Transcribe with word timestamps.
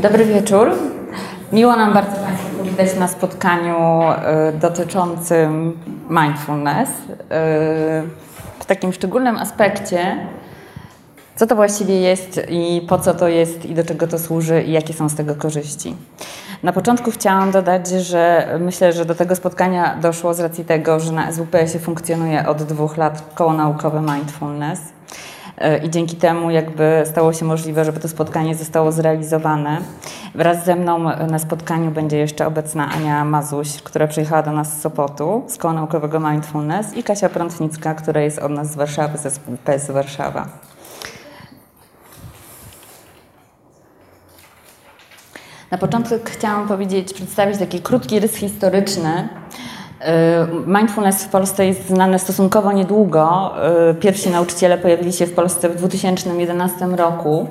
Dobry 0.00 0.24
wieczór. 0.24 0.70
Miło 1.52 1.76
nam 1.76 1.94
bardzo 1.94 2.16
Państwa 2.16 2.58
powitać 2.58 2.96
na 2.98 3.08
spotkaniu 3.08 4.02
y, 4.48 4.58
dotyczącym 4.58 5.78
mindfulness. 6.10 6.88
Y, 6.88 7.24
w 8.58 8.64
takim 8.66 8.92
szczególnym 8.92 9.36
aspekcie, 9.36 10.16
co 11.36 11.46
to 11.46 11.56
właściwie 11.56 12.00
jest 12.00 12.40
i 12.48 12.86
po 12.88 12.98
co 12.98 13.14
to 13.14 13.28
jest 13.28 13.66
i 13.66 13.74
do 13.74 13.84
czego 13.84 14.06
to 14.06 14.18
służy 14.18 14.62
i 14.62 14.72
jakie 14.72 14.94
są 14.94 15.08
z 15.08 15.14
tego 15.14 15.34
korzyści. 15.34 15.96
Na 16.62 16.72
początku 16.72 17.10
chciałam 17.10 17.50
dodać, 17.50 17.88
że 17.88 18.48
myślę, 18.60 18.92
że 18.92 19.04
do 19.04 19.14
tego 19.14 19.36
spotkania 19.36 19.96
doszło 20.02 20.34
z 20.34 20.40
racji 20.40 20.64
tego, 20.64 21.00
że 21.00 21.12
na 21.12 21.32
SWPS-ie 21.32 21.80
funkcjonuje 21.80 22.48
od 22.48 22.62
dwóch 22.62 22.96
lat 22.96 23.22
koło 23.34 23.52
naukowe 23.52 24.00
mindfulness. 24.00 24.95
E, 25.58 25.78
i 25.78 25.90
dzięki 25.90 26.16
temu 26.16 26.50
jakby 26.50 27.02
stało 27.06 27.32
się 27.32 27.44
możliwe, 27.44 27.84
żeby 27.84 28.00
to 28.00 28.08
spotkanie 28.08 28.54
zostało 28.54 28.92
zrealizowane. 28.92 29.80
Wraz 30.34 30.64
ze 30.64 30.76
mną 30.76 30.98
na 31.26 31.38
spotkaniu 31.38 31.90
będzie 31.90 32.16
jeszcze 32.18 32.46
obecna 32.46 32.90
Ania 32.90 33.24
Mazuś, 33.24 33.82
która 33.82 34.06
przyjechała 34.06 34.42
do 34.42 34.52
nas 34.52 34.78
z 34.78 34.80
Sopotu, 34.80 35.44
z 35.48 35.56
Koła 35.56 35.74
Naukowego 35.74 36.20
Mindfulness 36.20 36.94
i 36.94 37.02
Kasia 37.02 37.28
Prątnicka, 37.28 37.94
która 37.94 38.20
jest 38.20 38.38
od 38.38 38.52
nas 38.52 38.72
z 38.72 38.76
Warszawy, 38.76 39.18
ze 39.18 39.30
PS 39.64 39.90
Warszawa. 39.90 40.48
Na 45.70 45.78
początek 45.78 46.30
chciałam 46.30 46.68
powiedzieć, 46.68 47.12
przedstawić 47.12 47.58
taki 47.58 47.80
krótki 47.80 48.20
rys 48.20 48.34
historyczny 48.34 49.28
mindfulness 50.66 51.24
w 51.24 51.28
Polsce 51.28 51.66
jest 51.66 51.88
znane 51.88 52.18
stosunkowo 52.18 52.72
niedługo. 52.72 53.52
Y, 53.90 53.94
pierwsi 53.94 54.30
nauczyciele 54.30 54.78
pojawili 54.78 55.12
się 55.12 55.26
w 55.26 55.34
Polsce 55.34 55.68
w 55.68 55.76
2011 55.76 56.86
roku. 56.86 57.48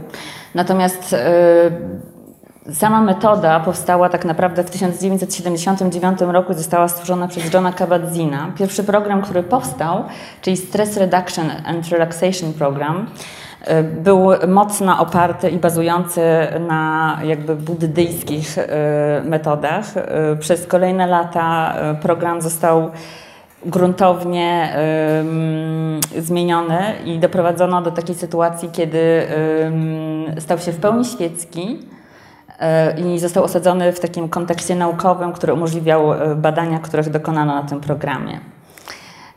Natomiast 0.55 1.13
y, 1.13 2.73
sama 2.73 3.01
metoda 3.01 3.59
powstała 3.59 4.09
tak 4.09 4.25
naprawdę 4.25 4.63
w 4.63 4.69
1979 4.69 6.19
roku 6.21 6.53
została 6.53 6.87
stworzona 6.87 7.27
przez 7.27 7.53
Johna 7.53 7.71
Kabat-Zina. 7.71 8.51
Pierwszy 8.57 8.83
program, 8.83 9.21
który 9.21 9.43
powstał, 9.43 10.03
czyli 10.41 10.57
Stress 10.57 10.97
Reduction 10.97 11.51
and 11.65 11.89
Relaxation 11.89 12.53
Program, 12.53 13.07
był 14.03 14.29
mocno 14.47 14.99
oparty 14.99 15.49
i 15.49 15.57
bazujący 15.57 16.21
na 16.67 17.19
jakby 17.23 17.55
buddyjskich 17.55 18.57
e, 18.57 19.21
metodach. 19.25 19.97
E, 19.97 20.35
przez 20.35 20.67
kolejne 20.67 21.07
lata 21.07 21.75
e, 21.75 21.95
program 21.95 22.41
został 22.41 22.91
gruntownie 23.65 24.75
zmieniony 26.19 26.79
i 27.05 27.19
doprowadzono 27.19 27.81
do 27.81 27.91
takiej 27.91 28.15
sytuacji, 28.15 28.69
kiedy 28.71 29.27
stał 30.39 30.57
się 30.57 30.71
w 30.71 30.79
pełni 30.79 31.05
świecki 31.05 31.79
i 32.97 33.19
został 33.19 33.43
osadzony 33.43 33.93
w 33.93 33.99
takim 33.99 34.29
kontekście 34.29 34.75
naukowym, 34.75 35.33
który 35.33 35.53
umożliwiał 35.53 36.01
badania, 36.35 36.79
których 36.79 37.09
dokonano 37.09 37.55
na 37.55 37.63
tym 37.63 37.81
programie. 37.81 38.39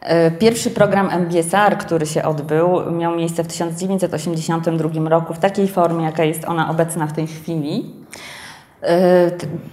E, 0.00 0.30
pierwszy 0.30 0.70
program 0.70 1.10
MBSR, 1.10 1.78
który 1.78 2.06
się 2.06 2.22
odbył, 2.22 2.92
miał 2.92 3.16
miejsce 3.16 3.44
w 3.44 3.46
1982 3.46 5.08
roku 5.08 5.34
w 5.34 5.38
takiej 5.38 5.68
formie, 5.68 6.04
jaka 6.04 6.24
jest 6.24 6.44
ona 6.44 6.70
obecna 6.70 7.06
w 7.06 7.12
tej 7.12 7.26
chwili. 7.26 7.94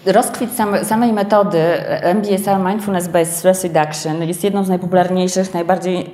E, 0.05 0.13
rozkwit 0.13 0.49
samej 0.83 1.13
metody 1.13 1.59
MBSR 2.01 2.59
Mindfulness 2.59 3.07
Based 3.07 3.35
Stress 3.35 3.63
Reduction 3.63 4.23
jest 4.23 4.43
jedną 4.43 4.63
z 4.63 4.69
najpopularniejszych, 4.69 5.53
najbardziej 5.53 5.97
e, 5.97 6.09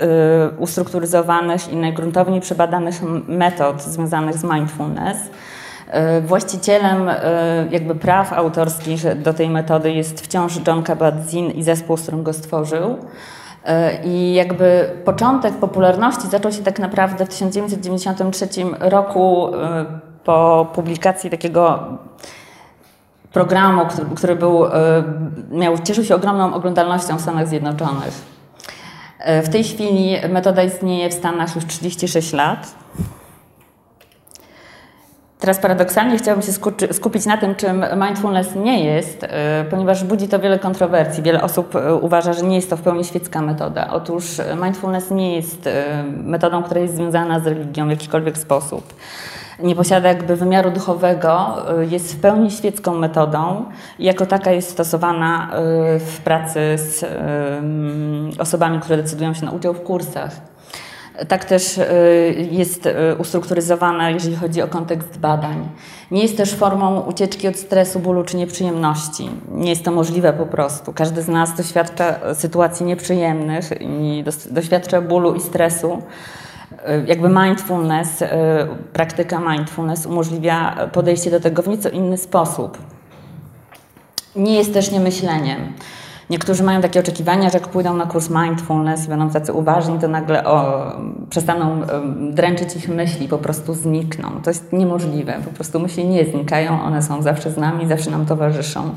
ustrukturyzowanych 0.57 1.73
i 1.73 1.75
najgruntowniej 1.75 2.41
przebadanych 2.41 3.01
metod 3.27 3.81
związanych 3.81 4.37
z 4.37 4.43
mindfulness. 4.43 5.17
Właścicielem 6.21 7.09
jakby 7.71 7.95
praw 7.95 8.33
autorskich 8.33 9.21
do 9.21 9.33
tej 9.33 9.49
metody 9.49 9.91
jest 9.91 10.21
wciąż 10.21 10.59
John 10.67 10.83
Kabat-Zinn 10.83 11.55
i 11.55 11.63
zespół, 11.63 11.97
z 11.97 12.01
którym 12.01 12.23
go 12.23 12.33
stworzył. 12.33 12.97
E, 13.65 14.03
I 14.03 14.33
jakby 14.33 14.89
początek 15.05 15.53
popularności 15.53 16.27
zaczął 16.27 16.51
się 16.51 16.63
tak 16.63 16.79
naprawdę 16.79 17.25
w 17.25 17.29
1993 17.29 18.47
roku 18.79 19.55
e, 19.55 19.85
po 20.23 20.67
publikacji 20.75 21.29
takiego 21.29 21.83
programu, 23.33 23.85
który, 24.15 24.35
był, 24.35 24.65
e, 24.65 24.71
miał, 25.51 25.77
cieszył 25.77 26.03
się 26.03 26.15
ogromną 26.15 26.53
oglądalnością 26.53 27.17
w 27.17 27.21
Stanach 27.21 27.47
Zjednoczonych. 27.47 28.31
W 29.43 29.49
tej 29.49 29.63
chwili 29.63 30.15
metoda 30.29 30.63
istnieje 30.63 31.09
w 31.09 31.13
Stanach 31.13 31.55
już 31.55 31.65
36 31.65 32.33
lat. 32.33 32.75
Teraz 35.41 35.59
paradoksalnie 35.59 36.17
chciałabym 36.17 36.45
się 36.45 36.51
skupić 36.93 37.25
na 37.25 37.37
tym, 37.37 37.55
czym 37.55 37.85
mindfulness 38.07 38.55
nie 38.55 38.85
jest, 38.85 39.23
y, 39.23 39.27
ponieważ 39.69 40.03
budzi 40.03 40.27
to 40.27 40.39
wiele 40.39 40.59
kontrowersji. 40.59 41.23
Wiele 41.23 41.41
osób 41.41 41.75
y, 41.75 41.93
uważa, 41.93 42.33
że 42.33 42.45
nie 42.45 42.55
jest 42.55 42.69
to 42.69 42.77
w 42.77 42.81
pełni 42.81 43.05
świecka 43.05 43.41
metoda. 43.41 43.87
Otóż 43.91 44.39
y, 44.39 44.43
mindfulness 44.63 45.11
nie 45.11 45.35
jest 45.35 45.69
metodą, 46.23 46.63
która 46.63 46.81
jest 46.81 46.95
związana 46.95 47.39
z 47.39 47.47
religią 47.47 47.87
w 47.87 47.89
jakikolwiek 47.89 48.37
sposób. 48.37 48.93
Nie 49.59 49.75
posiada 49.75 50.09
jakby 50.09 50.35
wymiaru 50.35 50.71
duchowego, 50.71 51.55
jest 51.89 52.15
w 52.15 52.19
pełni 52.19 52.51
świecką 52.51 52.93
metodą 52.93 53.65
i 53.99 54.05
jako 54.05 54.25
taka 54.25 54.51
jest 54.51 54.69
stosowana 54.69 55.49
w 55.99 56.19
pracy 56.23 56.59
z 56.75 57.05
osobami, 58.39 58.79
które 58.79 58.97
decydują 58.97 59.33
się 59.33 59.45
na 59.45 59.51
udział 59.51 59.73
w 59.73 59.83
kursach. 59.83 60.50
Tak 61.27 61.45
też 61.45 61.77
y, 61.77 62.47
jest 62.51 62.85
y, 62.85 62.91
ustrukturyzowana, 63.17 64.09
jeżeli 64.09 64.35
chodzi 64.35 64.61
o 64.61 64.67
kontekst 64.67 65.19
badań. 65.19 65.69
Nie 66.11 66.21
jest 66.21 66.37
też 66.37 66.53
formą 66.53 66.99
ucieczki 66.99 67.47
od 67.47 67.55
stresu, 67.57 67.99
bólu 67.99 68.23
czy 68.23 68.37
nieprzyjemności. 68.37 69.29
Nie 69.51 69.69
jest 69.69 69.83
to 69.83 69.91
możliwe 69.91 70.33
po 70.33 70.45
prostu. 70.45 70.93
Każdy 70.93 71.21
z 71.21 71.27
nas 71.27 71.55
doświadcza 71.57 72.35
sytuacji 72.35 72.85
nieprzyjemnych 72.85 73.69
i 73.81 74.23
doświadcza 74.51 75.01
bólu 75.01 75.35
i 75.35 75.39
stresu. 75.39 76.01
Y, 76.71 77.05
jakby 77.07 77.29
mindfulness, 77.29 78.23
praktyka 78.93 79.39
mindfulness 79.39 80.05
umożliwia 80.05 80.89
podejście 80.91 81.31
do 81.31 81.39
tego 81.39 81.61
w 81.61 81.67
nieco 81.67 81.89
inny 81.89 82.17
sposób. 82.17 82.77
Nie 84.35 84.55
jest 84.55 84.73
też 84.73 84.91
niemyśleniem. 84.91 85.73
Niektórzy 86.31 86.63
mają 86.63 86.81
takie 86.81 86.99
oczekiwania, 86.99 87.49
że 87.49 87.57
jak 87.57 87.67
pójdą 87.67 87.93
na 87.93 88.05
kurs 88.05 88.29
mindfulness 88.29 89.05
i 89.05 89.09
będą 89.09 89.29
tacy 89.29 89.53
uważni, 89.53 89.99
to 89.99 90.07
nagle 90.07 90.45
o, 90.45 90.83
przestaną 91.29 91.81
dręczyć 92.31 92.75
ich 92.75 92.89
myśli, 92.89 93.27
po 93.27 93.37
prostu 93.37 93.73
znikną. 93.73 94.29
To 94.43 94.49
jest 94.49 94.73
niemożliwe. 94.73 95.33
Po 95.45 95.51
prostu 95.51 95.79
myśli 95.79 96.07
nie 96.07 96.25
znikają, 96.25 96.81
one 96.81 97.03
są 97.03 97.21
zawsze 97.21 97.51
z 97.51 97.57
nami, 97.57 97.87
zawsze 97.87 98.11
nam 98.11 98.25
towarzyszą. 98.25 98.91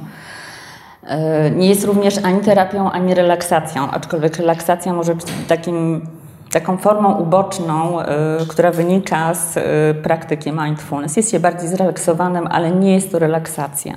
E, 1.06 1.50
nie 1.50 1.68
jest 1.68 1.84
również 1.84 2.18
ani 2.24 2.40
terapią, 2.40 2.90
ani 2.90 3.14
relaksacją, 3.14 3.90
aczkolwiek 3.90 4.36
relaksacja 4.36 4.92
może 4.92 5.14
być 5.14 5.26
takim, 5.48 6.06
taką 6.52 6.76
formą 6.76 7.14
uboczną, 7.14 8.00
e, 8.00 8.06
która 8.48 8.70
wynika 8.70 9.34
z 9.34 9.56
e, 9.56 9.62
praktyki 10.02 10.52
mindfulness. 10.52 11.16
Jest 11.16 11.30
się 11.30 11.40
bardziej 11.40 11.68
zrelaksowanym, 11.68 12.46
ale 12.50 12.70
nie 12.70 12.94
jest 12.94 13.12
to 13.12 13.18
relaksacja. 13.18 13.94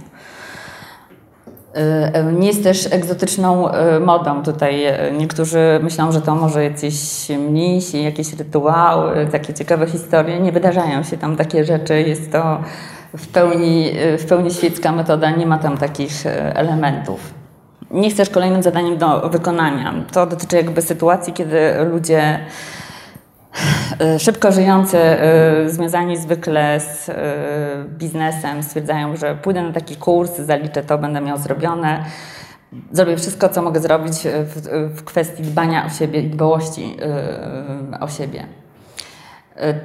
E, 1.78 2.34
nie 2.34 2.48
jest 2.48 2.64
też 2.64 2.94
egzotyczną 2.94 3.72
e, 3.72 4.00
modą 4.00 4.44
tutaj. 4.44 4.86
E, 4.86 5.12
niektórzy 5.12 5.80
myślą, 5.84 6.12
że 6.12 6.22
to 6.22 6.36
może 6.36 6.64
jacyś 6.64 7.30
mnisi, 7.30 8.04
jakieś 8.04 8.34
rytuały, 8.34 9.28
takie 9.32 9.54
ciekawe 9.54 9.88
historie. 9.88 10.40
Nie 10.40 10.52
wydarzają 10.52 11.04
się 11.04 11.18
tam 11.18 11.36
takie 11.36 11.66
rzeczy. 11.66 12.02
Jest 12.02 12.32
to 12.32 12.60
w 13.18 13.28
pełni, 13.28 13.92
w 14.18 14.26
pełni 14.26 14.52
świecka 14.52 14.92
metoda, 14.92 15.32
nie 15.32 15.46
ma 15.46 15.58
tam 15.58 15.78
takich 15.78 16.26
elementów. 16.54 17.34
Nie 17.92 18.10
chcesz 18.10 18.30
kolejnym 18.30 18.64
zadaniem 18.64 18.98
do 18.98 19.30
wykonania. 19.30 19.94
To 20.12 20.26
dotyczy 20.26 20.56
jakby 20.56 20.82
sytuacji, 20.82 21.34
kiedy 21.34 21.58
ludzie 21.92 22.40
E, 22.40 22.87
szybko 24.20 24.52
żyjący, 24.52 24.98
e, 24.98 25.70
związani 25.70 26.18
zwykle 26.18 26.80
z 26.80 27.10
e, 27.10 27.14
biznesem, 27.88 28.64
stwierdzają, 28.64 29.16
że 29.16 29.36
pójdę 29.36 29.62
na 29.62 29.74
taki 29.74 29.96
kurs, 29.96 30.38
zaliczę 30.38 30.84
to, 30.84 30.98
będę 30.98 31.22
miał 31.22 31.38
zrobione. 31.38 32.04
Zrobię 32.92 33.18
wszystko, 33.18 33.50
co 33.50 33.62
mogę 33.62 33.80
zrobić 33.80 34.14
w, 34.24 34.68
w 34.96 35.04
kwestii 35.04 35.44
dbania 35.44 35.86
o 35.86 35.90
siebie 35.90 36.22
i 36.22 36.30
dbałości 36.30 36.98
o 38.00 38.08
siebie. 38.08 38.46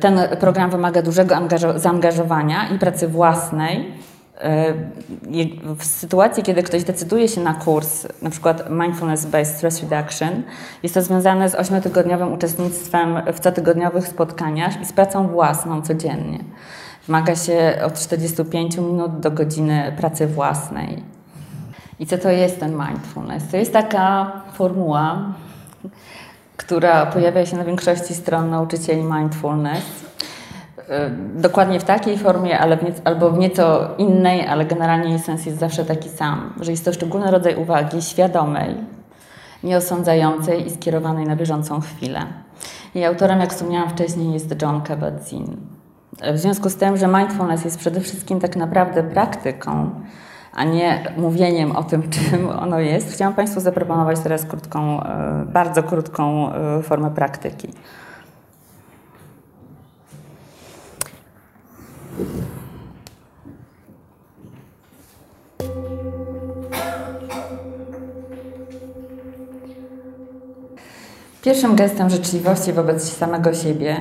Ten 0.00 0.18
program 0.40 0.70
wymaga 0.70 1.02
dużego 1.02 1.34
zaangażowania 1.76 2.68
i 2.68 2.78
pracy 2.78 3.08
własnej, 3.08 3.92
E, 3.92 4.11
w 5.76 5.84
sytuacji, 5.84 6.42
kiedy 6.42 6.62
ktoś 6.62 6.84
decyduje 6.84 7.28
się 7.28 7.40
na 7.40 7.54
kurs, 7.54 8.06
na 8.22 8.30
przykład 8.30 8.70
Mindfulness 8.70 9.26
Based 9.26 9.56
Stress 9.56 9.82
Reduction, 9.82 10.42
jest 10.82 10.94
to 10.94 11.02
związane 11.02 11.50
z 11.50 11.54
ośmiotygodniowym 11.54 12.32
uczestnictwem 12.32 13.22
w 13.32 13.40
cotygodniowych 13.40 14.08
spotkaniach 14.08 14.82
i 14.82 14.84
z 14.84 14.92
pracą 14.92 15.28
własną 15.28 15.82
codziennie. 15.82 16.38
Wymaga 17.06 17.36
się 17.36 17.78
od 17.86 18.00
45 18.00 18.76
minut 18.76 19.20
do 19.20 19.30
godziny 19.30 19.94
pracy 19.96 20.26
własnej. 20.26 21.02
I 22.00 22.06
co 22.06 22.18
to 22.18 22.30
jest 22.30 22.60
ten 22.60 22.70
mindfulness? 22.70 23.48
To 23.50 23.56
jest 23.56 23.72
taka 23.72 24.32
formuła, 24.52 25.34
która 26.56 27.06
pojawia 27.06 27.46
się 27.46 27.56
na 27.56 27.64
większości 27.64 28.14
stron 28.14 28.50
nauczycieli 28.50 29.02
mindfulness 29.02 29.82
dokładnie 31.34 31.80
w 31.80 31.84
takiej 31.84 32.18
formie, 32.18 32.58
ale 32.58 32.76
w 32.76 32.80
albo 33.04 33.30
w 33.30 33.38
nieco 33.38 33.88
innej, 33.98 34.46
ale 34.46 34.64
generalnie 34.64 35.10
jej 35.10 35.18
sens 35.18 35.46
jest 35.46 35.58
zawsze 35.58 35.84
taki 35.84 36.08
sam, 36.08 36.52
że 36.60 36.70
jest 36.70 36.84
to 36.84 36.92
szczególny 36.92 37.30
rodzaj 37.30 37.56
uwagi 37.56 38.02
świadomej, 38.02 38.74
nieosądzającej 39.64 40.66
i 40.66 40.70
skierowanej 40.70 41.26
na 41.26 41.36
bieżącą 41.36 41.80
chwilę. 41.80 42.20
Jej 42.94 43.04
autorem, 43.04 43.40
jak 43.40 43.52
wspomniałam 43.52 43.90
wcześniej, 43.90 44.32
jest 44.32 44.62
John 44.62 44.80
Kabat-Zinn. 44.80 45.56
W 46.34 46.38
związku 46.38 46.70
z 46.70 46.76
tym, 46.76 46.96
że 46.96 47.08
mindfulness 47.08 47.64
jest 47.64 47.78
przede 47.78 48.00
wszystkim 48.00 48.40
tak 48.40 48.56
naprawdę 48.56 49.02
praktyką, 49.02 49.90
a 50.54 50.64
nie 50.64 51.14
mówieniem 51.16 51.76
o 51.76 51.82
tym, 51.82 52.02
czym 52.14 52.48
ono 52.48 52.80
jest, 52.80 53.12
chciałam 53.12 53.34
Państwu 53.34 53.60
zaproponować 53.60 54.20
teraz 54.20 54.44
krótką, 54.44 55.02
e, 55.02 55.44
bardzo 55.46 55.82
krótką 55.82 56.52
e, 56.52 56.82
formę 56.82 57.10
praktyki. 57.10 57.68
Pierwszym 71.42 71.76
gestem 71.76 72.10
życzliwości 72.10 72.72
wobec 72.72 73.16
samego 73.16 73.54
siebie 73.54 74.00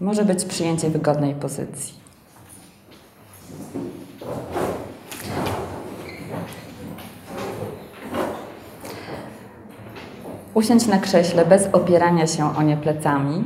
może 0.00 0.24
być 0.24 0.44
przyjęcie 0.44 0.90
wygodnej 0.90 1.34
pozycji. 1.34 1.94
Usiądź 10.54 10.86
na 10.86 10.98
krześle 10.98 11.46
bez 11.46 11.68
opierania 11.72 12.26
się 12.26 12.56
o 12.56 12.62
nie 12.62 12.76
plecami. 12.76 13.44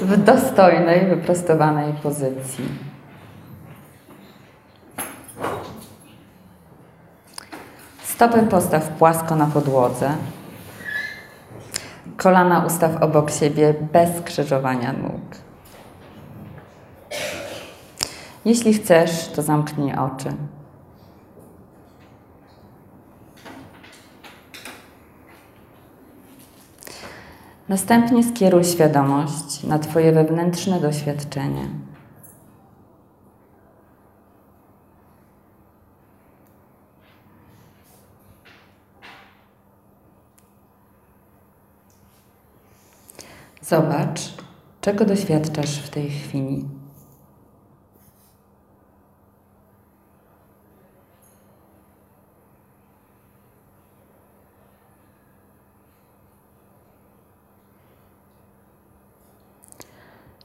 W 0.00 0.24
dostojnej, 0.24 1.06
wyprostowanej 1.06 1.92
pozycji. 1.92 2.89
Stopy 8.20 8.42
postaw 8.42 8.88
płasko 8.88 9.36
na 9.36 9.46
podłodze. 9.46 10.10
Kolana 12.16 12.64
ustaw 12.66 13.02
obok 13.02 13.30
siebie 13.30 13.74
bez 13.92 14.18
skrzyżowania 14.18 14.92
nóg. 14.92 15.20
Jeśli 18.44 18.74
chcesz, 18.74 19.28
to 19.28 19.42
zamknij 19.42 19.94
oczy. 19.94 20.32
Następnie 27.68 28.24
skieruj 28.24 28.64
świadomość 28.64 29.64
na 29.64 29.78
Twoje 29.78 30.12
wewnętrzne 30.12 30.80
doświadczenie. 30.80 31.68
Zobacz, 43.70 44.20
czego 44.80 45.04
doświadczasz 45.04 45.78
w 45.78 45.90
tej 45.90 46.10
chwili. 46.10 46.68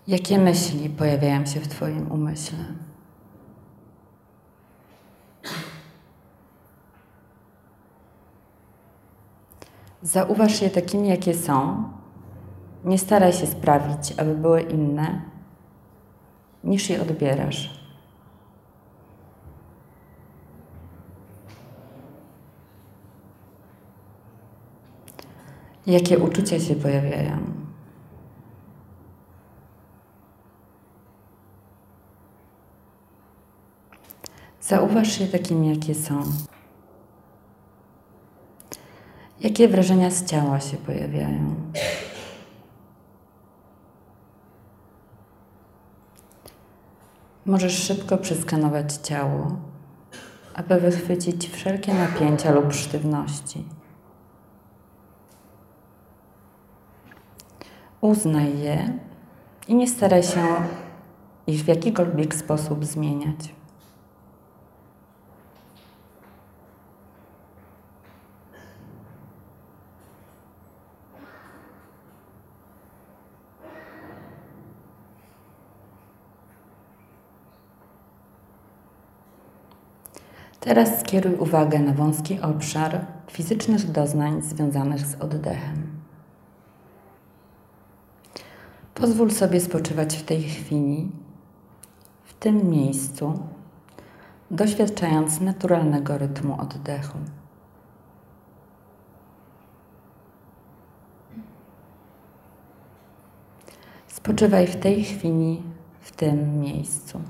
Jakie 0.07 0.39
myśli 0.39 0.89
pojawiają 0.89 1.45
się 1.45 1.59
w 1.59 1.67
Twoim 1.67 2.11
umyśle? 2.11 2.65
Zauważ 10.01 10.61
je 10.61 10.69
takimi, 10.69 11.07
jakie 11.07 11.33
są 11.33 11.83
nie 12.85 12.97
staraj 12.97 13.33
się 13.33 13.47
sprawić, 13.47 14.13
aby 14.17 14.35
były 14.35 14.61
inne, 14.61 15.21
niż 16.63 16.89
je 16.89 17.01
odbierasz. 17.01 17.85
Jakie 25.85 26.19
uczucia 26.19 26.59
się 26.59 26.75
pojawiają? 26.75 27.37
Zauważ 34.61 35.19
je 35.19 35.27
takimi, 35.27 35.69
jakie 35.69 35.95
są. 35.95 36.23
Jakie 39.39 39.67
wrażenia 39.67 40.11
z 40.11 40.25
ciała 40.25 40.59
się 40.59 40.77
pojawiają? 40.77 41.55
Możesz 47.45 47.83
szybko 47.83 48.17
przeskanować 48.17 48.93
ciało, 48.93 49.47
aby 50.53 50.79
wychwycić 50.79 51.49
wszelkie 51.49 51.93
napięcia 51.93 52.51
lub 52.51 52.73
sztywności. 52.73 53.63
Uznaj 58.01 58.59
je 58.59 58.99
i 59.67 59.75
nie 59.75 59.87
staraj 59.87 60.23
się 60.23 60.45
ich 61.47 61.63
w 61.63 61.67
jakikolwiek 61.67 62.35
sposób 62.35 62.85
zmieniać. 62.85 63.55
Teraz 80.65 80.99
skieruj 80.99 81.35
uwagę 81.35 81.79
na 81.79 81.93
wąski 81.93 82.41
obszar 82.41 83.05
fizycznych 83.31 83.91
doznań 83.91 84.41
związanych 84.41 85.05
z 85.05 85.15
oddechem. 85.21 85.99
Pozwól 88.93 89.31
sobie 89.31 89.61
spoczywać 89.61 90.17
w 90.17 90.23
tej 90.23 90.43
chwili, 90.43 91.11
w 92.23 92.33
tym 92.33 92.69
miejscu, 92.69 93.39
doświadczając 94.51 95.41
naturalnego 95.41 96.17
rytmu 96.17 96.61
oddechu. 96.61 97.17
Spoczywaj 104.07 104.67
w 104.67 104.75
tej 104.75 105.03
chwili, 105.03 105.61
w 105.99 106.11
tym 106.11 106.59
miejscu. 106.59 107.21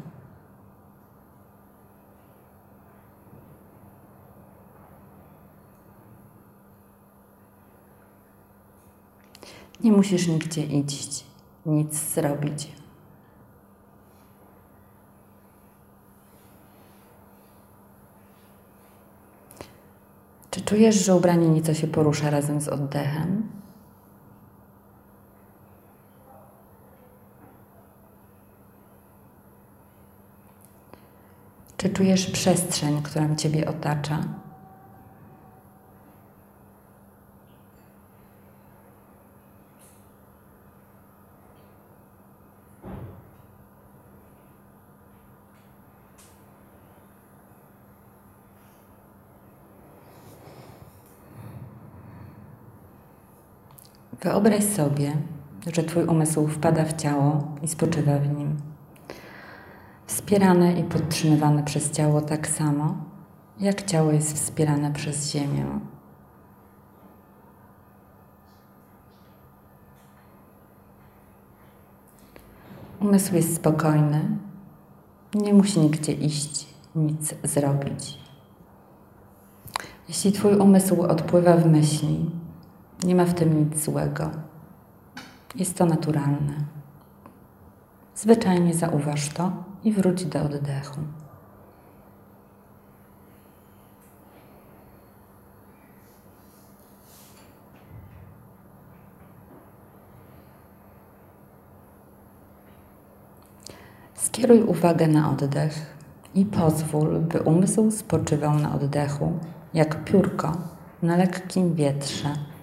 Nie 9.85 9.91
musisz 9.91 10.27
nigdzie 10.27 10.63
iść, 10.63 11.25
nic 11.65 11.93
zrobić. 11.93 12.71
Czy 20.51 20.61
czujesz, 20.61 21.05
że 21.05 21.15
ubranie 21.15 21.49
nieco 21.49 21.73
się 21.73 21.87
porusza 21.87 22.29
razem 22.29 22.61
z 22.61 22.67
oddechem? 22.67 23.49
Czy 31.77 31.89
czujesz 31.89 32.31
przestrzeń, 32.31 33.01
która 33.01 33.35
Ciebie 33.35 33.69
otacza? 33.69 34.44
Wyobraź 54.25 54.63
sobie, 54.63 55.17
że 55.73 55.83
Twój 55.83 56.03
umysł 56.03 56.47
wpada 56.47 56.85
w 56.85 56.93
ciało 56.93 57.43
i 57.61 57.67
spoczywa 57.67 58.17
w 58.17 58.37
nim. 58.37 58.57
Wspierane 60.05 60.79
i 60.79 60.83
podtrzymywane 60.83 61.63
przez 61.63 61.91
ciało 61.91 62.21
tak 62.21 62.47
samo, 62.47 62.97
jak 63.59 63.83
ciało 63.83 64.11
jest 64.11 64.33
wspierane 64.35 64.91
przez 64.93 65.31
Ziemię. 65.31 65.65
Umysł 72.99 73.35
jest 73.35 73.55
spokojny, 73.55 74.37
nie 75.33 75.53
musi 75.53 75.79
nigdzie 75.79 76.11
iść, 76.11 76.67
nic 76.95 77.35
zrobić. 77.43 78.19
Jeśli 80.07 80.31
Twój 80.31 80.55
umysł 80.55 81.01
odpływa 81.01 81.57
w 81.57 81.65
myśli, 81.65 82.31
nie 83.03 83.15
ma 83.15 83.25
w 83.25 83.33
tym 83.33 83.59
nic 83.59 83.83
złego. 83.83 84.29
Jest 85.55 85.77
to 85.77 85.85
naturalne. 85.85 86.53
Zwyczajnie 88.15 88.73
zauważ 88.73 89.29
to 89.29 89.51
i 89.83 89.91
wróć 89.91 90.25
do 90.25 90.41
oddechu. 90.41 90.99
Skieruj 104.13 104.63
uwagę 104.63 105.07
na 105.07 105.31
oddech 105.31 105.95
i 106.35 106.45
pozwól, 106.45 107.19
by 107.19 107.41
umysł 107.41 107.91
spoczywał 107.91 108.59
na 108.59 108.75
oddechu, 108.75 109.39
jak 109.73 110.03
piórko 110.03 110.57
na 111.01 111.15
lekkim 111.15 111.75
wietrze. 111.75 112.54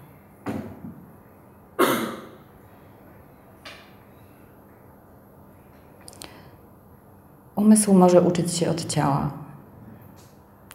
Umysł 7.62 7.94
może 7.94 8.20
uczyć 8.22 8.52
się 8.52 8.70
od 8.70 8.84
ciała. 8.84 9.30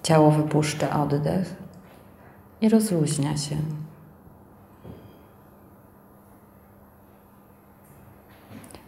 Ciało 0.03 0.31
wypuszcza 0.31 1.03
oddech 1.03 1.55
i 2.61 2.69
rozluźnia 2.69 3.37
się. 3.37 3.55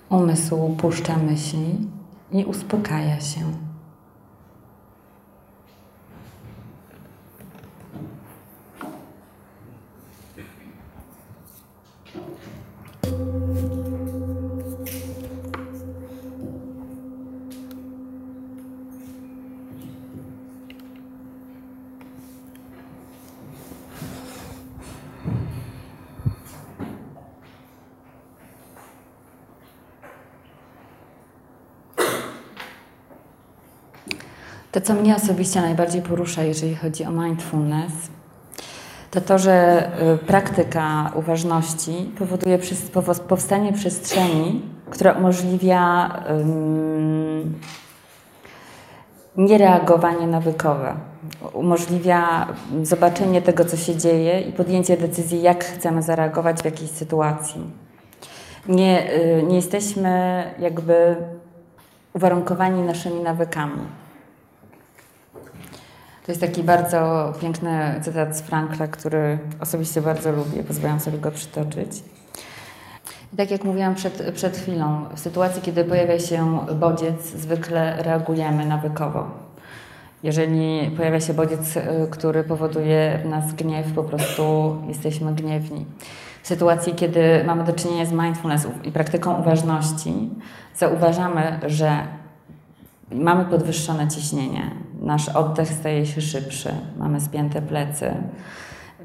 Umysł 0.10 0.76
puszcza 0.76 1.18
myśli 1.18 1.88
i 2.32 2.46
uspokaja 2.46 3.20
się. 3.22 3.42
To, 34.72 34.82
co 34.82 34.94
mnie 34.94 35.16
osobiście 35.16 35.62
najbardziej 35.62 36.02
porusza, 36.02 36.44
jeżeli 36.44 36.76
chodzi 36.76 37.06
o 37.06 37.12
mindfulness, 37.12 37.92
to 39.12 39.22
to, 39.22 39.38
że 39.38 39.88
y, 40.14 40.18
praktyka 40.18 41.12
uważności 41.16 42.12
powoduje 42.20 42.60
powstanie 43.28 43.74
przestrzeni, 43.74 44.62
która 44.90 45.12
umożliwia 45.12 46.12
um, 46.30 47.54
niereagowanie 49.38 50.28
nawykowe. 50.28 50.96
Umożliwia 51.54 52.48
zobaczenie 52.84 53.42
tego, 53.42 53.66
co 53.66 53.78
się 53.78 53.96
dzieje 53.96 54.42
i 54.42 54.54
podjęcie 54.54 54.98
decyzji, 54.98 55.42
jak 55.42 55.66
chcemy 55.66 56.02
zareagować 56.02 56.62
w 56.62 56.66
jakiejś 56.66 56.92
sytuacji. 56.92 57.62
Nie, 58.68 59.14
y, 59.14 59.44
nie 59.44 59.56
jesteśmy 59.56 60.44
jakby 60.60 61.16
uwarunkowani 62.14 62.82
naszymi 62.82 63.20
nawykami. 63.20 63.82
To 66.30 66.32
jest 66.32 66.42
taki 66.42 66.64
bardzo 66.64 67.34
piękny 67.42 68.00
cytat 68.02 68.38
z 68.38 68.42
Frankla, 68.42 68.88
który 68.88 69.40
osobiście 69.60 70.02
bardzo 70.02 70.32
lubię, 70.32 70.64
pozwalam 70.64 71.00
sobie 71.00 71.18
go 71.18 71.32
przytoczyć. 71.32 72.04
Tak 73.38 73.52
jak 73.52 73.64
mówiłam 73.64 73.96
przed, 73.96 74.32
przed 74.36 74.58
chwilą, 74.58 75.06
w 75.16 75.20
sytuacji, 75.20 75.62
kiedy 75.62 75.84
pojawia 75.84 76.20
się 76.20 76.60
bodziec, 76.76 77.26
zwykle 77.26 78.04
reagujemy 78.04 78.66
nawykowo. 78.66 79.28
Jeżeli 80.24 80.92
pojawia 80.98 81.20
się 81.20 81.34
bodziec, 81.34 81.78
y, 81.78 81.82
który 82.12 82.44
powoduje 82.44 83.20
w 83.24 83.28
nas 83.28 83.54
gniew, 83.54 83.94
po 83.94 84.04
prostu 84.04 84.76
jesteśmy 84.88 85.34
gniewni. 85.36 85.86
W 86.44 86.48
sytuacji, 86.48 86.94
kiedy 86.94 87.44
mamy 87.46 87.64
do 87.64 87.74
czynienia 87.74 88.06
z 88.06 88.12
mindfulness 88.12 88.68
i 88.84 88.92
praktyką 88.92 89.40
uważności, 89.40 90.30
zauważamy, 90.76 91.60
że 91.68 91.98
mamy 93.12 93.46
podwyższone 93.46 94.08
ciśnienie, 94.08 94.89
nasz 95.02 95.30
oddech 95.30 95.70
staje 95.70 96.06
się 96.06 96.22
szybszy, 96.22 96.70
mamy 96.98 97.22
spięte 97.22 97.62
plecy. 97.62 98.12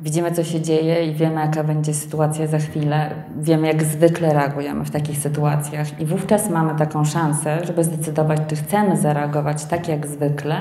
Widzimy, 0.01 0.33
co 0.33 0.45
się 0.45 0.61
dzieje 0.61 1.07
i 1.07 1.15
wiemy, 1.15 1.41
jaka 1.41 1.65
będzie 1.65 1.95
sytuacja 1.95 2.47
za 2.47 2.59
chwilę. 2.59 3.11
Wiemy, 3.37 3.67
jak 3.67 3.83
zwykle 3.83 4.35
reagujemy 4.35 4.85
w 4.85 4.91
takich 4.91 5.19
sytuacjach, 5.19 6.01
i 6.01 6.07
wówczas 6.07 6.51
mamy 6.51 6.79
taką 6.79 7.05
szansę, 7.05 7.59
żeby 7.67 7.85
zdecydować, 7.85 8.41
czy 8.49 8.57
chcemy 8.57 8.97
zareagować 8.97 9.65
tak 9.65 9.89
jak 9.89 10.07
zwykle, 10.07 10.61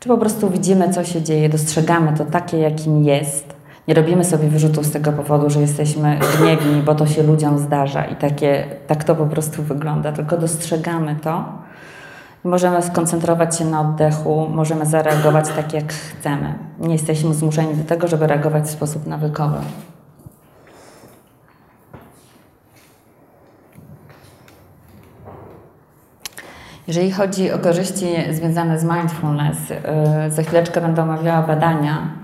czy 0.00 0.08
po 0.08 0.18
prostu 0.18 0.50
widzimy, 0.50 0.90
co 0.90 1.04
się 1.04 1.22
dzieje, 1.22 1.48
dostrzegamy 1.48 2.12
to 2.18 2.24
takie, 2.24 2.58
jakim 2.58 3.04
jest. 3.04 3.54
Nie 3.88 3.94
robimy 3.94 4.24
sobie 4.24 4.48
wyrzutów 4.48 4.86
z 4.86 4.92
tego 4.92 5.12
powodu, 5.12 5.50
że 5.50 5.60
jesteśmy 5.60 6.18
gniewni, 6.38 6.82
bo 6.82 6.94
to 6.94 7.06
się 7.06 7.22
ludziom 7.22 7.58
zdarza 7.58 8.04
i 8.04 8.16
takie, 8.16 8.64
tak 8.86 9.04
to 9.04 9.14
po 9.14 9.26
prostu 9.26 9.62
wygląda, 9.62 10.12
tylko 10.12 10.36
dostrzegamy 10.36 11.16
to 11.16 11.44
Możemy 12.44 12.82
skoncentrować 12.82 13.58
się 13.58 13.64
na 13.64 13.80
oddechu, 13.80 14.48
możemy 14.48 14.86
zareagować 14.86 15.48
tak, 15.48 15.72
jak 15.72 15.92
chcemy. 15.92 16.54
Nie 16.78 16.92
jesteśmy 16.92 17.34
zmuszeni 17.34 17.74
do 17.74 17.84
tego, 17.84 18.08
żeby 18.08 18.26
reagować 18.26 18.64
w 18.64 18.70
sposób 18.70 19.06
nawykowy. 19.06 19.58
Jeżeli 26.86 27.12
chodzi 27.12 27.52
o 27.52 27.58
korzyści 27.58 28.06
związane 28.30 28.78
z 28.78 28.84
mindfulness, 28.84 29.70
y, 29.70 30.30
za 30.30 30.42
chwileczkę 30.42 30.80
będę 30.80 31.02
omawiała 31.02 31.42
badania, 31.42 32.21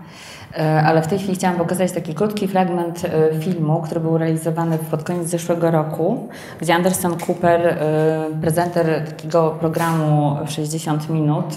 ale 0.59 1.03
w 1.03 1.07
tej 1.07 1.19
chwili 1.19 1.35
chciałam 1.35 1.57
pokazać 1.57 1.93
taki 1.93 2.15
krótki 2.15 2.49
fragment 2.49 3.05
e, 3.05 3.41
filmu, 3.41 3.81
który 3.81 4.01
był 4.01 4.19
realizowany 4.19 4.79
pod 4.79 5.05
koniec 5.05 5.29
zeszłego 5.29 5.71
roku, 5.71 6.29
gdzie 6.61 6.75
Anderson 6.75 7.17
Cooper, 7.27 7.67
e, 7.67 8.27
prezenter 8.41 9.05
takiego 9.05 9.51
programu 9.61 10.37
60 10.47 11.11
minut, 11.11 11.57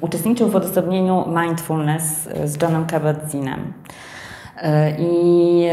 uczestniczył 0.00 0.48
w 0.48 0.56
odosobnieniu 0.56 1.24
Mindfulness 1.40 2.28
z 2.44 2.62
Johnem 2.62 2.86
Kabat-Zinem. 2.86 3.58
I 4.98 5.66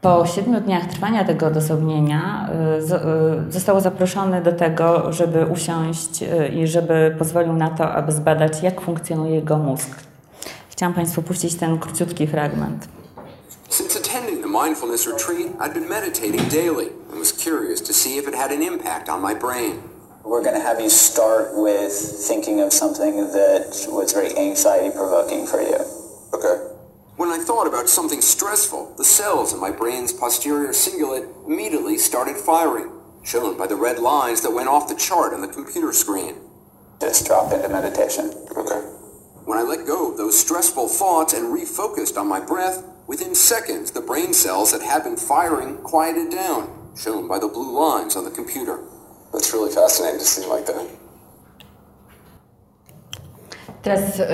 po 0.00 0.26
siedmiu 0.26 0.60
dniach 0.60 0.86
trwania 0.86 1.24
tego 1.24 1.46
odosobnienia 1.46 2.48
y, 2.90 3.48
y, 3.48 3.52
został 3.52 3.80
zaproszony 3.80 4.42
do 4.42 4.52
tego, 4.52 5.12
żeby 5.12 5.46
usiąść 5.46 6.22
y, 6.22 6.48
i 6.48 6.66
żeby 6.66 7.16
pozwolił 7.18 7.52
na 7.52 7.70
to, 7.70 7.92
aby 7.92 8.12
zbadać, 8.12 8.62
jak 8.62 8.80
funkcjonuje 8.80 9.34
jego 9.34 9.58
mózg. 9.58 9.90
Chciałam 10.70 10.94
Państwu 10.94 11.22
puścić 11.22 11.54
ten 11.54 11.78
króciutki 11.78 12.26
fragment. 12.26 12.88
Since 13.68 13.98
attending 13.98 14.42
the 14.42 14.48
mindfulness 14.64 15.06
retreat, 15.06 15.52
I'd 15.60 15.74
been 15.74 15.88
meditating 15.88 16.48
daily 16.48 16.88
and 17.10 17.18
was 17.18 17.32
curious 17.32 17.82
to 17.82 17.92
see 17.92 18.18
if 18.18 18.28
it 18.28 18.34
had 18.34 18.52
an 18.52 18.62
impact 18.62 19.08
on 19.08 19.22
my 19.22 19.34
brain. 19.34 19.72
We're 20.24 20.42
going 20.42 20.56
to 20.56 20.66
have 20.68 20.82
you 20.82 20.90
start 20.90 21.52
with 21.56 21.92
thinking 22.28 22.60
of 22.60 22.72
something 22.72 23.32
that 23.32 23.86
was 23.88 24.12
very 24.12 24.36
anxiety 24.36 24.90
provoking 24.90 25.46
for 25.46 25.62
you. 25.62 25.78
Okay. 26.32 26.69
When 27.20 27.28
I 27.28 27.36
thought 27.36 27.66
about 27.66 27.90
something 27.90 28.22
stressful, 28.22 28.94
the 28.96 29.04
cells 29.04 29.52
in 29.52 29.60
my 29.60 29.70
brain's 29.70 30.10
posterior 30.10 30.70
cingulate 30.70 31.28
immediately 31.46 31.98
started 31.98 32.34
firing, 32.34 32.90
shown 33.22 33.58
by 33.58 33.66
the 33.66 33.76
red 33.76 33.98
lines 33.98 34.40
that 34.40 34.52
went 34.52 34.70
off 34.70 34.88
the 34.88 34.94
chart 34.94 35.34
on 35.34 35.42
the 35.42 35.48
computer 35.48 35.92
screen. 35.92 36.36
Just 36.98 37.26
drop 37.26 37.52
into 37.52 37.68
meditation. 37.68 38.32
Okay. 38.56 38.80
When 39.44 39.58
I 39.58 39.62
let 39.62 39.86
go 39.86 40.12
of 40.12 40.16
those 40.16 40.40
stressful 40.40 40.88
thoughts 40.88 41.34
and 41.34 41.54
refocused 41.54 42.16
on 42.16 42.26
my 42.26 42.40
breath, 42.40 42.82
within 43.06 43.34
seconds 43.34 43.90
the 43.90 44.00
brain 44.00 44.32
cells 44.32 44.72
that 44.72 44.80
had 44.80 45.04
been 45.04 45.18
firing 45.18 45.76
quieted 45.82 46.30
down, 46.30 46.90
shown 46.96 47.28
by 47.28 47.38
the 47.38 47.48
blue 47.48 47.78
lines 47.78 48.16
on 48.16 48.24
the 48.24 48.30
computer. 48.30 48.82
That's 49.30 49.52
really 49.52 49.70
fascinating 49.70 50.20
to 50.20 50.24
see 50.24 50.46
like 50.46 50.64
that. 50.64 50.88
Teraz 53.82 54.18
yy, 54.18 54.26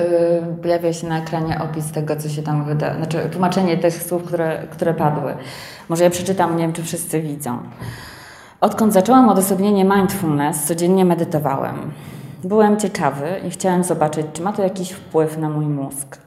pojawia 0.61 0.93
się 0.93 1.07
na 1.07 1.19
ekranie 1.19 1.61
opis 1.61 1.91
tego, 1.91 2.15
co 2.15 2.29
się 2.29 2.43
tam 2.43 2.65
wyda, 2.65 2.95
znaczy 2.95 3.29
tłumaczenie 3.31 3.77
tych 3.77 4.03
słów, 4.03 4.23
które, 4.23 4.67
które 4.71 4.93
padły. 4.93 5.37
Może 5.89 6.03
ja 6.03 6.09
przeczytam, 6.09 6.57
nie 6.57 6.63
wiem, 6.63 6.73
czy 6.73 6.83
wszyscy 6.83 7.21
widzą. 7.21 7.59
Odkąd 8.61 8.93
zaczęłam 8.93 9.29
odosobnienie 9.29 9.85
mindfulness, 9.85 10.63
codziennie 10.63 11.05
medytowałem. 11.05 11.91
Byłem 12.43 12.79
ciekawy 12.79 13.41
i 13.47 13.49
chciałem 13.49 13.83
zobaczyć, 13.83 14.27
czy 14.33 14.41
ma 14.41 14.53
to 14.53 14.63
jakiś 14.63 14.91
wpływ 14.91 15.37
na 15.37 15.49
mój 15.49 15.65
mózg. 15.65 16.17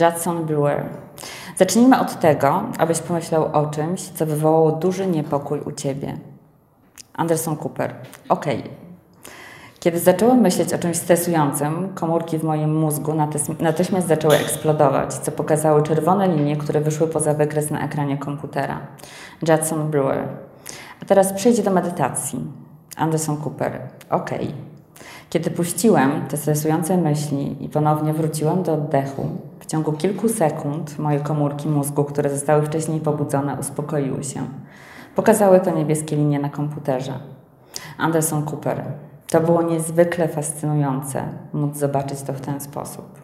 Judson 0.00 0.46
Brewer. 0.46 0.84
Zacznijmy 1.56 2.00
od 2.00 2.20
tego, 2.20 2.62
abyś 2.78 2.98
pomyślał 2.98 3.50
o 3.52 3.66
czymś, 3.66 4.00
co 4.00 4.26
wywołało 4.26 4.72
duży 4.72 5.06
niepokój 5.06 5.60
u 5.60 5.72
ciebie. 5.72 6.18
Anderson 7.14 7.56
Cooper. 7.56 7.94
Okej. 8.28 8.58
Okay. 8.58 8.79
Kiedy 9.80 9.98
zacząłem 9.98 10.40
myśleć 10.40 10.74
o 10.74 10.78
czymś 10.78 10.96
stresującym, 10.96 11.88
komórki 11.94 12.38
w 12.38 12.44
moim 12.44 12.78
mózgu 12.78 13.14
natychmiast 13.60 14.08
zaczęły 14.08 14.34
eksplodować, 14.36 15.14
co 15.14 15.32
pokazały 15.32 15.82
czerwone 15.82 16.28
linie, 16.28 16.56
które 16.56 16.80
wyszły 16.80 17.08
poza 17.08 17.34
wykres 17.34 17.70
na 17.70 17.84
ekranie 17.84 18.18
komputera. 18.18 18.80
Judson 19.48 19.90
Brewer. 19.90 20.28
A 21.02 21.04
teraz 21.04 21.32
przejdź 21.32 21.60
do 21.60 21.70
medytacji. 21.70 22.40
Anderson 22.96 23.36
Cooper. 23.36 23.80
Okay. 24.10 24.46
Kiedy 25.30 25.50
puściłem 25.50 26.26
te 26.28 26.36
stresujące 26.36 26.96
myśli 26.96 27.64
i 27.64 27.68
ponownie 27.68 28.12
wróciłem 28.12 28.62
do 28.62 28.72
oddechu, 28.74 29.28
w 29.60 29.66
ciągu 29.66 29.92
kilku 29.92 30.28
sekund 30.28 30.98
moje 30.98 31.20
komórki 31.20 31.68
mózgu, 31.68 32.04
które 32.04 32.30
zostały 32.30 32.62
wcześniej 32.66 33.00
pobudzone, 33.00 33.56
uspokoiły 33.60 34.24
się. 34.24 34.46
Pokazały 35.14 35.60
to 35.60 35.70
niebieskie 35.70 36.16
linie 36.16 36.38
na 36.38 36.48
komputerze. 36.48 37.12
Anderson 37.98 38.44
Cooper. 38.44 38.82
To 39.30 39.40
było 39.40 39.62
niezwykle 39.62 40.28
fascynujące 40.28 41.22
móc 41.52 41.76
zobaczyć 41.76 42.22
to 42.22 42.32
w 42.32 42.40
ten 42.40 42.60
sposób. 42.60 43.20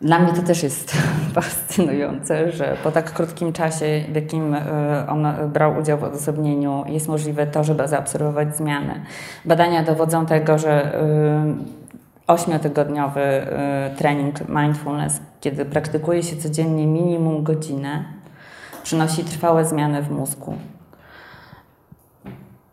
Dla 0.00 0.18
mnie 0.18 0.32
to 0.32 0.42
też 0.42 0.62
jest 0.62 0.92
fascynujące, 1.34 2.52
że 2.52 2.76
po 2.84 2.92
tak 2.92 3.12
krótkim 3.12 3.52
czasie, 3.52 4.04
w 4.12 4.14
jakim 4.14 4.54
e, 4.54 5.06
on 5.08 5.26
brał 5.52 5.78
udział 5.78 5.98
w 5.98 6.04
odosobnieniu, 6.04 6.84
jest 6.86 7.08
możliwe 7.08 7.46
to, 7.46 7.64
żeby 7.64 7.88
zaobserwować 7.88 8.56
zmiany. 8.56 9.00
Badania 9.44 9.82
dowodzą 9.82 10.26
tego, 10.26 10.58
że 10.58 10.94
e, 10.94 11.54
ośmiotygodniowy 12.26 13.20
e, 13.20 13.94
trening 13.98 14.48
mindfulness, 14.48 15.20
kiedy 15.40 15.64
praktykuje 15.64 16.22
się 16.22 16.36
codziennie 16.36 16.86
minimum 16.86 17.42
godzinę, 17.42 18.04
przynosi 18.82 19.24
trwałe 19.24 19.64
zmiany 19.64 20.02
w 20.02 20.10
mózgu. 20.10 20.54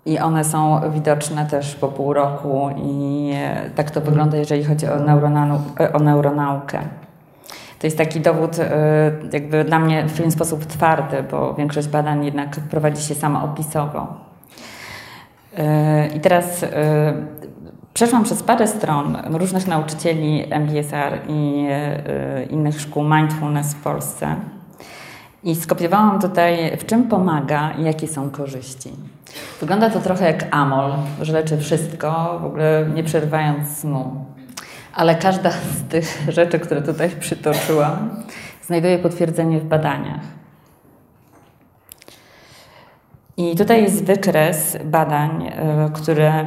I 0.08 0.20
one 0.20 0.44
są 0.44 0.92
widoczne 0.92 1.46
też 1.46 1.76
po 1.76 1.88
pół 1.88 2.14
roku 2.14 2.70
i 2.78 3.34
tak 3.76 3.92
to 3.92 4.02
wygląda, 4.02 4.38
jeżeli 4.38 4.64
chodzi 4.64 4.88
o, 4.88 5.00
neuronau 5.00 5.62
o 5.94 6.00
neuronaukę. 6.00 6.80
To 7.80 7.88
jest 7.88 7.98
taki 7.98 8.20
dowód 8.20 8.60
e, 8.60 9.12
jakby 9.34 9.64
dla 9.64 9.80
mnie 9.80 10.04
w 10.08 10.14
pewien 10.14 10.32
sposób 10.32 10.66
twardy, 10.66 11.24
bo 11.32 11.54
większość 11.54 11.88
badań 11.88 12.26
jednak 12.26 12.50
prowadzi 12.50 13.04
się 13.04 13.16
samoopisowo. 13.16 14.08
E, 15.58 16.08
I 16.08 16.20
teraz 16.20 16.64
e, 16.64 17.14
przeszłam 17.94 18.24
przez 18.24 18.44
parę 18.44 18.68
stron 18.68 19.18
różnych 19.26 19.68
nauczycieli 19.68 20.46
MBSR 20.50 21.20
i 21.28 21.68
innych 22.50 22.82
szkół 22.82 23.04
mindfulness 23.04 23.74
w 23.74 23.84
Polsce 23.84 24.36
i 25.44 25.56
skopiowałam 25.56 26.22
tutaj, 26.22 26.78
w 26.78 26.86
czym 26.86 27.04
pomaga 27.04 27.72
i 27.72 27.84
jakie 27.84 28.08
są 28.08 28.30
korzyści. 28.30 28.92
Wygląda 29.60 29.90
to 29.90 30.00
trochę 30.00 30.26
jak 30.26 30.46
amol, 30.52 30.94
że 31.22 31.34
leczy 31.34 31.58
wszystko, 31.58 32.40
w 32.42 32.46
ogóle 32.46 32.86
nie 32.94 33.04
przerywając 33.04 33.78
snu. 33.78 34.26
Ale 34.94 35.16
każda 35.16 35.52
z 35.52 35.90
tych 35.90 36.24
rzeczy, 36.28 36.60
które 36.60 36.82
tutaj 36.82 37.10
przytoczyłam, 37.20 38.10
znajduje 38.64 39.00
potwierdzenie 39.00 39.60
w 39.60 39.66
badaniach. 39.66 40.22
I 43.38 43.56
tutaj 43.56 43.84
jest 43.84 44.06
wykres 44.06 44.78
badań, 44.86 45.48
e, 45.48 45.90
które 45.94 46.46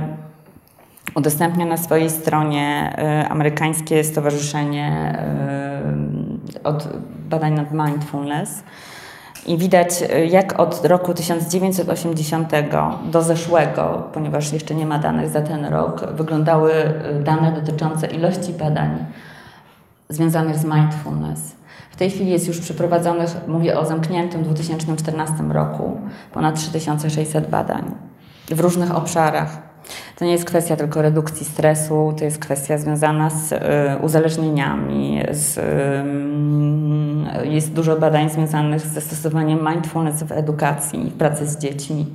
udostępnia 1.14 1.66
na 1.66 1.76
swojej 1.76 2.11
stronie 2.11 2.94
e, 2.99 3.28
amerykańskie 3.28 4.04
stowarzyszenie 4.04 4.88
e, 5.18 6.20
od 6.64 6.88
badań 7.28 7.52
nad 7.52 7.73
mindfulness. 7.73 8.62
I 9.47 9.59
widać, 9.59 9.88
jak 10.30 10.61
od 10.61 10.85
roku 10.85 11.14
1980 11.14 12.52
do 13.11 13.22
zeszłego, 13.22 14.09
ponieważ 14.12 14.53
jeszcze 14.53 14.75
nie 14.75 14.87
ma 14.87 14.98
danych 14.98 15.29
za 15.29 15.40
ten 15.40 15.64
rok, 15.64 16.12
wyglądały 16.12 16.72
dane 17.25 17.53
dotyczące 17.53 18.07
ilości 18.07 18.53
badań 18.53 19.05
związanych 20.09 20.59
z 20.59 20.64
mindfulness. 20.64 21.57
W 21.90 21.96
tej 21.96 22.11
chwili 22.11 22.31
jest 22.31 22.48
już 22.48 22.61
przeprowadzonych, 22.61 23.31
mówię 23.48 23.79
o 23.79 23.87
zamkniętym 23.87 24.42
2014 24.42 25.35
roku, 25.48 26.01
ponad 26.33 26.55
3600 26.55 27.51
badań 27.51 27.94
w 28.48 28.61
różnych 28.61 28.96
obszarach. 28.96 29.69
To 30.16 30.25
nie 30.25 30.33
jest 30.33 30.45
kwestia 30.45 30.77
tylko 30.77 31.03
redukcji 31.03 31.47
stresu, 31.47 32.14
to 32.19 32.25
jest 32.25 32.38
kwestia 32.38 32.79
związana 32.79 33.31
z 33.31 33.53
y, 33.53 33.57
uzależnieniami, 34.03 35.23
z, 35.31 35.61
jest 37.45 37.73
dużo 37.73 37.97
badań 37.97 38.31
związanych 38.31 38.81
z 38.81 38.93
zastosowaniem 38.93 39.69
mindfulness 39.73 40.23
w 40.23 40.33
edukacji, 40.33 41.11
w 41.11 41.14
pracy 41.14 41.47
z 41.47 41.59
dziećmi. 41.59 42.07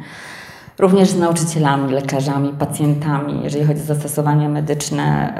Również 0.80 1.10
z 1.10 1.20
nauczycielami, 1.20 1.94
lekarzami, 1.94 2.50
pacjentami. 2.50 3.44
Jeżeli 3.44 3.66
chodzi 3.66 3.82
o 3.82 3.86
zastosowania 3.86 4.50
medyczne, 4.50 5.34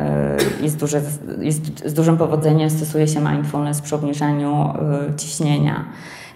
y, 0.60 0.64
jest, 0.64 0.78
duże, 0.78 1.02
jest 1.40 1.90
z 1.90 1.94
dużym 1.94 2.18
powodzeniem 2.18 2.70
stosuje 2.70 3.08
się 3.08 3.20
mindfulness 3.22 3.82
przy 3.82 3.96
obniżaniu 3.96 4.74
y, 5.12 5.16
ciśnienia 5.16 5.86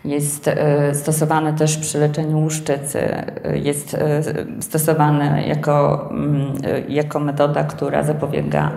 jest 0.05 0.47
e, 0.47 0.95
stosowany 0.95 1.53
też 1.53 1.77
przy 1.77 1.99
leczeniu 1.99 2.39
łuszczycy, 2.39 2.99
jest 3.53 3.93
e, 3.93 4.21
stosowany 4.59 5.47
jako, 5.47 6.07
mm, 6.12 6.53
jako 6.89 7.19
metoda, 7.19 7.63
która 7.63 8.03
zapobiega 8.03 8.71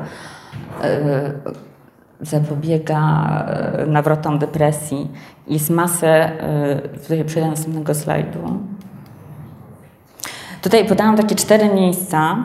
e, 0.82 1.32
zapobiega 2.20 3.00
nawrotom 3.86 4.38
depresji. 4.38 5.10
Jest 5.48 5.70
masę, 5.70 6.30
tutaj 7.02 7.24
przejdę 7.24 7.50
następnego 7.50 7.94
slajdu. 7.94 8.38
Tutaj 10.62 10.86
podałam 10.86 11.16
takie 11.16 11.34
cztery 11.34 11.74
miejsca, 11.74 12.36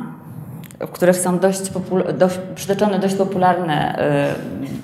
w 0.80 0.92
których 0.92 1.16
są 1.16 1.40
dość, 1.40 1.72
dość 2.18 2.40
przytoczone 2.56 3.00
dość 3.00 3.16
popularne, 3.16 4.00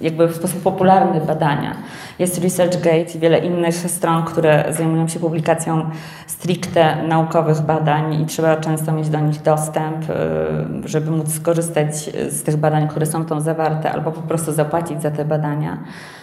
y, 0.01 0.03
jakby 0.03 0.27
w 0.27 0.35
sposób 0.35 0.61
popularny 0.61 1.21
badania. 1.21 1.75
Jest 2.19 2.43
ResearchGate 2.43 3.11
i 3.15 3.19
wiele 3.19 3.39
innych 3.39 3.75
stron, 3.75 4.23
które 4.23 4.65
zajmują 4.69 5.07
się 5.07 5.19
publikacją 5.19 5.89
stricte 6.27 7.07
naukowych 7.07 7.61
badań 7.61 8.21
i 8.21 8.25
trzeba 8.25 8.57
często 8.57 8.91
mieć 8.91 9.09
do 9.09 9.19
nich 9.19 9.41
dostęp, 9.41 10.09
y, 10.09 10.13
żeby 10.85 11.11
móc 11.11 11.33
skorzystać 11.33 11.95
z 12.29 12.43
tych 12.43 12.57
badań, 12.57 12.87
które 12.87 13.05
są 13.05 13.25
tam 13.25 13.41
zawarte, 13.41 13.91
albo 13.91 14.11
po 14.11 14.21
prostu 14.21 14.51
zapłacić 14.51 15.01
za 15.01 15.11
te 15.11 15.25
badania. 15.25 15.77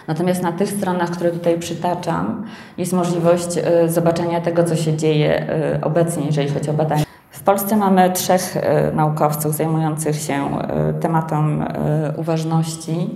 Natomiast 0.07 0.41
na 0.41 0.51
tych 0.51 0.69
stronach, 0.69 1.09
które 1.09 1.31
tutaj 1.31 1.59
przytaczam, 1.59 2.45
jest 2.77 2.93
możliwość 2.93 3.57
y, 3.57 3.89
zobaczenia 3.89 4.41
tego, 4.41 4.63
co 4.63 4.75
się 4.75 4.97
dzieje 4.97 5.47
obecnie, 5.81 6.25
jeżeli 6.25 6.49
chodzi 6.49 6.69
o 6.69 6.73
badania. 6.73 7.10
W 7.41 7.43
Polsce 7.43 7.77
mamy 7.77 8.11
trzech 8.11 8.57
e, 8.57 8.91
naukowców 8.91 9.55
zajmujących 9.55 10.15
się 10.15 10.59
e, 10.59 10.93
tematem 10.93 11.61
e, 11.61 12.13
uważności. 12.17 13.09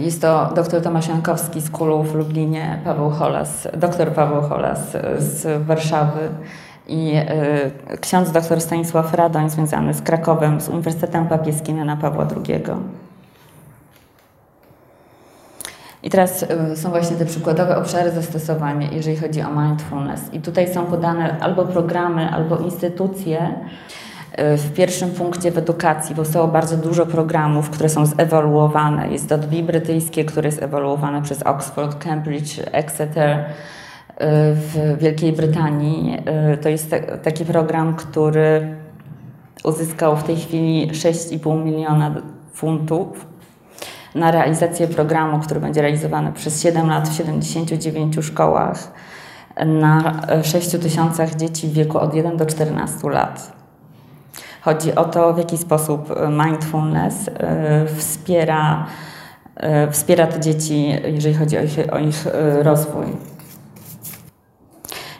Jest 0.00 0.22
to 0.22 0.52
dr 0.54 0.82
Tomasz 0.82 1.08
Jankowski 1.08 1.60
z 1.60 1.70
Kulu 1.70 2.02
w 2.02 2.14
Lublinie, 2.14 2.80
Paweł 2.84 3.10
Holas, 3.10 3.68
dr 3.76 4.12
Paweł 4.12 4.42
Holas 4.42 4.90
z 5.18 5.66
Warszawy 5.66 6.28
i 6.88 7.14
ksiądz 8.00 8.30
dr 8.30 8.60
Stanisław 8.60 9.14
Radoń 9.14 9.50
związany 9.50 9.94
z 9.94 10.02
Krakowem, 10.02 10.60
z 10.60 10.68
Uniwersytetem 10.68 11.26
Papieskim 11.26 11.78
Jana 11.78 11.96
Pawła 11.96 12.26
II. 12.48 12.62
I 16.04 16.10
teraz 16.10 16.44
są 16.74 16.90
właśnie 16.90 17.16
te 17.16 17.26
przykładowe 17.26 17.76
obszary 17.76 18.10
zastosowania, 18.10 18.90
jeżeli 18.92 19.16
chodzi 19.16 19.42
o 19.42 19.50
mindfulness. 19.60 20.20
I 20.32 20.40
tutaj 20.40 20.74
są 20.74 20.86
podane 20.86 21.38
albo 21.40 21.64
programy, 21.64 22.30
albo 22.30 22.58
instytucje. 22.58 23.54
Y, 24.54 24.56
w 24.56 24.72
pierwszym 24.72 25.10
punkcie 25.10 25.50
w 25.50 25.58
edukacji 25.58 26.16
powstało 26.16 26.48
bardzo 26.48 26.76
dużo 26.76 27.06
programów, 27.06 27.70
które 27.70 27.88
są 27.88 28.06
zewaluowane. 28.06 29.12
Jest 29.12 29.28
to 29.28 29.38
DBI 29.38 29.62
brytyjskie, 29.62 30.24
które 30.24 30.48
jest 30.48 30.62
ewaluowane 30.62 31.22
przez 31.22 31.42
Oxford, 31.42 32.04
Cambridge, 32.04 32.60
Exeter 32.72 33.38
y, 33.38 33.44
w 34.54 34.96
Wielkiej 34.98 35.32
Brytanii. 35.32 36.22
To 36.62 36.68
jest 36.68 36.94
taki 37.22 37.44
program, 37.44 37.94
który 37.94 38.76
uzyskał 39.64 40.16
w 40.16 40.22
tej 40.22 40.36
chwili 40.36 40.90
6,5 40.90 41.64
miliona 41.64 42.14
funtów 42.52 43.33
na 44.14 44.30
realizację 44.30 44.88
programu, 44.88 45.38
który 45.38 45.60
będzie 45.60 45.82
realizowany 45.82 46.32
przez 46.32 46.62
7 46.62 46.88
lat 46.88 47.08
w 47.08 47.16
79 47.16 48.16
szkołach 48.22 48.92
na 49.66 50.20
6 50.42 50.70
tysiącach 50.70 51.34
dzieci 51.34 51.68
w 51.68 51.72
wieku 51.72 51.98
od 51.98 52.14
1 52.14 52.36
do 52.36 52.46
14 52.46 53.10
lat. 53.10 53.52
Chodzi 54.60 54.94
o 54.94 55.04
to, 55.04 55.34
w 55.34 55.38
jaki 55.38 55.58
sposób 55.58 56.14
mindfulness 56.30 57.28
e, 57.28 57.86
wspiera, 57.96 58.86
e, 59.56 59.90
wspiera 59.90 60.26
te 60.26 60.40
dzieci, 60.40 60.94
jeżeli 61.04 61.34
chodzi 61.34 61.58
o 61.58 61.62
ich, 61.62 61.78
o 61.92 61.98
ich 61.98 62.26
e, 62.26 62.62
rozwój. 62.62 63.06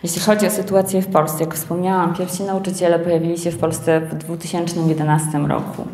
Jeśli 0.02 0.20
chodzi 0.20 0.46
o 0.46 0.50
sytuację 0.50 1.02
w 1.02 1.07
Polsce, 1.07 1.44
jak 1.44 1.54
wspomniałam, 1.54 2.14
pierwsi 2.14 2.42
nauczyciele 2.42 2.98
pojawili 2.98 3.38
się 3.38 3.50
w 3.50 3.59
Polsce 3.59 4.00
w 4.00 4.14
2011 4.14 5.38
roku. 5.38 5.85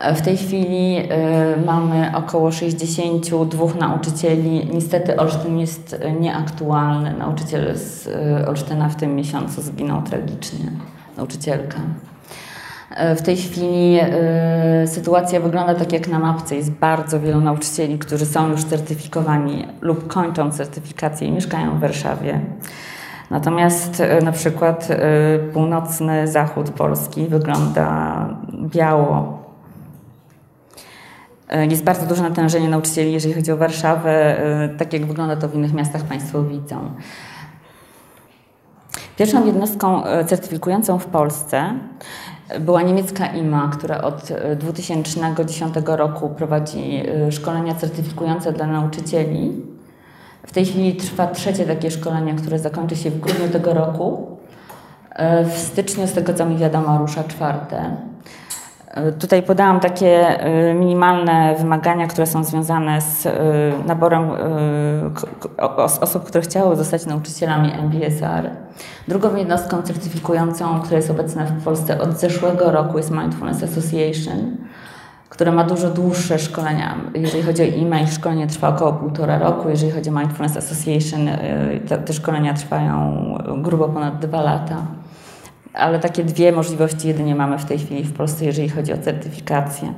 W 0.00 0.20
tej 0.20 0.36
chwili 0.36 0.98
y, 0.98 1.66
mamy 1.66 2.12
około 2.14 2.52
62 2.52 3.66
nauczycieli. 3.80 4.70
Niestety 4.72 5.16
Olsztyn 5.16 5.58
jest 5.58 6.00
nieaktualny. 6.20 7.14
Nauczyciel 7.18 7.76
z 7.78 8.08
Olsztyna 8.48 8.88
w 8.88 8.96
tym 8.96 9.16
miesiącu 9.16 9.62
zginął 9.62 10.02
tragicznie. 10.02 10.70
Nauczycielka. 11.16 11.78
W 13.16 13.22
tej 13.22 13.36
chwili 13.36 13.98
sytuacja 14.86 15.40
wygląda 15.40 15.74
tak 15.74 15.92
jak 15.92 16.08
na 16.08 16.18
mapce. 16.18 16.56
Jest 16.56 16.70
bardzo 16.70 17.20
wielu 17.20 17.40
nauczycieli, 17.40 17.98
którzy 17.98 18.26
są 18.26 18.50
już 18.50 18.64
certyfikowani 18.64 19.66
lub 19.80 20.06
kończą 20.06 20.50
certyfikację 20.50 21.28
i 21.28 21.32
mieszkają 21.32 21.76
w 21.76 21.80
Warszawie. 21.80 22.40
Natomiast 23.30 24.02
na 24.22 24.32
przykład 24.32 24.88
północny 25.52 26.28
zachód 26.28 26.70
Polski 26.70 27.26
wygląda 27.26 28.26
biało. 28.52 29.39
Y, 31.54 31.66
Jest 31.66 31.84
bardzo 31.84 32.06
duże 32.06 32.22
natężenie 32.22 32.68
nauczycieli, 32.68 33.12
jeżeli 33.12 33.34
chodzi 33.34 33.52
o 33.52 33.56
Warszawę, 33.56 34.44
y, 34.64 34.78
tak 34.78 34.92
jak 34.92 35.06
wygląda 35.06 35.36
to 35.36 35.48
w 35.48 35.54
innych 35.54 35.72
miastach, 35.72 36.02
Państwo 36.02 36.42
widzą. 36.42 36.90
Pierwszą 39.16 39.46
jednostką 39.46 40.06
y, 40.06 40.24
certyfikującą 40.24 40.98
w 40.98 41.06
Polsce 41.06 41.74
była 42.60 42.82
niemiecka 42.82 43.26
IMA, 43.26 43.70
która 43.72 44.02
od 44.02 44.30
y, 44.30 44.56
2010 44.56 45.74
roku 45.96 46.28
prowadzi 46.28 47.02
szkolenia 47.30 47.74
certyfikujące 47.74 48.52
dla 48.52 48.66
nauczycieli. 48.66 49.62
W 50.46 50.52
tej 50.52 50.66
chwili 50.66 50.96
trwa 50.96 51.26
trzecie 51.26 51.64
takie 51.64 51.90
szkolenie, 51.90 52.34
które 52.34 52.58
zakończy 52.58 52.96
się 52.96 53.10
w 53.10 53.20
grudniu 53.20 53.48
tego 53.48 53.74
roku. 53.74 54.36
W 55.44 55.58
styczniu, 55.58 56.06
z 56.06 56.12
tego 56.12 56.34
co 56.34 56.46
mi 56.46 56.56
wiadomo, 56.56 56.98
rusza 56.98 57.24
czwarte. 57.24 57.96
Tutaj 59.18 59.42
podałam 59.42 59.80
takie 59.80 60.44
y, 60.70 60.74
minimalne 60.74 61.54
wymagania, 61.58 62.06
które 62.06 62.26
są 62.26 62.44
związane 62.44 63.00
z 63.00 63.26
y, 63.26 63.30
naborem 63.86 64.30
y, 64.30 66.00
osób, 66.00 66.24
które 66.24 66.42
chciały 66.42 66.76
zostać 66.76 67.06
nauczycielami 67.06 67.72
MBSR. 67.72 68.50
Drugą 69.08 69.36
jednostką 69.36 69.82
certyfikującą, 69.82 70.80
która 70.80 70.96
jest 70.96 71.10
obecna 71.10 71.44
w 71.44 71.64
Polsce 71.64 72.00
od 72.00 72.18
zeszłego 72.18 72.70
roku 72.70 72.98
jest 72.98 73.10
Mindfulness 73.10 73.62
Association, 73.62 74.56
która 75.28 75.52
ma 75.52 75.64
dużo 75.64 75.90
dłuższe 75.90 76.38
szkolenia. 76.38 76.94
Jeżeli 77.14 77.42
chodzi 77.42 77.62
o 77.62 77.82
e-mail, 77.82 78.06
szkolenie 78.06 78.46
trwa 78.46 78.68
około 78.68 78.92
półtora 78.92 79.38
roku. 79.38 79.68
Jeżeli 79.68 79.92
chodzi 79.92 80.10
o 80.10 80.12
Mindfulness 80.12 80.56
Association, 80.56 81.28
te, 81.88 81.98
te 81.98 82.12
szkolenia 82.12 82.54
trwają 82.54 83.34
grubo 83.62 83.88
ponad 83.88 84.18
dwa 84.18 84.42
lata. 84.42 84.76
Ale 85.74 85.98
takie 85.98 86.24
dwie 86.24 86.52
możliwości 86.52 87.08
jedynie 87.08 87.34
mamy 87.34 87.58
w 87.58 87.64
tej 87.64 87.78
chwili 87.78 88.04
w 88.04 88.12
Polsce, 88.12 88.44
jeżeli 88.44 88.68
chodzi 88.68 88.92
o 88.92 88.98
certyfikację. 88.98 89.94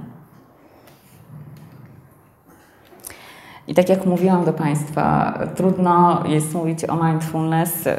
I 3.69 3.75
tak 3.75 3.89
jak 3.89 4.07
mówiłam 4.07 4.45
do 4.45 4.53
Państwa, 4.53 5.39
trudno 5.57 6.23
jest 6.27 6.55
mówić 6.55 6.85
o 6.85 7.05
mindfulness 7.05 7.85
yy, 7.85 7.93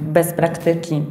bez 0.00 0.32
praktyki. 0.32 1.02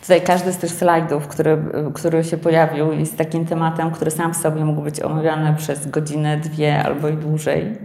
Tutaj 0.00 0.20
każdy 0.20 0.52
z 0.52 0.56
tych 0.56 0.70
slajdów, 0.70 1.28
który, 1.28 1.58
który 1.94 2.24
się 2.24 2.36
pojawił, 2.36 2.92
jest 2.92 3.18
takim 3.18 3.46
tematem, 3.46 3.90
który 3.90 4.10
sam 4.10 4.34
w 4.34 4.36
sobie 4.36 4.64
mógł 4.64 4.82
być 4.82 5.00
omawiany 5.00 5.54
przez 5.56 5.90
godzinę, 5.90 6.36
dwie 6.36 6.84
albo 6.84 7.08
i 7.08 7.16
dłużej. 7.16 7.78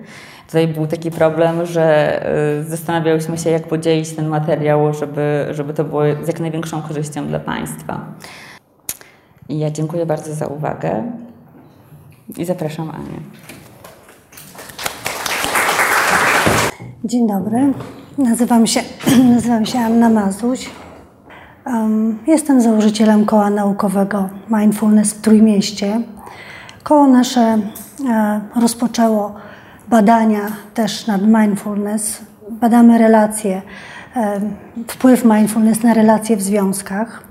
Tutaj 0.45 0.67
był 0.67 0.87
taki 0.87 1.11
problem, 1.11 1.65
że 1.65 2.19
yy, 2.57 2.69
zastanawiałyśmy 2.69 3.37
się, 3.37 3.49
jak 3.49 3.67
podzielić 3.67 4.15
ten 4.15 4.27
materiał, 4.27 4.93
żeby, 4.93 5.47
żeby 5.51 5.73
to 5.73 5.83
było 5.83 6.01
z 6.23 6.27
jak 6.27 6.39
największą 6.39 6.81
korzyścią 6.81 7.27
dla 7.27 7.39
Państwa. 7.39 8.05
I 9.49 9.59
ja 9.59 9.71
dziękuję 9.71 10.05
bardzo 10.05 10.33
za 10.33 10.47
uwagę 10.47 11.03
i 12.37 12.45
zapraszam 12.45 12.89
Anię. 12.89 13.19
Dzień 17.03 17.27
dobry. 17.27 17.73
Nazywam 18.17 18.67
się, 18.67 18.81
nazywam 19.35 19.65
się 19.65 19.79
Anna 19.79 20.09
Mazuś. 20.09 20.69
Um, 21.65 22.19
jestem 22.27 22.61
założycielem 22.61 23.25
koła 23.25 23.49
naukowego 23.49 24.29
Mindfulness 24.49 25.13
w 25.13 25.21
Trójmieście. 25.21 26.01
Koło 26.83 27.07
nasze 27.07 27.41
e, 28.09 28.41
rozpoczęło 28.55 29.35
badania 29.87 30.39
też 30.73 31.07
nad 31.07 31.21
mindfulness. 31.21 32.21
Badamy 32.49 32.97
relacje, 32.97 33.61
e, 34.15 34.41
wpływ 34.87 35.25
mindfulness 35.25 35.83
na 35.83 35.93
relacje 35.93 36.37
w 36.37 36.41
związkach. 36.41 37.23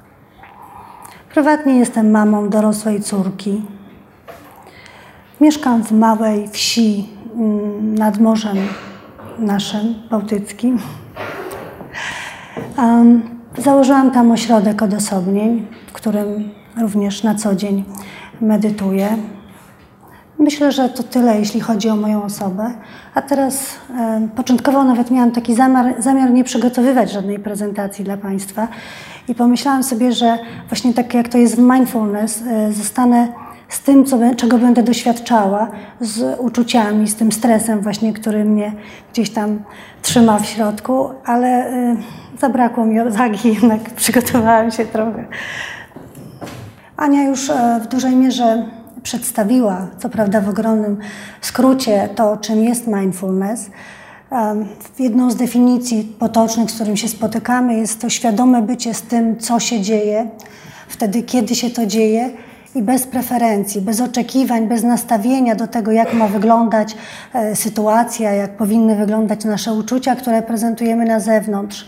Prywatnie 1.32 1.78
jestem 1.78 2.10
mamą 2.10 2.48
dorosłej 2.48 3.02
córki. 3.02 3.62
Mieszkam 5.40 5.84
w 5.84 5.92
małej 5.92 6.48
wsi 6.48 7.08
mm, 7.34 7.94
nad 7.94 8.18
morzem 8.18 8.56
naszym, 9.38 9.94
bałtyckim. 10.10 10.78
Założyłam 13.58 14.10
tam 14.10 14.30
ośrodek 14.30 14.82
odosobnień, 14.82 15.66
w 15.86 15.92
którym 15.92 16.50
również 16.80 17.22
na 17.22 17.34
co 17.34 17.54
dzień 17.54 17.84
medytuję. 18.40 19.08
Myślę, 20.38 20.72
że 20.72 20.88
to 20.88 21.02
tyle, 21.02 21.38
jeśli 21.38 21.60
chodzi 21.60 21.88
o 21.88 21.96
moją 21.96 22.22
osobę. 22.22 22.70
A 23.14 23.22
teraz 23.22 23.78
początkowo 24.36 24.84
nawet 24.84 25.10
miałam 25.10 25.30
taki 25.30 25.54
zamiar, 25.54 25.94
zamiar 25.98 26.30
nie 26.30 26.44
przygotowywać 26.44 27.12
żadnej 27.12 27.38
prezentacji 27.38 28.04
dla 28.04 28.16
Państwa 28.16 28.68
i 29.28 29.34
pomyślałam 29.34 29.82
sobie, 29.82 30.12
że 30.12 30.38
właśnie 30.68 30.94
tak 30.94 31.14
jak 31.14 31.28
to 31.28 31.38
jest 31.38 31.56
w 31.56 31.58
mindfulness, 31.58 32.42
e, 32.46 32.72
zostanę 32.72 33.28
z 33.68 33.80
tym, 33.80 34.04
co, 34.04 34.18
czego 34.36 34.58
będę 34.58 34.82
doświadczała, 34.82 35.70
z 36.00 36.40
uczuciami, 36.40 37.08
z 37.08 37.16
tym 37.16 37.32
stresem 37.32 37.80
właśnie, 37.80 38.12
który 38.12 38.44
mnie 38.44 38.72
gdzieś 39.12 39.30
tam 39.30 39.62
trzyma 40.02 40.38
w 40.38 40.46
środku, 40.46 41.08
ale 41.24 41.72
y, 41.72 41.96
zabrakło 42.40 42.86
mi 42.86 43.00
odwagi, 43.00 43.48
jednak 43.54 43.80
przygotowałam 43.80 44.70
się 44.70 44.84
trochę. 44.84 45.24
Ania 46.96 47.22
już 47.22 47.50
e, 47.50 47.80
w 47.84 47.86
dużej 47.86 48.16
mierze 48.16 48.64
przedstawiła, 49.02 49.86
co 49.98 50.08
prawda 50.08 50.40
w 50.40 50.48
ogromnym 50.48 50.98
skrócie, 51.40 52.08
to 52.14 52.36
czym 52.36 52.64
jest 52.64 52.86
mindfulness. 52.86 53.70
Jedną 54.98 55.30
z 55.30 55.36
definicji 55.36 56.16
potocznych, 56.18 56.70
z 56.70 56.74
którym 56.74 56.96
się 56.96 57.08
spotykamy, 57.08 57.74
jest 57.74 58.00
to 58.00 58.08
świadome 58.08 58.62
bycie 58.62 58.94
z 58.94 59.02
tym, 59.02 59.38
co 59.38 59.60
się 59.60 59.80
dzieje, 59.80 60.30
wtedy, 60.88 61.22
kiedy 61.22 61.54
się 61.54 61.70
to 61.70 61.86
dzieje 61.86 62.30
i 62.74 62.82
bez 62.82 63.06
preferencji, 63.06 63.80
bez 63.80 64.00
oczekiwań, 64.00 64.68
bez 64.68 64.82
nastawienia 64.82 65.54
do 65.54 65.66
tego, 65.66 65.92
jak 65.92 66.14
ma 66.14 66.28
wyglądać 66.28 66.96
e, 67.34 67.56
sytuacja, 67.56 68.32
jak 68.32 68.56
powinny 68.56 68.96
wyglądać 68.96 69.44
nasze 69.44 69.72
uczucia, 69.72 70.16
które 70.16 70.42
prezentujemy 70.42 71.04
na 71.04 71.20
zewnątrz. 71.20 71.86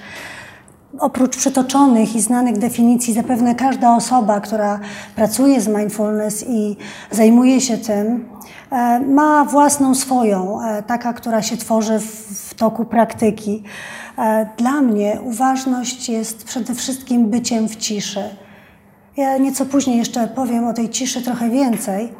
Oprócz 0.99 1.37
przytoczonych 1.37 2.17
i 2.17 2.21
znanych 2.21 2.59
definicji, 2.59 3.15
zapewne 3.15 3.55
każda 3.55 3.97
osoba, 3.97 4.41
która 4.41 4.81
pracuje 5.17 5.61
z 5.61 5.69
mindfulness 5.69 6.45
i 6.49 6.77
zajmuje 7.11 7.61
się 7.61 7.79
tym, 7.79 8.29
e, 8.71 9.01
ma 9.01 9.45
własną 9.45 9.95
swoją, 9.95 10.63
e, 10.63 10.83
taka, 10.83 11.13
która 11.13 11.43
się 11.43 11.57
tworzy 11.57 11.99
w, 12.01 12.55
toku 12.55 12.85
praktyki. 12.85 13.63
Dla 14.57 14.81
mnie 14.83 15.19
uważność 15.25 16.09
jest 16.09 16.45
przede 16.45 16.75
wszystkim 16.75 17.31
byciem 17.31 17.69
w 17.69 17.77
ciszy. 17.77 18.23
Ja 19.21 19.39
nieco 19.39 19.67
później 19.67 19.99
jeszcze 19.99 20.27
powiem 20.29 20.67
o 20.67 20.73
tej 20.73 20.89
ciszy 20.89 21.23
trochę 21.23 21.51
więcej. 21.51 22.13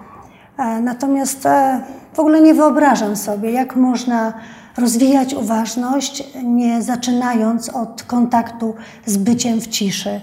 E, 0.59 0.81
Natomiast 0.81 1.47
e, 1.47 1.81
w 2.15 2.21
ogóle 2.21 2.41
nie 2.41 2.55
wyobrażam 2.55 3.17
sobie, 3.17 3.51
jak 3.51 3.77
można 3.77 4.33
rozwijać 4.77 5.35
uważność, 5.35 6.25
nie 6.43 6.83
zaczynając 6.83 7.69
od 7.69 8.03
kontaktu 8.03 8.75
z 9.07 9.17
byciem 9.17 9.61
w 9.61 9.69
ciszy. 9.69 10.21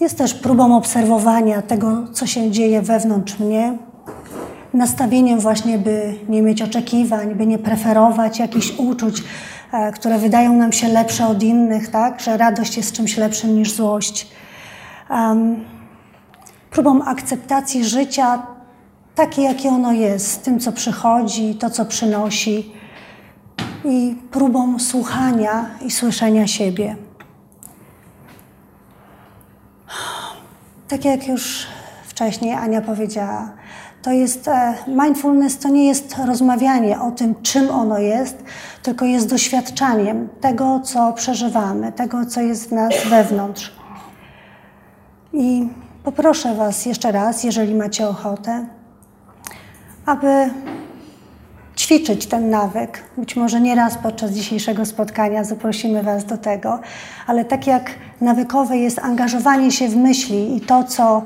Jest 0.00 0.18
też 0.18 0.34
próbą 0.34 0.76
obserwowania 0.76 1.62
tego, 1.62 2.08
co 2.12 2.26
się 2.26 2.50
dzieje 2.50 2.82
wewnątrz 2.82 3.38
mnie, 3.38 3.78
nastawieniem 4.74 5.40
właśnie, 5.40 5.78
by 5.78 6.14
nie 6.28 6.42
mieć 6.42 6.62
oczekiwań, 6.62 7.34
by 7.34 7.46
nie 7.46 7.58
preferować 7.58 8.38
jakichś 8.38 8.78
uczuć, 8.78 9.22
e, 9.72 9.92
które 9.92 10.18
wydają 10.18 10.52
nam 10.52 10.72
się 10.72 10.88
lepsze 10.88 11.26
od 11.26 11.42
innych, 11.42 11.88
tak? 11.88 12.20
że 12.20 12.36
radość 12.36 12.76
jest 12.76 12.92
czymś 12.92 13.16
lepszym 13.16 13.54
niż 13.54 13.72
złość. 13.72 14.36
Um, 15.10 15.64
próbą 16.70 17.02
akceptacji 17.02 17.84
życia 17.84 18.42
takie, 19.14 19.42
jakie 19.42 19.68
ono 19.68 19.92
jest, 19.92 20.44
tym, 20.44 20.60
co 20.60 20.72
przychodzi, 20.72 21.54
to, 21.54 21.70
co 21.70 21.84
przynosi, 21.84 22.72
i 23.84 24.16
próbą 24.30 24.78
słuchania 24.78 25.70
i 25.86 25.90
słyszenia 25.90 26.46
siebie. 26.46 26.96
Tak 30.88 31.04
jak 31.04 31.28
już 31.28 31.66
wcześniej 32.04 32.52
Ania 32.52 32.80
powiedziała, 32.80 33.52
to 34.02 34.12
jest 34.12 34.48
e, 34.48 34.74
mindfulness 34.86 35.58
to 35.58 35.68
nie 35.68 35.86
jest 35.86 36.16
rozmawianie 36.26 37.00
o 37.00 37.10
tym, 37.10 37.34
czym 37.42 37.70
ono 37.70 37.98
jest, 37.98 38.44
tylko 38.82 39.04
jest 39.04 39.28
doświadczaniem 39.28 40.28
tego, 40.40 40.80
co 40.80 41.12
przeżywamy, 41.12 41.92
tego, 41.92 42.26
co 42.26 42.40
jest 42.40 42.68
w 42.68 42.72
nas 42.72 42.94
wewnątrz. 43.10 43.72
I 45.36 45.68
poproszę 46.04 46.54
Was 46.54 46.86
jeszcze 46.86 47.12
raz, 47.12 47.44
jeżeli 47.44 47.74
macie 47.74 48.08
ochotę, 48.08 48.66
aby 50.06 50.50
ćwiczyć 51.76 52.26
ten 52.26 52.50
nawyk. 52.50 53.02
Być 53.18 53.36
może 53.36 53.60
nie 53.60 53.74
raz 53.74 53.98
podczas 53.98 54.30
dzisiejszego 54.30 54.86
spotkania 54.86 55.44
zaprosimy 55.44 56.02
Was 56.02 56.24
do 56.24 56.38
tego, 56.38 56.78
ale 57.26 57.44
tak 57.44 57.66
jak 57.66 57.90
nawykowe 58.20 58.76
jest 58.76 58.98
angażowanie 58.98 59.70
się 59.70 59.88
w 59.88 59.96
myśli 59.96 60.56
i 60.56 60.60
to, 60.60 60.84
co 60.84 61.22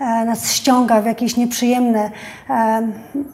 e, 0.00 0.24
nas 0.24 0.52
ściąga 0.52 1.00
w 1.00 1.06
jakieś 1.06 1.36
nieprzyjemne 1.36 2.10
e, 2.50 2.88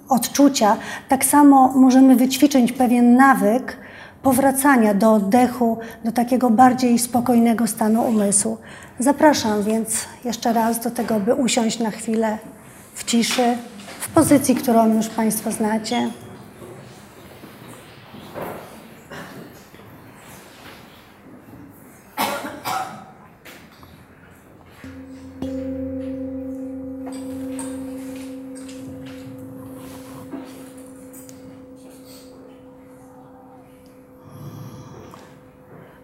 odczucia, 0.08 0.76
tak 1.08 1.24
samo 1.24 1.72
możemy 1.74 2.16
wyćwiczyć 2.16 2.72
pewien 2.72 3.16
nawyk 3.16 3.76
powracania 4.22 4.94
do 4.94 5.12
oddechu, 5.12 5.78
do 6.04 6.12
takiego 6.12 6.50
bardziej 6.50 6.98
spokojnego 6.98 7.66
stanu 7.66 8.02
umysłu. 8.02 8.58
Zapraszam 9.00 9.62
więc 9.62 10.06
jeszcze 10.24 10.52
raz 10.52 10.80
do 10.80 10.90
tego, 10.90 11.20
by 11.20 11.34
usiąść 11.34 11.78
na 11.78 11.90
chwilę 11.90 12.38
w 12.94 13.04
ciszy, 13.04 13.56
w 14.00 14.08
pozycji, 14.08 14.54
którą 14.54 14.94
już 14.94 15.08
Państwo 15.08 15.52
znacie. 15.52 16.10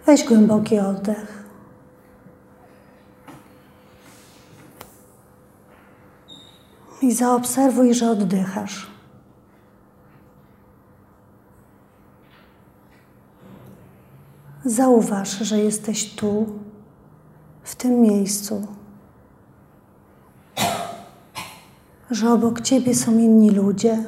Weź 0.07 0.25
głęboki 0.25 0.79
oddech. 0.79 1.36
I 7.07 7.13
zaobserwuj, 7.13 7.95
że 7.95 8.11
oddychasz. 8.11 8.87
Zauważ, 14.65 15.29
że 15.39 15.59
jesteś 15.59 16.15
tu, 16.15 16.47
w 17.63 17.75
tym 17.75 18.01
miejscu, 18.01 18.67
że 22.11 22.33
obok 22.33 22.61
ciebie 22.61 22.95
są 22.95 23.19
inni 23.19 23.51
ludzie. 23.51 24.05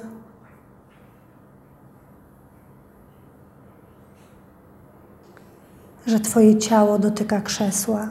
Że 6.07 6.21
Twoje 6.21 6.59
ciało 6.59 6.99
dotyka 6.99 7.41
krzesła. 7.41 8.09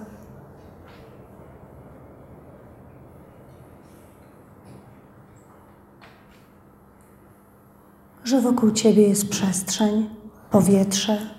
Że 8.27 8.41
wokół 8.41 8.71
Ciebie 8.71 9.07
jest 9.07 9.29
przestrzeń, 9.29 10.09
powietrze. 10.51 11.29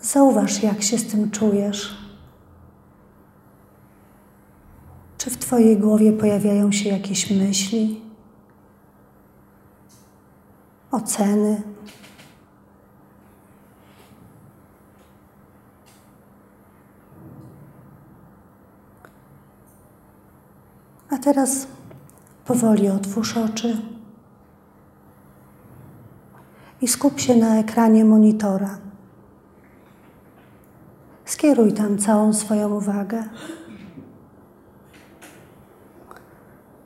Zauważ, 0.00 0.62
jak 0.62 0.82
się 0.82 0.98
z 0.98 1.10
tym 1.10 1.30
czujesz. 1.30 1.96
Czy 5.18 5.30
w 5.30 5.38
Twojej 5.38 5.78
głowie 5.78 6.12
pojawiają 6.12 6.72
się 6.72 6.88
jakieś 6.88 7.30
myśli, 7.30 8.00
oceny? 10.90 11.62
A 21.18 21.20
teraz 21.20 21.66
powoli 22.44 22.88
otwórz 22.88 23.36
oczy 23.36 23.76
i 26.80 26.88
skup 26.88 27.20
się 27.20 27.36
na 27.36 27.58
ekranie 27.58 28.04
monitora. 28.04 28.78
Skieruj 31.24 31.72
tam 31.72 31.98
całą 31.98 32.32
swoją 32.32 32.74
uwagę. 32.74 33.24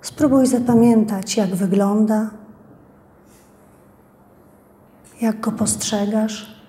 Spróbuj 0.01 0.47
zapamiętać, 0.47 1.37
jak 1.37 1.55
wygląda, 1.55 2.31
jak 5.21 5.41
go 5.41 5.53
postrzegasz. 5.53 6.63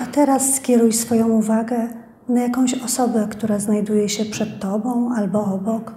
A 0.00 0.05
teraz 0.16 0.54
skieruj 0.54 0.92
swoją 0.92 1.28
uwagę 1.28 1.88
na 2.28 2.40
jakąś 2.40 2.74
osobę, 2.74 3.28
która 3.30 3.58
znajduje 3.58 4.08
się 4.08 4.24
przed 4.24 4.60
Tobą 4.60 5.14
albo 5.16 5.44
obok. 5.44 5.94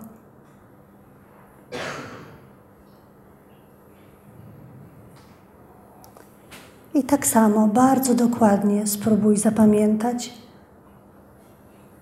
I 6.93 7.03
tak 7.03 7.27
samo 7.27 7.67
bardzo 7.67 8.13
dokładnie 8.13 8.87
spróbuj 8.87 9.37
zapamiętać 9.37 10.33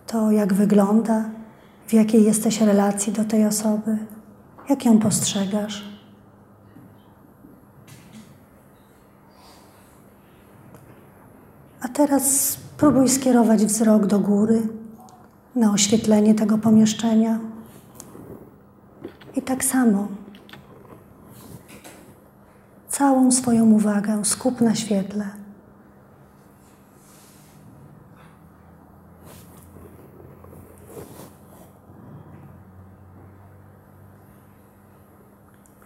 to, 0.08 0.32
jak 0.32 0.53
wygląda, 0.53 1.30
w 1.88 1.93
jakiej 1.93 2.23
jesteś 2.23 2.62
relacji 2.62 3.13
do 3.13 3.25
tej 3.25 3.45
osoby, 3.45 3.97
jak 4.69 4.86
ją 4.86 4.99
postrzegasz. 4.99 5.96
A 11.88 11.89
teraz 11.89 12.50
spróbuj 12.50 13.10
skierować 13.10 13.65
wzrok 13.65 14.06
do 14.06 14.19
góry, 14.19 14.67
na 15.56 15.71
oświetlenie 15.71 16.36
tego 16.36 16.58
pomieszczenia. 16.58 17.39
I 19.36 19.41
tak 19.41 19.63
samo 19.63 20.08
całą 22.89 23.32
swoją 23.32 23.71
uwagę 23.71 24.26
skup 24.26 24.62
na 24.62 24.76
świetle. 24.76 25.30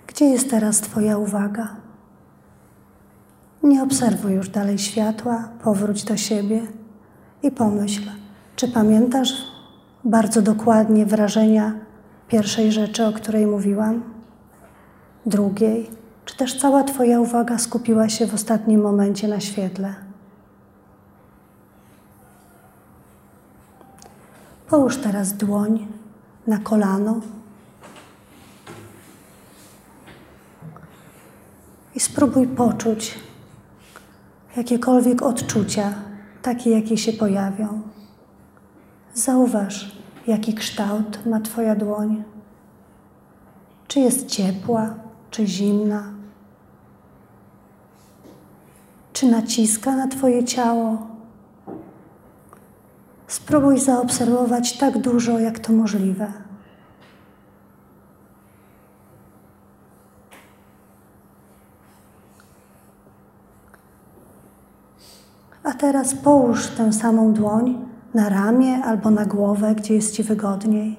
Gdzie 0.07 0.25
jest 0.25 0.49
teraz 0.49 0.81
Twoja 0.81 1.17
uwaga? 1.17 1.80
Nie 3.63 3.83
obserwuj 3.83 4.33
już 4.33 4.49
dalej 4.49 4.79
światła, 4.79 5.49
powróć 5.63 6.03
do 6.03 6.17
siebie 6.17 6.61
i 7.43 7.51
pomyśl, 7.51 8.09
czy 8.55 8.67
pamiętasz 8.67 9.33
bardzo 10.03 10.41
dokładnie 10.41 11.05
wrażenia 11.05 11.73
pierwszej 12.27 12.71
rzeczy, 12.71 13.05
o 13.05 13.13
której 13.13 13.47
mówiłam, 13.47 14.03
drugiej, 15.25 15.89
czy 16.25 16.37
też 16.37 16.59
cała 16.59 16.83
Twoja 16.83 17.19
uwaga 17.19 17.57
skupiła 17.57 18.09
się 18.09 18.27
w 18.27 18.33
ostatnim 18.33 18.81
momencie 18.81 19.27
na 19.27 19.39
świetle? 19.39 19.95
Połóż 24.67 24.97
teraz 24.97 25.33
dłoń 25.33 25.87
na 26.47 26.57
kolano 26.57 27.21
i 31.95 31.99
spróbuj 31.99 32.47
poczuć 32.47 33.19
jakiekolwiek 34.57 35.21
odczucia, 35.21 35.93
takie 36.41 36.69
jakie 36.69 36.97
się 36.97 37.13
pojawią. 37.13 37.81
Zauważ, 39.13 40.01
jaki 40.27 40.53
kształt 40.53 41.25
ma 41.25 41.39
Twoja 41.39 41.75
dłoń. 41.75 42.23
Czy 43.87 43.99
jest 43.99 44.27
ciepła, 44.27 44.95
czy 45.31 45.47
zimna? 45.47 46.03
Czy 49.13 49.25
naciska 49.25 49.95
na 49.95 50.07
Twoje 50.07 50.43
ciało? 50.43 51.07
Spróbuj 53.27 53.79
zaobserwować 53.79 54.77
tak 54.77 54.97
dużo, 54.97 55.39
jak 55.39 55.59
to 55.59 55.73
możliwe. 55.73 56.50
A 65.71 65.73
teraz 65.73 66.15
połóż 66.15 66.67
tę 66.67 66.93
samą 66.93 67.33
dłoń 67.33 67.85
na 68.13 68.29
ramię 68.29 68.83
albo 68.83 69.11
na 69.11 69.25
głowę, 69.25 69.75
gdzie 69.75 69.93
jest 69.93 70.15
Ci 70.15 70.23
wygodniej. 70.23 70.97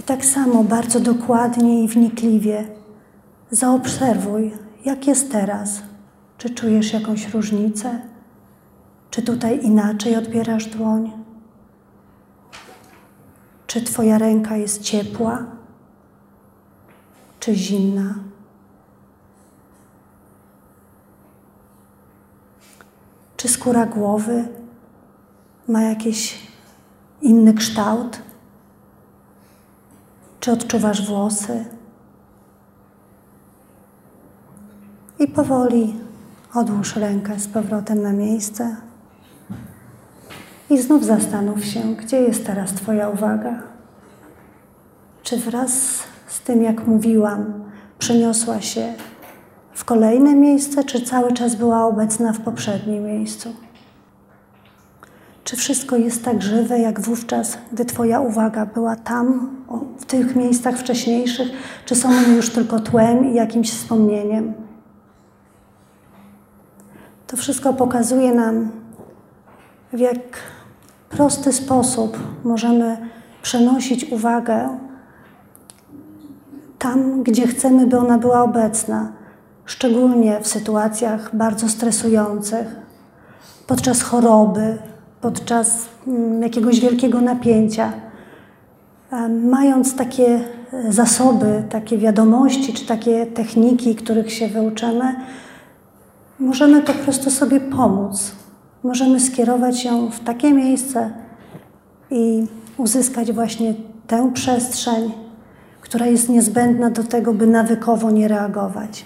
I 0.00 0.02
tak 0.02 0.24
samo 0.24 0.64
bardzo 0.64 1.00
dokładnie 1.00 1.84
i 1.84 1.88
wnikliwie 1.88 2.68
zaobserwuj, 3.50 4.52
jak 4.84 5.06
jest 5.06 5.32
teraz. 5.32 5.82
Czy 6.38 6.50
czujesz 6.50 6.92
jakąś 6.92 7.34
różnicę? 7.34 8.00
Czy 9.10 9.22
tutaj 9.22 9.64
inaczej 9.64 10.16
odbierasz 10.16 10.66
dłoń? 10.66 11.12
Czy 13.66 13.82
Twoja 13.82 14.18
ręka 14.18 14.56
jest 14.56 14.82
ciepła? 14.82 15.44
czy 17.40 17.54
zimna? 17.54 18.29
Czy 23.40 23.48
skóra 23.48 23.86
głowy 23.86 24.48
ma 25.68 25.82
jakiś 25.82 26.38
inny 27.22 27.54
kształt? 27.54 28.18
Czy 30.40 30.52
odczuwasz 30.52 31.06
włosy? 31.06 31.64
I 35.18 35.28
powoli 35.28 35.94
odłóż 36.54 36.96
rękę 36.96 37.40
z 37.40 37.48
powrotem 37.48 38.02
na 38.02 38.12
miejsce. 38.12 38.76
I 40.70 40.78
znów 40.78 41.04
zastanów 41.04 41.64
się, 41.64 41.80
gdzie 41.94 42.20
jest 42.22 42.46
teraz 42.46 42.72
Twoja 42.72 43.08
uwaga. 43.08 43.62
Czy 45.22 45.36
wraz 45.36 45.72
z 46.26 46.40
tym, 46.40 46.62
jak 46.62 46.86
mówiłam, 46.86 47.64
przeniosła 47.98 48.60
się 48.60 48.94
w 49.80 49.84
kolejne 49.84 50.34
miejsce, 50.34 50.84
czy 50.84 51.00
cały 51.02 51.32
czas 51.32 51.54
była 51.54 51.86
obecna 51.86 52.32
w 52.32 52.40
poprzednim 52.40 53.04
miejscu? 53.04 53.54
Czy 55.44 55.56
wszystko 55.56 55.96
jest 55.96 56.24
tak 56.24 56.42
żywe, 56.42 56.78
jak 56.78 57.00
wówczas, 57.00 57.58
gdy 57.72 57.84
Twoja 57.84 58.20
uwaga 58.20 58.66
była 58.66 58.96
tam, 58.96 59.56
w 59.98 60.04
tych 60.04 60.36
miejscach 60.36 60.78
wcześniejszych, 60.78 61.48
czy 61.84 61.94
są 61.94 62.08
one 62.08 62.28
już 62.28 62.50
tylko 62.50 62.80
tłem 62.80 63.32
i 63.32 63.34
jakimś 63.34 63.70
wspomnieniem? 63.72 64.52
To 67.26 67.36
wszystko 67.36 67.72
pokazuje 67.72 68.32
nam, 68.32 68.70
w 69.92 69.98
jak 69.98 70.18
prosty 71.08 71.52
sposób 71.52 72.18
możemy 72.44 73.08
przenosić 73.42 74.12
uwagę 74.12 74.68
tam, 76.78 77.22
gdzie 77.22 77.46
chcemy, 77.46 77.86
by 77.86 77.98
ona 77.98 78.18
była 78.18 78.42
obecna, 78.42 79.19
szczególnie 79.70 80.40
w 80.40 80.48
sytuacjach 80.48 81.36
bardzo 81.36 81.68
stresujących, 81.68 82.66
podczas 83.66 84.02
choroby, 84.02 84.78
podczas 85.20 85.88
mm, 86.06 86.42
jakiegoś 86.42 86.80
wielkiego 86.80 87.20
napięcia. 87.20 87.92
Mając 89.42 89.96
takie 89.96 90.40
zasoby, 90.88 91.62
takie 91.70 91.98
wiadomości 91.98 92.72
czy 92.72 92.86
takie 92.86 93.26
techniki, 93.26 93.94
których 93.94 94.32
się 94.32 94.48
wyuczymy, 94.48 95.14
możemy 96.38 96.82
po 96.82 96.92
prostu 96.92 97.30
sobie 97.30 97.60
pomóc. 97.60 98.32
Możemy 98.82 99.20
skierować 99.20 99.84
ją 99.84 100.10
w 100.10 100.20
takie 100.20 100.52
miejsce 100.52 101.10
i 102.10 102.46
uzyskać 102.76 103.32
właśnie 103.32 103.74
tę 104.06 104.30
przestrzeń, 104.34 105.12
która 105.80 106.06
jest 106.06 106.28
niezbędna 106.28 106.90
do 106.90 107.04
tego, 107.04 107.34
by 107.34 107.46
nawykowo 107.46 108.10
nie 108.10 108.28
reagować. 108.28 109.04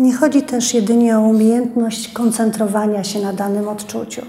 Nie 0.00 0.14
chodzi 0.14 0.42
też 0.42 0.74
jedynie 0.74 1.18
o 1.18 1.20
umiejętność 1.20 2.08
koncentrowania 2.08 3.04
się 3.04 3.20
na 3.20 3.32
danym 3.32 3.68
odczuciu. 3.68 4.22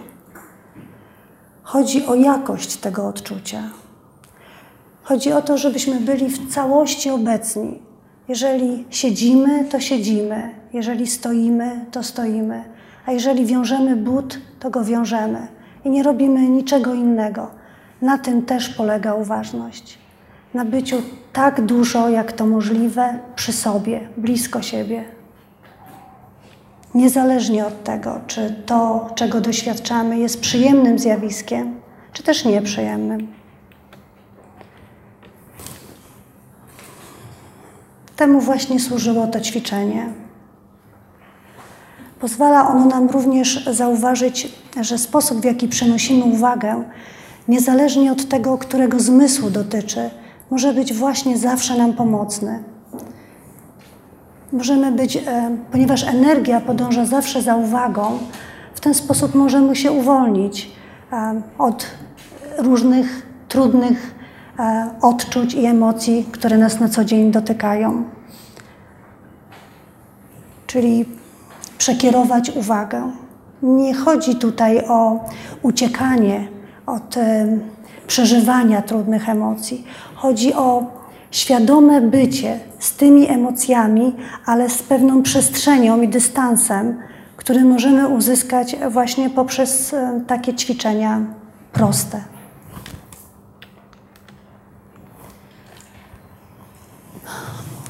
Chodzi 1.63 2.05
o 2.05 2.15
jakość 2.15 2.77
tego 2.77 3.07
odczucia. 3.07 3.63
Chodzi 5.03 5.33
o 5.33 5.41
to, 5.41 5.57
żebyśmy 5.57 5.99
byli 5.99 6.29
w 6.29 6.53
całości 6.53 7.09
obecni. 7.09 7.79
Jeżeli 8.27 8.85
siedzimy, 8.89 9.65
to 9.65 9.79
siedzimy. 9.79 10.49
Jeżeli 10.73 11.07
stoimy, 11.07 11.85
to 11.91 12.03
stoimy. 12.03 12.63
A 13.05 13.11
jeżeli 13.11 13.45
wiążemy 13.45 13.95
but, 13.95 14.39
to 14.59 14.69
go 14.69 14.83
wiążemy. 14.83 15.47
I 15.85 15.89
nie 15.89 16.03
robimy 16.03 16.49
niczego 16.49 16.93
innego. 16.93 17.51
Na 18.01 18.17
tym 18.17 18.41
też 18.45 18.69
polega 18.69 19.13
uważność. 19.13 19.97
Na 20.53 20.65
byciu 20.65 20.95
tak 21.33 21.65
dużo, 21.65 22.09
jak 22.09 22.31
to 22.31 22.45
możliwe, 22.45 23.19
przy 23.35 23.53
sobie, 23.53 24.09
blisko 24.17 24.61
siebie. 24.61 25.18
Niezależnie 26.95 27.65
od 27.65 27.83
tego, 27.83 28.19
czy 28.27 28.55
to, 28.65 29.09
czego 29.15 29.41
doświadczamy, 29.41 30.17
jest 30.19 30.41
przyjemnym 30.41 30.99
zjawiskiem, 30.99 31.75
czy 32.13 32.23
też 32.23 32.45
nieprzyjemnym. 32.45 33.27
Temu 38.15 38.41
właśnie 38.41 38.79
służyło 38.79 39.27
to 39.27 39.39
ćwiczenie. 39.39 40.13
Pozwala 42.19 42.69
ono 42.69 42.85
nam 42.85 43.09
również 43.09 43.65
zauważyć, 43.65 44.53
że 44.81 44.97
sposób, 44.97 45.41
w 45.41 45.45
jaki 45.45 45.67
przenosimy 45.67 46.23
uwagę, 46.25 46.83
niezależnie 47.47 48.11
od 48.11 48.29
tego, 48.29 48.57
którego 48.57 48.99
zmysłu 48.99 49.49
dotyczy, 49.49 50.09
może 50.51 50.73
być 50.73 50.93
właśnie 50.93 51.37
zawsze 51.37 51.77
nam 51.77 51.93
pomocny. 51.93 52.63
Możemy 54.53 54.91
być, 54.91 55.15
e, 55.15 55.21
ponieważ 55.71 56.03
energia 56.03 56.61
podąża 56.61 57.05
zawsze 57.05 57.41
za 57.41 57.55
uwagą, 57.55 58.19
w 58.73 58.79
ten 58.79 58.93
sposób 58.93 59.35
możemy 59.35 59.75
się 59.75 59.91
uwolnić 59.91 60.71
e, 61.13 61.41
od 61.57 61.87
różnych 62.57 63.27
trudnych 63.47 64.15
e, 64.59 64.89
odczuć 65.01 65.53
i 65.53 65.65
emocji, 65.65 66.25
które 66.31 66.57
nas 66.57 66.79
na 66.79 66.89
co 66.89 67.05
dzień 67.05 67.31
dotykają. 67.31 68.03
Czyli 70.67 71.05
przekierować 71.77 72.49
uwagę. 72.49 73.11
Nie 73.61 73.93
chodzi 73.93 74.35
tutaj 74.35 74.85
o 74.87 75.25
uciekanie 75.61 76.47
od 76.85 77.15
przeżywania 78.07 78.81
trudnych 78.81 79.29
emocji. 79.29 79.85
Chodzi 80.15 80.53
o 80.53 80.98
świadome 81.31 82.01
bycie 82.01 82.59
z 82.79 82.93
tymi 82.93 83.29
emocjami, 83.29 84.15
ale 84.45 84.69
z 84.69 84.83
pewną 84.83 85.23
przestrzenią 85.23 86.01
i 86.01 86.07
dystansem, 86.07 86.97
który 87.37 87.63
możemy 87.63 88.07
uzyskać 88.07 88.75
właśnie 88.89 89.29
poprzez 89.29 89.95
takie 90.27 90.53
ćwiczenia 90.53 91.21
proste. 91.73 92.21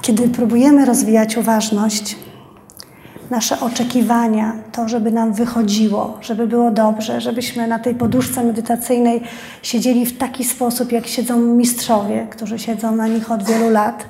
Kiedy 0.02 0.30
próbujemy 0.30 0.86
rozwijać 0.86 1.38
uważność, 1.38 2.16
nasze 3.30 3.60
oczekiwania, 3.60 4.54
to, 4.72 4.88
żeby 4.90 5.12
nam 5.12 5.34
wychodziło, 5.34 6.18
żeby 6.22 6.48
było 6.48 6.72
dobrze, 6.72 7.22
żebyśmy 7.22 7.68
na 7.68 7.80
tej 7.80 7.96
poduszce 7.96 8.44
medytacyjnej 8.44 9.22
siedzieli 9.62 10.06
w 10.06 10.18
taki 10.18 10.44
sposób, 10.44 10.92
jak 10.92 11.08
siedzą 11.08 11.40
mistrzowie, 11.40 12.28
którzy 12.30 12.60
siedzą 12.60 12.96
na 12.96 13.08
nich 13.08 13.32
od 13.32 13.44
wielu 13.44 13.70
lat. 13.70 14.06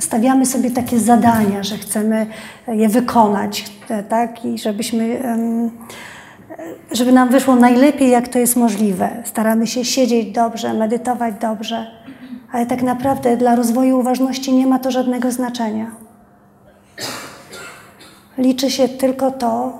Stawiamy 0.00 0.46
sobie 0.46 0.70
takie 0.70 0.98
zadania, 0.98 1.62
że 1.62 1.76
chcemy 1.76 2.26
je 2.68 2.88
wykonać, 2.88 3.64
tak? 4.08 4.44
I 4.44 4.58
żebyśmy, 4.58 5.22
żeby 6.92 7.12
nam 7.12 7.28
wyszło 7.28 7.56
najlepiej, 7.56 8.10
jak 8.10 8.28
to 8.28 8.38
jest 8.38 8.56
możliwe. 8.56 9.10
Staramy 9.24 9.66
się 9.66 9.84
siedzieć 9.84 10.32
dobrze, 10.32 10.74
medytować 10.74 11.34
dobrze, 11.40 11.86
ale 12.52 12.66
tak 12.66 12.82
naprawdę 12.82 13.36
dla 13.36 13.54
rozwoju 13.54 13.98
uważności 13.98 14.54
nie 14.54 14.66
ma 14.66 14.78
to 14.78 14.90
żadnego 14.90 15.32
znaczenia. 15.32 15.90
Liczy 18.40 18.70
się 18.70 18.88
tylko 18.88 19.30
to, 19.30 19.72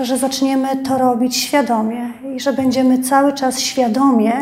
że 0.00 0.18
zaczniemy 0.18 0.76
to 0.76 0.98
robić 0.98 1.36
świadomie 1.36 2.12
i 2.36 2.40
że 2.40 2.52
będziemy 2.52 2.98
cały 2.98 3.32
czas 3.32 3.58
świadomie 3.58 4.32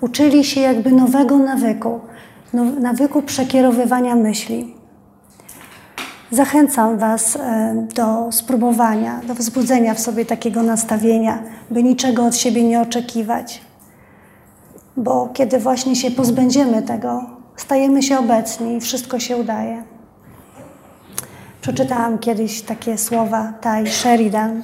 uczyli 0.00 0.44
się 0.44 0.60
jakby 0.60 0.92
nowego 0.92 1.38
nawyku, 1.38 2.00
nawyku 2.80 3.22
przekierowywania 3.22 4.16
myśli. 4.16 4.74
Zachęcam 6.30 6.98
Was 6.98 7.36
e, 7.36 7.86
do 7.94 8.32
spróbowania, 8.32 9.20
do 9.26 9.34
wzbudzenia 9.34 9.94
w 9.94 10.00
sobie 10.00 10.24
takiego 10.24 10.62
nastawienia, 10.62 11.42
by 11.70 11.82
niczego 11.82 12.24
od 12.24 12.36
siebie 12.36 12.62
nie 12.62 12.80
oczekiwać. 12.80 13.60
Bo 14.96 15.28
kiedy 15.32 15.58
właśnie 15.58 15.96
się 15.96 16.10
pozbędziemy 16.10 16.82
tego, 16.82 17.26
stajemy 17.56 18.02
się 18.02 18.18
obecni 18.18 18.76
i 18.76 18.80
wszystko 18.80 19.18
się 19.18 19.36
udaje. 19.36 19.97
Przeczytałam 21.60 22.18
kiedyś 22.18 22.62
takie 22.62 22.98
słowa 22.98 23.52
Taj 23.60 23.86
Sheridan. 23.86 24.62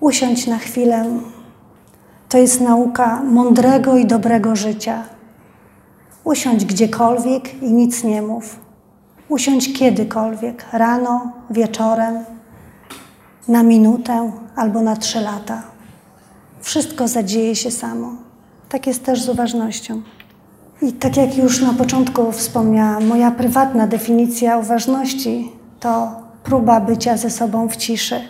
Usiądź 0.00 0.46
na 0.46 0.58
chwilę. 0.58 1.04
To 2.28 2.38
jest 2.38 2.60
nauka 2.60 3.22
mądrego 3.22 3.96
i 3.96 4.06
dobrego 4.06 4.56
życia. 4.56 5.02
Usiądź 6.24 6.64
gdziekolwiek 6.64 7.62
i 7.62 7.72
nic 7.72 8.04
nie 8.04 8.22
mów. 8.22 8.58
Usiądź 9.28 9.72
kiedykolwiek, 9.72 10.64
rano, 10.72 11.32
wieczorem, 11.50 12.24
na 13.48 13.62
minutę 13.62 14.32
albo 14.56 14.82
na 14.82 14.96
trzy 14.96 15.20
lata. 15.20 15.62
Wszystko 16.60 17.08
zadzieje 17.08 17.56
się 17.56 17.70
samo. 17.70 18.12
Tak 18.68 18.86
jest 18.86 19.04
też 19.04 19.22
z 19.22 19.28
uważnością. 19.28 20.02
I 20.82 20.92
tak 20.92 21.16
jak 21.16 21.36
już 21.36 21.60
na 21.62 21.72
początku 21.72 22.32
wspomniałam, 22.32 23.06
moja 23.06 23.30
prywatna 23.30 23.86
definicja 23.86 24.58
uważności 24.58 25.52
to 25.84 26.12
próba 26.44 26.80
bycia 26.80 27.16
ze 27.16 27.30
sobą 27.30 27.68
w 27.68 27.76
ciszy. 27.76 28.20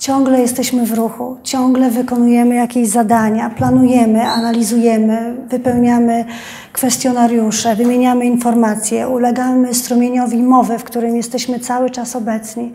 Ciągle 0.00 0.40
jesteśmy 0.40 0.86
w 0.86 0.92
ruchu, 0.92 1.36
ciągle 1.42 1.90
wykonujemy 1.90 2.54
jakieś 2.54 2.88
zadania, 2.88 3.50
planujemy, 3.50 4.22
analizujemy, 4.22 5.36
wypełniamy 5.48 6.24
kwestionariusze, 6.72 7.76
wymieniamy 7.76 8.24
informacje, 8.24 9.08
ulegamy 9.08 9.74
strumieniowi 9.74 10.42
mowy, 10.42 10.78
w 10.78 10.84
którym 10.84 11.16
jesteśmy 11.16 11.60
cały 11.60 11.90
czas 11.90 12.16
obecni. 12.16 12.72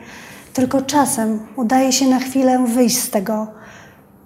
Tylko 0.53 0.81
czasem 0.81 1.39
udaje 1.55 1.91
się 1.91 2.07
na 2.07 2.19
chwilę 2.19 2.65
wyjść 2.67 2.97
z 2.97 3.09
tego 3.09 3.47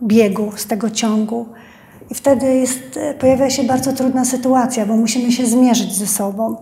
biegu, 0.04 0.52
z 0.56 0.68
tego 0.68 0.90
ciągu. 0.90 1.46
I 2.12 2.16
wtedy 2.16 2.46
jest, 2.54 3.00
pojawia 3.20 3.50
się 3.50 3.64
bardzo 3.64 3.94
trudna 3.94 4.26
sytuacja, 4.26 4.86
bo 4.86 4.98
musimy 4.98 5.32
się 5.32 5.46
zmierzyć 5.46 5.96
ze 5.96 6.08
sobą. 6.08 6.56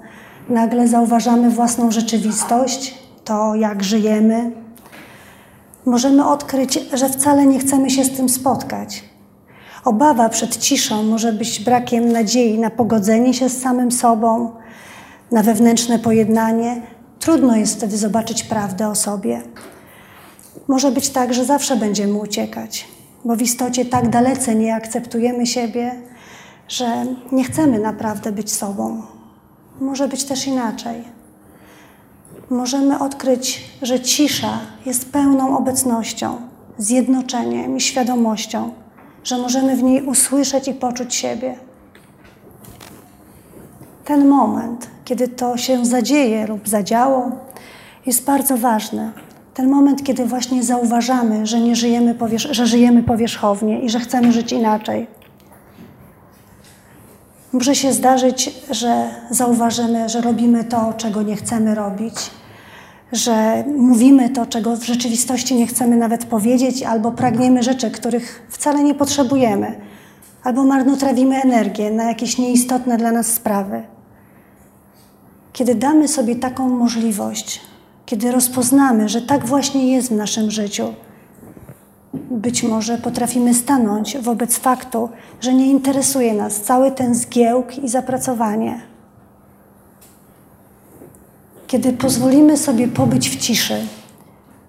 Nagle 0.50 0.88
zauważamy 0.88 1.50
własną 1.50 1.92
rzeczywistość, 1.92 2.96
to 3.24 3.56
jak 3.56 3.84
żyjemy, 3.84 4.52
możemy 5.86 6.28
odkryć, 6.28 6.80
że 6.94 7.10
wcale 7.10 7.46
nie 7.46 7.60
chcemy 7.60 7.90
się 7.90 8.04
z 8.04 8.18
tym 8.18 8.30
spotkać. 8.30 9.04
Obawa 9.86 10.30
przed 10.30 10.58
ciszą 10.58 11.04
może 11.04 11.34
być 11.34 11.64
brakiem 11.64 12.12
nadziei 12.12 12.60
na 12.60 12.70
pogodzenie 12.70 13.34
się 13.34 13.50
z 13.50 13.62
samym 13.62 13.92
sobą, 13.92 14.52
na 15.32 15.44
wewnętrzne 15.44 16.00
pojednanie. 16.00 16.82
Trudno 17.20 17.56
jest 17.56 17.78
wtedy 17.78 17.98
zobaczyć 17.98 18.44
prawdę 18.44 18.88
o 18.88 18.96
sobie. 18.96 19.42
Może 20.68 20.92
być 20.92 21.10
tak, 21.10 21.34
że 21.34 21.46
zawsze 21.46 21.76
będziemy 21.76 22.14
uciekać, 22.14 22.88
bo 23.26 23.36
w 23.36 23.42
istocie 23.42 23.86
tak 23.86 24.10
dalece 24.10 24.56
nie 24.56 24.76
akceptujemy 24.76 25.46
siebie, 25.46 25.96
że 26.68 27.06
nie 27.32 27.44
chcemy 27.44 27.80
naprawdę 27.80 28.32
być 28.32 28.54
sobą. 28.54 29.15
Może 29.80 30.08
być 30.08 30.24
też 30.24 30.48
inaczej 30.48 31.16
możemy 32.50 33.00
odkryć, 33.00 33.62
że 33.82 34.00
cisza 34.00 34.60
jest 34.86 35.12
pełną 35.12 35.58
obecnością, 35.58 36.38
zjednoczeniem 36.78 37.78
i 37.78 37.82
świadomością, 37.82 38.74
że 39.24 39.38
możemy 39.38 39.76
w 39.76 39.84
niej 39.84 40.04
usłyszeć 40.04 40.68
i 40.68 40.74
poczuć 40.74 41.16
siebie. 41.16 41.56
Ten 44.06 44.28
moment, 44.28 44.88
kiedy 45.06 45.28
to 45.28 45.58
się 45.58 45.86
zadzieje 45.86 46.48
lub 46.48 46.70
zadziało, 46.70 47.32
jest 48.06 48.26
bardzo 48.26 48.58
ważny. 48.58 49.12
Ten 49.54 49.70
moment, 49.70 50.04
kiedy 50.04 50.26
właśnie 50.26 50.64
zauważamy, 50.64 51.46
że, 51.46 51.60
nie 51.60 51.76
żyjemy, 51.76 52.16
że 52.36 52.68
żyjemy 52.68 53.04
powierzchownie 53.04 53.80
i 53.80 53.90
że 53.90 54.00
chcemy 54.00 54.32
żyć 54.32 54.52
inaczej. 54.52 55.08
Może 57.56 57.76
się 57.76 57.94
zdarzyć, 57.94 58.52
że 58.72 59.10
zauważymy, 59.30 60.10
że 60.10 60.22
robimy 60.22 60.64
to, 60.64 60.94
czego 60.98 61.22
nie 61.22 61.36
chcemy 61.36 61.76
robić, 61.76 62.16
że 63.12 63.64
mówimy 63.78 64.30
to, 64.30 64.46
czego 64.46 64.76
w 64.76 64.84
rzeczywistości 64.84 65.56
nie 65.56 65.68
chcemy 65.68 65.96
nawet 65.98 66.26
powiedzieć, 66.26 66.84
albo 66.84 67.12
pragniemy 67.12 67.64
rzeczy, 67.64 67.92
których 67.92 68.48
wcale 68.50 68.84
nie 68.84 68.96
potrzebujemy, 68.96 69.76
albo 70.44 70.64
marnotrawimy 70.64 71.42
energię 71.42 71.92
na 71.92 72.04
jakieś 72.04 72.38
nieistotne 72.38 72.98
dla 72.98 73.12
nas 73.12 73.28
sprawy. 73.28 73.84
Kiedy 75.54 75.76
damy 75.76 76.08
sobie 76.08 76.36
taką 76.36 76.70
możliwość, 76.70 77.62
kiedy 78.06 78.32
rozpoznamy, 78.32 79.10
że 79.10 79.22
tak 79.22 79.46
właśnie 79.46 79.92
jest 79.96 80.10
w 80.10 80.16
naszym 80.16 80.52
życiu, 80.52 80.94
być 82.32 82.64
może 82.64 82.98
potrafimy 82.98 83.54
stanąć 83.54 84.18
wobec 84.18 84.58
faktu, 84.58 85.10
że 85.42 85.54
nie 85.54 85.68
interesuje 85.68 86.34
nas 86.34 86.62
cały 86.62 86.92
ten 86.92 87.16
zgiełk 87.16 87.78
i 87.78 87.90
zapracowanie. 87.90 88.82
Kiedy 91.68 91.94
pozwolimy 91.94 92.58
sobie 92.58 92.88
pobyć 92.88 93.30
w 93.30 93.36
ciszy, 93.36 93.88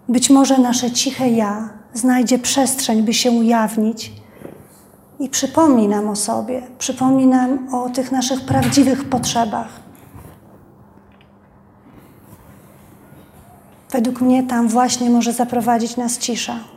być 0.09 0.31
może 0.31 0.59
nasze 0.59 0.91
ciche 0.91 1.29
ja 1.31 1.69
znajdzie 1.95 2.39
przestrzeń, 2.39 3.03
by 3.03 3.15
się 3.15 3.31
ujawnić 3.31 4.13
i 5.21 5.29
przypomni 5.29 5.89
nam 5.89 6.09
o 6.09 6.17
sobie, 6.17 6.63
przypomni 6.79 7.27
nam 7.27 7.75
o 7.75 7.91
tych 7.91 8.13
naszych 8.13 8.41
prawdziwych 8.41 9.09
potrzebach. 9.09 9.69
Według 13.91 14.21
mnie 14.21 14.43
tam 14.43 14.69
właśnie 14.69 15.11
może 15.11 15.33
zaprowadzić 15.33 15.97
nas 15.97 16.19
cisza. 16.19 16.76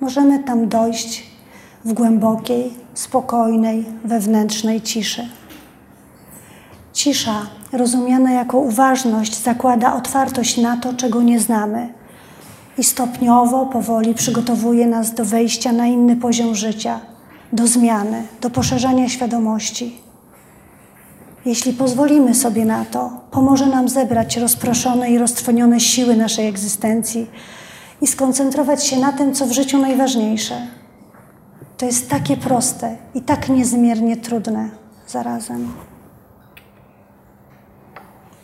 Możemy 0.00 0.38
tam 0.38 0.68
dojść 0.68 1.26
w 1.84 1.92
głębokiej, 1.92 2.74
spokojnej, 2.94 3.84
wewnętrznej 4.04 4.80
ciszy. 4.80 5.28
Cisza, 6.92 7.46
rozumiana 7.72 8.32
jako 8.32 8.58
uważność, 8.58 9.42
zakłada 9.42 9.94
otwartość 9.94 10.56
na 10.56 10.76
to, 10.76 10.94
czego 10.94 11.22
nie 11.22 11.40
znamy 11.40 11.88
i 12.78 12.84
stopniowo, 12.84 13.66
powoli 13.66 14.14
przygotowuje 14.14 14.86
nas 14.86 15.14
do 15.14 15.24
wejścia 15.24 15.72
na 15.72 15.86
inny 15.86 16.16
poziom 16.16 16.54
życia, 16.54 17.00
do 17.52 17.66
zmiany, 17.66 18.22
do 18.40 18.50
poszerzania 18.50 19.08
świadomości. 19.08 19.98
Jeśli 21.44 21.72
pozwolimy 21.72 22.34
sobie 22.34 22.64
na 22.64 22.84
to, 22.84 23.10
pomoże 23.30 23.66
nam 23.66 23.88
zebrać 23.88 24.36
rozproszone 24.36 25.10
i 25.10 25.18
roztrwonione 25.18 25.80
siły 25.80 26.16
naszej 26.16 26.48
egzystencji 26.48 27.26
i 28.00 28.06
skoncentrować 28.06 28.86
się 28.86 29.00
na 29.00 29.12
tym, 29.12 29.34
co 29.34 29.46
w 29.46 29.52
życiu 29.52 29.78
najważniejsze. 29.78 30.54
To 31.76 31.86
jest 31.86 32.10
takie 32.10 32.36
proste 32.36 32.96
i 33.14 33.22
tak 33.22 33.48
niezmiernie 33.48 34.16
trudne 34.16 34.68
zarazem. 35.06 35.72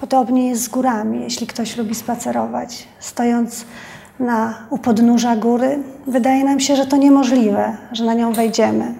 Podobnie 0.01 0.49
jest 0.49 0.63
z 0.63 0.69
górami, 0.69 1.21
jeśli 1.21 1.47
ktoś 1.47 1.77
lubi 1.77 1.95
spacerować. 1.95 2.89
Stojąc 3.01 3.65
na, 4.21 4.55
u 4.71 4.79
podnóża 4.79 5.37
góry, 5.37 5.79
wydaje 6.07 6.45
nam 6.45 6.61
się, 6.61 6.77
że 6.77 6.87
to 6.87 6.97
niemożliwe, 6.97 7.77
że 7.93 8.05
na 8.05 8.15
nią 8.15 8.33
wejdziemy. 8.33 8.95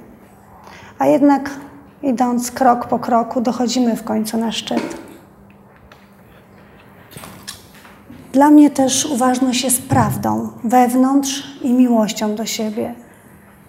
A 0.99 1.07
jednak 1.07 1.51
idąc 2.03 2.51
krok 2.51 2.87
po 2.87 2.99
kroku, 2.99 3.41
dochodzimy 3.41 3.97
w 3.97 4.05
końcu 4.05 4.39
na 4.39 4.53
szczyt. 4.53 5.04
Dla 8.35 8.51
mnie 8.51 8.71
też 8.71 9.07
uważność 9.07 9.65
jest 9.65 9.83
prawdą 9.83 10.49
wewnątrz 10.65 11.43
i 11.63 11.73
miłością 11.73 12.35
do 12.35 12.47
siebie. 12.47 12.95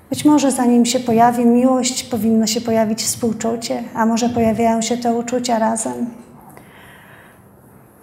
Być 0.10 0.26
może 0.26 0.52
zanim 0.52 0.86
się 0.86 1.00
pojawi 1.00 1.46
miłość, 1.46 2.04
powinno 2.04 2.48
się 2.48 2.62
pojawić 2.62 3.04
współczucie, 3.04 3.84
a 3.96 4.06
może 4.06 4.30
pojawiają 4.30 4.82
się 4.82 4.98
te 4.98 5.16
uczucia 5.16 5.60
razem. 5.60 6.06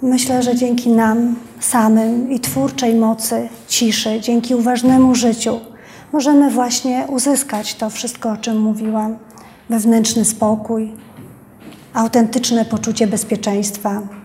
Myślę, 0.03 0.43
że 0.43 0.57
dzięki 0.57 0.91
nam 0.91 1.37
samym 1.61 2.31
i 2.31 2.41
twórczej 2.41 2.95
mocy 2.95 3.49
ciszy, 3.69 4.21
dzięki 4.21 4.55
uważnemu 4.55 5.15
życiu, 5.15 5.61
możemy 6.13 6.51
właśnie 6.51 7.05
uzyskać 7.09 7.75
to 7.75 7.91
wszystko, 7.91 8.31
o 8.31 8.37
czym 8.37 8.61
mówiłam: 8.61 9.17
wewnętrzny 9.71 10.25
spokój, 10.25 10.93
autentyczne 11.95 12.65
poczucie 12.65 13.07
bezpieczeństwa. 13.07 14.22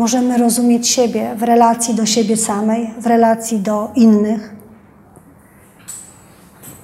Możemy 0.00 0.38
rozumieć 0.38 0.88
siebie 0.88 1.34
w 1.36 1.42
relacji 1.42 1.94
do 1.94 2.06
siebie 2.06 2.36
samej, 2.36 2.94
w 2.98 3.06
relacji 3.06 3.58
do 3.58 3.90
innych. 3.94 4.54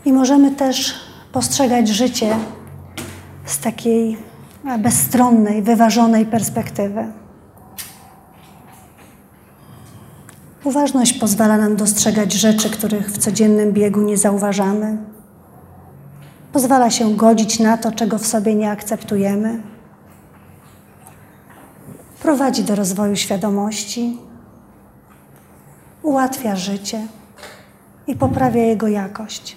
I 0.04 0.12
możemy 0.12 0.50
też 0.50 0.94
postrzegać 1.32 1.88
życie 1.88 2.36
z 3.44 3.58
takiej 3.58 4.16
bezstronnej, 4.78 5.62
wyważonej 5.62 6.26
perspektywy. 6.26 7.06
Uważność 10.64 11.12
pozwala 11.12 11.56
nam 11.56 11.76
dostrzegać 11.76 12.32
rzeczy, 12.32 12.70
których 12.70 13.10
w 13.10 13.18
codziennym 13.18 13.72
biegu 13.72 14.00
nie 14.00 14.16
zauważamy. 14.16 14.98
Pozwala 16.52 16.90
się 16.90 17.14
godzić 17.14 17.60
na 17.60 17.76
to, 17.76 17.92
czego 17.92 18.18
w 18.18 18.26
sobie 18.26 18.54
nie 18.54 18.70
akceptujemy. 18.70 19.75
Prowadzi 22.22 22.64
do 22.64 22.74
rozwoju 22.74 23.16
świadomości, 23.16 24.18
ułatwia 26.02 26.56
życie 26.56 27.06
i 28.06 28.16
poprawia 28.16 28.62
jego 28.62 28.88
jakość. 28.88 29.56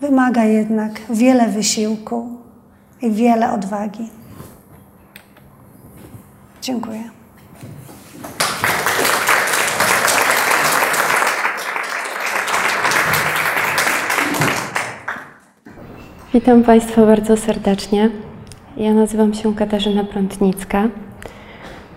Wymaga 0.00 0.44
jednak 0.44 1.00
wiele 1.10 1.48
wysiłku 1.48 2.38
i 3.02 3.10
wiele 3.10 3.52
odwagi. 3.52 4.10
Dziękuję. 6.62 7.10
Witam 16.34 16.62
Państwa 16.62 17.06
bardzo 17.06 17.36
serdecznie. 17.36 18.31
Ja 18.76 18.94
nazywam 18.94 19.34
się 19.34 19.54
Katarzyna 19.54 20.04
Prątnicka. 20.04 20.88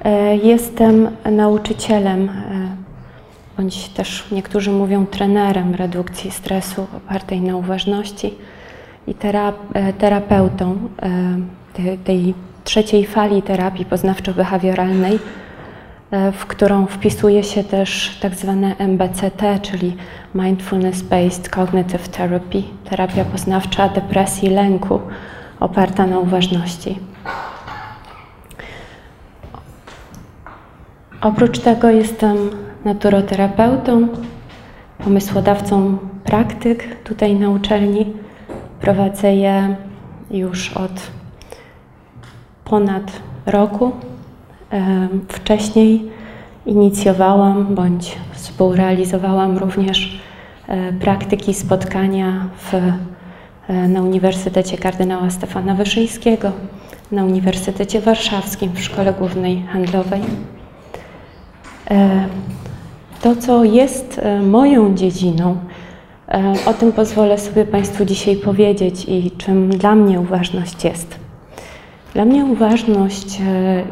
E, 0.04 0.36
jestem 0.36 1.10
nauczycielem, 1.32 2.30
e, 2.30 2.32
bądź 3.58 3.90
też 3.90 4.32
niektórzy 4.32 4.72
mówią 4.72 5.06
trenerem 5.06 5.76
redukcji 5.76 6.32
stresu 6.32 6.88
opartej 6.98 7.42
na 7.42 7.56
uważności 7.56 8.34
i 9.08 9.16
e, 9.74 9.94
terapeutą 9.94 10.78
tej 12.04 12.34
trzeciej 12.64 13.06
fali 13.06 13.42
terapii 13.42 13.86
poznawczo-behawioralnej, 13.86 15.20
w 16.34 16.46
którą 16.46 16.86
wpisuje 16.86 17.44
się 17.44 17.64
też 17.64 18.18
tak 18.22 18.36
zwane 18.36 18.76
MBCT, 18.78 19.60
czyli 19.62 19.96
Mindfulness 20.36 21.02
Based 21.02 21.50
Cognitive 21.50 22.10
Therapy, 22.10 22.64
terapia 22.90 23.26
poznawcza 23.26 23.90
depresji, 23.90 24.50
lęku, 24.50 25.00
oparta 25.60 26.08
na 26.08 26.20
uważności. 26.20 27.00
Oprócz 31.22 31.60
tego 31.60 31.90
jestem 31.90 32.38
naturoterapeutą, 32.86 34.08
pomysłodawcą 35.04 35.98
praktyk 36.24 37.04
tutaj 37.04 37.36
na 37.36 37.50
uczelni. 37.50 38.14
Prowadzę 38.82 39.36
je 39.36 39.76
już 40.32 40.74
od 40.74 40.92
ponad 42.66 43.12
roku. 43.46 43.92
Wcześniej 45.28 46.12
inicjowałam 46.66 47.76
bądź 47.76 48.18
współrealizowałam 48.32 49.58
również 49.58 50.22
e, 50.68 50.94
praktyki, 50.94 51.54
spotkania 51.54 52.46
w, 52.58 52.74
na 53.70 54.02
Uniwersytecie 54.02 54.78
Kardynała 54.78 55.30
Stefana 55.30 55.76
Wyszyńskiego, 55.76 56.52
na 57.12 57.26
Uniwersytecie 57.26 58.02
Warszawskim 58.02 58.72
w 58.74 58.84
Szkole 58.84 59.14
Głównej 59.14 59.64
Handlowej. 59.64 60.22
E, 61.92 62.28
to, 63.22 63.36
co 63.36 63.64
jest 63.64 64.22
moją 64.42 64.96
dziedziną, 64.96 65.58
o 66.66 66.74
tym 66.74 66.92
pozwolę 66.92 67.38
sobie 67.38 67.66
Państwu 67.66 68.06
dzisiaj 68.06 68.36
powiedzieć 68.36 69.06
i 69.08 69.32
czym 69.38 69.70
dla 69.70 69.96
mnie 69.96 70.20
uważność 70.20 70.84
jest. 70.84 71.20
Dla 72.14 72.26
mnie 72.26 72.46
uważność 72.46 73.42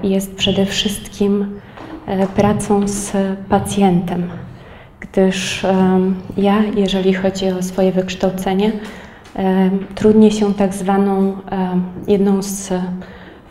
jest 0.03 0.35
przede 0.35 0.65
wszystkim 0.65 1.59
pracą 2.35 2.87
z 2.87 3.11
pacjentem, 3.49 4.29
gdyż 4.99 5.65
ja, 6.37 6.63
jeżeli 6.75 7.13
chodzi 7.13 7.49
o 7.49 7.63
swoje 7.63 7.91
wykształcenie, 7.91 8.71
trudnię 9.95 10.31
się 10.31 10.53
tak 10.53 10.73
zwaną 10.73 11.37
jedną 12.07 12.41
z 12.41 12.73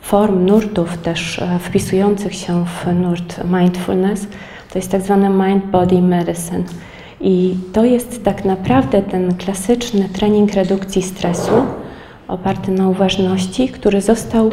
form 0.00 0.46
nurtów 0.46 0.98
też 0.98 1.38
e, 1.38 1.58
wpisujących 1.58 2.34
się 2.34 2.64
w 2.64 2.94
nurt 2.94 3.40
mindfulness, 3.44 4.26
to 4.72 4.78
jest 4.78 4.90
tak 4.90 5.02
zwane 5.02 5.28
mind-body 5.28 6.02
medicine. 6.02 6.64
I 7.20 7.54
to 7.72 7.84
jest 7.84 8.24
tak 8.24 8.44
naprawdę 8.44 9.02
ten 9.02 9.34
klasyczny 9.34 10.08
trening 10.08 10.54
redukcji 10.54 11.02
stresu 11.02 11.52
oparty 12.28 12.70
na 12.70 12.88
uważności, 12.88 13.68
który 13.68 14.00
został 14.00 14.50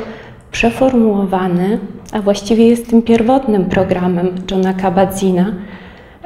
przeformułowany, 0.51 1.79
a 2.11 2.21
właściwie 2.21 2.67
jest 2.67 2.89
tym 2.89 3.01
pierwotnym 3.01 3.65
programem 3.65 4.35
Johna 4.51 4.73
Kabat-Zina, 4.73 5.45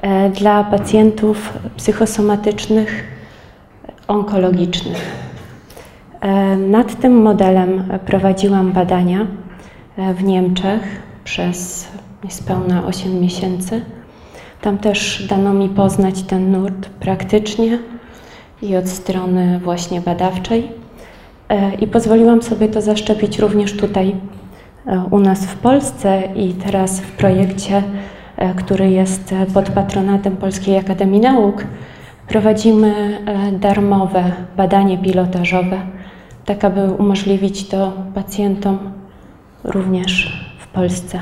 E, 0.03 0.29
dla 0.29 0.63
pacjentów 0.63 1.53
psychosomatycznych, 1.77 3.03
onkologicznych. 4.07 5.11
E, 6.21 6.57
nad 6.57 6.99
tym 6.99 7.21
modelem 7.21 7.83
prowadziłam 8.05 8.71
badania 8.71 9.27
e, 9.97 10.13
w 10.13 10.23
Niemczech 10.23 10.81
przez 11.23 11.87
niespełna 12.23 12.85
8 12.85 13.19
miesięcy. 13.19 13.81
Tam 14.61 14.77
też 14.77 15.27
dano 15.29 15.53
mi 15.53 15.69
poznać 15.69 16.21
ten 16.21 16.51
nurt 16.51 16.89
praktycznie 16.89 17.79
i 18.61 18.75
od 18.75 18.89
strony 18.89 19.59
właśnie 19.59 20.01
badawczej. 20.01 20.71
I 21.79 21.87
pozwoliłam 21.87 22.41
sobie 22.41 22.67
to 22.67 22.81
zaszczepić 22.81 23.39
również 23.39 23.77
tutaj 23.77 24.15
u 25.11 25.19
nas 25.19 25.45
w 25.45 25.57
Polsce 25.57 26.23
i 26.35 26.53
teraz 26.53 27.01
w 27.01 27.11
projekcie 27.11 27.83
E, 28.37 28.53
który 28.53 28.89
jest 28.89 29.35
pod 29.53 29.69
patronatem 29.69 30.37
Polskiej 30.37 30.77
Akademii 30.77 31.19
Nauk, 31.19 31.65
prowadzimy 32.34 33.19
e, 33.25 33.51
darmowe 33.51 34.31
badanie 34.57 34.97
pilotażowe, 34.97 35.81
tak 36.45 36.65
aby 36.65 36.91
umożliwić 36.91 37.67
to 37.67 37.93
pacjentom 38.13 38.79
również 39.63 40.43
w 40.59 40.67
Polsce. 40.67 41.19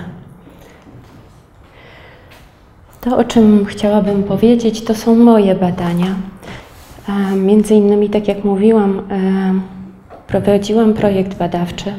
To, 3.02 3.18
o 3.18 3.24
czym 3.24 3.66
chciałabym 3.66 4.24
powiedzieć, 4.24 4.84
to 4.84 4.96
są 4.96 5.16
moje 5.16 5.56
badania. 5.56 6.16
Między 7.36 7.76
innymi, 7.76 8.10
tak 8.10 8.28
jak 8.28 8.44
mówiłam, 8.44 9.00
e, 9.00 9.04
prowadziłam 10.28 10.94
projekt 10.94 11.38
badawczy, 11.38 11.94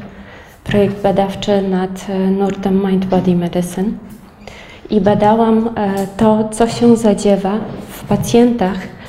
projekt 0.64 1.02
badawczy 1.02 1.62
nad 1.62 2.06
nurtem 2.30 2.86
Mind 2.86 3.04
Body 3.06 3.36
Medicine 3.36 3.90
i 4.90 5.00
badałam 5.00 5.68
e, 5.76 6.06
to, 6.16 6.48
co 6.48 6.68
się 6.68 6.96
zadziewa 6.96 7.58
w 7.88 8.04
pacjentach 8.04 8.76
e, 8.76 9.01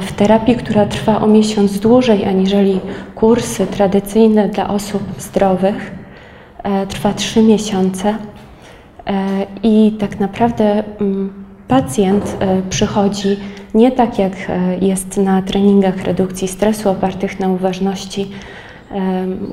w 0.00 0.12
terapii, 0.12 0.56
która 0.56 0.86
trwa 0.86 1.20
o 1.20 1.26
miesiąc 1.26 1.80
dłużej 1.80 2.24
aniżeli 2.24 2.80
kursy 3.14 3.66
tradycyjne 3.66 4.48
dla 4.48 4.68
osób 4.68 5.02
zdrowych. 5.18 5.92
E, 6.62 6.86
trwa 6.86 7.12
trzy 7.12 7.42
miesiące 7.42 8.14
i 9.62 9.96
tak 10.00 10.20
naprawdę 10.20 10.84
mm, 11.00 11.32
pacjent 11.68 12.36
przychodzi 12.70 13.36
nie 13.74 13.92
tak 13.92 14.18
jak 14.18 14.32
jest 14.80 15.16
na 15.16 15.42
treningach 15.42 16.04
redukcji 16.04 16.48
stresu 16.48 16.90
opartych 16.90 17.40
na 17.40 17.48
uważności 17.48 18.30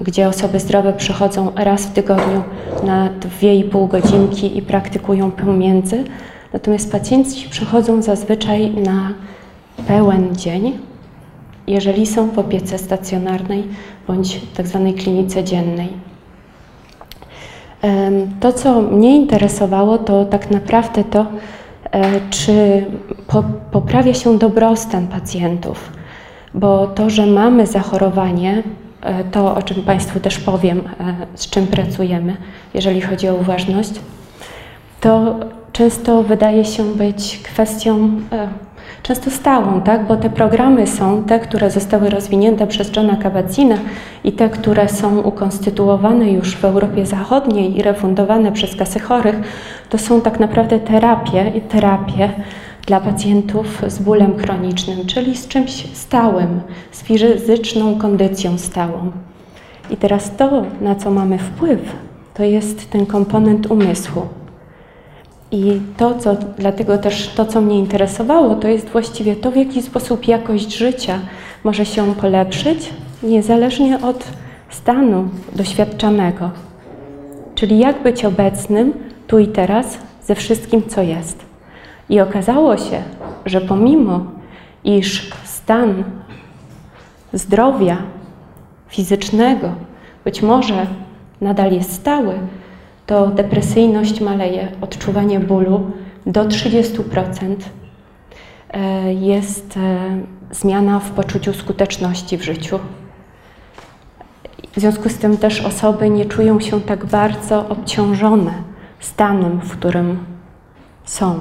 gdzie 0.01 0.27
osoby 0.27 0.59
zdrowe 0.59 0.93
przychodzą 0.93 1.51
raz 1.55 1.85
w 1.85 1.93
tygodniu 1.93 2.43
na 2.83 3.09
2,5 3.09 3.87
godzinki 3.87 4.57
i 4.57 4.61
praktykują 4.61 5.31
pomiędzy. 5.31 6.03
Natomiast 6.53 6.91
pacjenci 6.91 7.49
przychodzą 7.49 8.01
zazwyczaj 8.01 8.71
na 8.71 9.13
pełen 9.87 10.35
dzień, 10.35 10.79
jeżeli 11.67 12.05
są 12.05 12.29
w 12.29 12.39
opiece 12.39 12.77
stacjonarnej 12.77 13.63
bądź 14.07 14.41
tak 14.55 14.67
zwanej 14.67 14.93
klinice 14.93 15.43
dziennej. 15.43 15.89
To, 18.39 18.53
co 18.53 18.81
mnie 18.81 19.15
interesowało, 19.15 19.97
to 19.97 20.25
tak 20.25 20.51
naprawdę 20.51 21.03
to, 21.03 21.25
e, 21.91 22.29
czy 22.29 22.85
poprawia 23.71 24.13
się 24.13 24.37
dobrostan 24.37 25.07
pacjentów, 25.07 25.91
bo 26.53 26.87
to, 26.87 27.09
że 27.09 27.25
mamy 27.25 27.67
zachorowanie, 27.67 28.63
E, 29.01 29.23
to, 29.23 29.55
o 29.55 29.61
czym 29.61 29.83
Państwu 29.83 30.19
też 30.19 30.39
powiem, 30.39 30.79
e, 30.79 31.15
z 31.35 31.49
czym 31.49 31.67
pracujemy, 31.67 32.37
jeżeli 32.73 33.01
chodzi 33.01 33.29
o 33.29 33.35
uważność, 33.35 33.91
to 35.01 35.35
często 35.71 36.23
wydaje 36.23 36.65
się 36.65 36.83
być 36.83 37.39
kwestią 37.43 38.09
często 39.03 39.31
stałą, 39.31 39.81
tak? 39.81 40.07
bo 40.07 40.15
te 40.15 40.29
programy 40.29 40.87
są 40.87 41.23
te, 41.23 41.39
które 41.39 41.71
zostały 41.71 42.09
rozwinięte 42.09 42.67
przez 42.67 42.95
Johna 42.95 43.15
Kabat-Zina 43.15 43.77
i 44.23 44.31
te, 44.31 44.49
które 44.49 44.89
są 44.89 45.21
ukonstytuowane 45.21 46.31
już 46.31 46.55
w 46.55 46.65
Europie 46.65 47.05
Zachodniej 47.05 47.77
i 47.77 47.81
refundowane 47.81 48.51
przez 48.51 48.75
kasy 48.75 48.99
chorych, 48.99 49.35
to 49.89 49.97
są 49.97 50.21
tak 50.21 50.39
naprawdę 50.39 50.79
terapie 50.79 51.51
i 51.55 51.61
terapie, 51.61 52.29
dla 52.85 52.99
pacjentów 52.99 53.81
z 53.87 53.99
bólem 53.99 54.37
chronicznym, 54.37 55.05
czyli 55.05 55.37
z 55.37 55.47
czymś 55.47 55.71
stałym, 55.97 56.61
z 56.91 57.03
fizyczną 57.03 57.99
kondycją 57.99 58.57
stałą. 58.57 59.11
I 59.89 59.97
teraz 59.97 60.35
to, 60.37 60.63
na 60.81 60.95
co 60.95 61.11
mamy 61.11 61.37
wpływ, 61.37 61.79
to 62.33 62.43
jest 62.43 62.91
ten 62.91 63.05
komponent 63.05 63.71
umysłu. 63.71 64.40
I 65.51 65.81
to, 65.97 66.19
co, 66.19 66.35
dlatego 66.57 66.97
też 66.97 67.27
to, 67.27 67.45
co 67.45 67.61
mnie 67.61 67.79
interesowało, 67.79 68.55
to 68.55 68.67
jest 68.67 68.89
właściwie 68.89 69.35
to, 69.35 69.51
w 69.51 69.55
jaki 69.55 69.81
sposób 69.81 70.27
jakość 70.27 70.77
życia 70.77 71.19
może 71.63 71.85
się 71.85 72.15
polepszyć, 72.15 72.89
niezależnie 73.23 74.01
od 74.01 74.27
stanu 74.69 75.29
doświadczanego. 75.55 76.49
Czyli 77.55 77.79
jak 77.79 78.03
być 78.03 78.25
obecnym 78.25 78.93
tu 79.27 79.39
i 79.39 79.47
teraz 79.47 79.97
ze 80.23 80.35
wszystkim, 80.35 80.83
co 80.87 81.01
jest. 81.01 81.45
I 82.09 82.19
okazało 82.19 82.77
się, 82.77 83.03
że 83.45 83.61
pomimo 83.61 84.25
iż 84.83 85.31
stan 85.43 86.03
zdrowia 87.33 87.97
fizycznego 88.87 89.69
być 90.23 90.41
może 90.41 90.85
nadal 91.41 91.71
jest 91.71 91.93
stały, 91.93 92.33
to 93.11 93.27
depresyjność 93.27 94.21
maleje, 94.21 94.67
odczuwanie 94.81 95.39
bólu 95.39 95.91
do 96.25 96.45
30%. 96.45 97.55
E, 98.69 99.13
jest 99.13 99.77
e, 99.77 99.99
zmiana 100.51 100.99
w 100.99 101.11
poczuciu 101.11 101.53
skuteczności 101.53 102.37
w 102.37 102.43
życiu. 102.43 102.79
W 104.75 104.79
związku 104.79 105.09
z 105.09 105.17
tym 105.17 105.37
też 105.37 105.61
osoby 105.61 106.09
nie 106.09 106.25
czują 106.25 106.59
się 106.59 106.81
tak 106.81 107.05
bardzo 107.05 107.69
obciążone 107.69 108.51
stanem, 108.99 109.59
w 109.63 109.71
którym 109.71 110.25
są. 111.05 111.39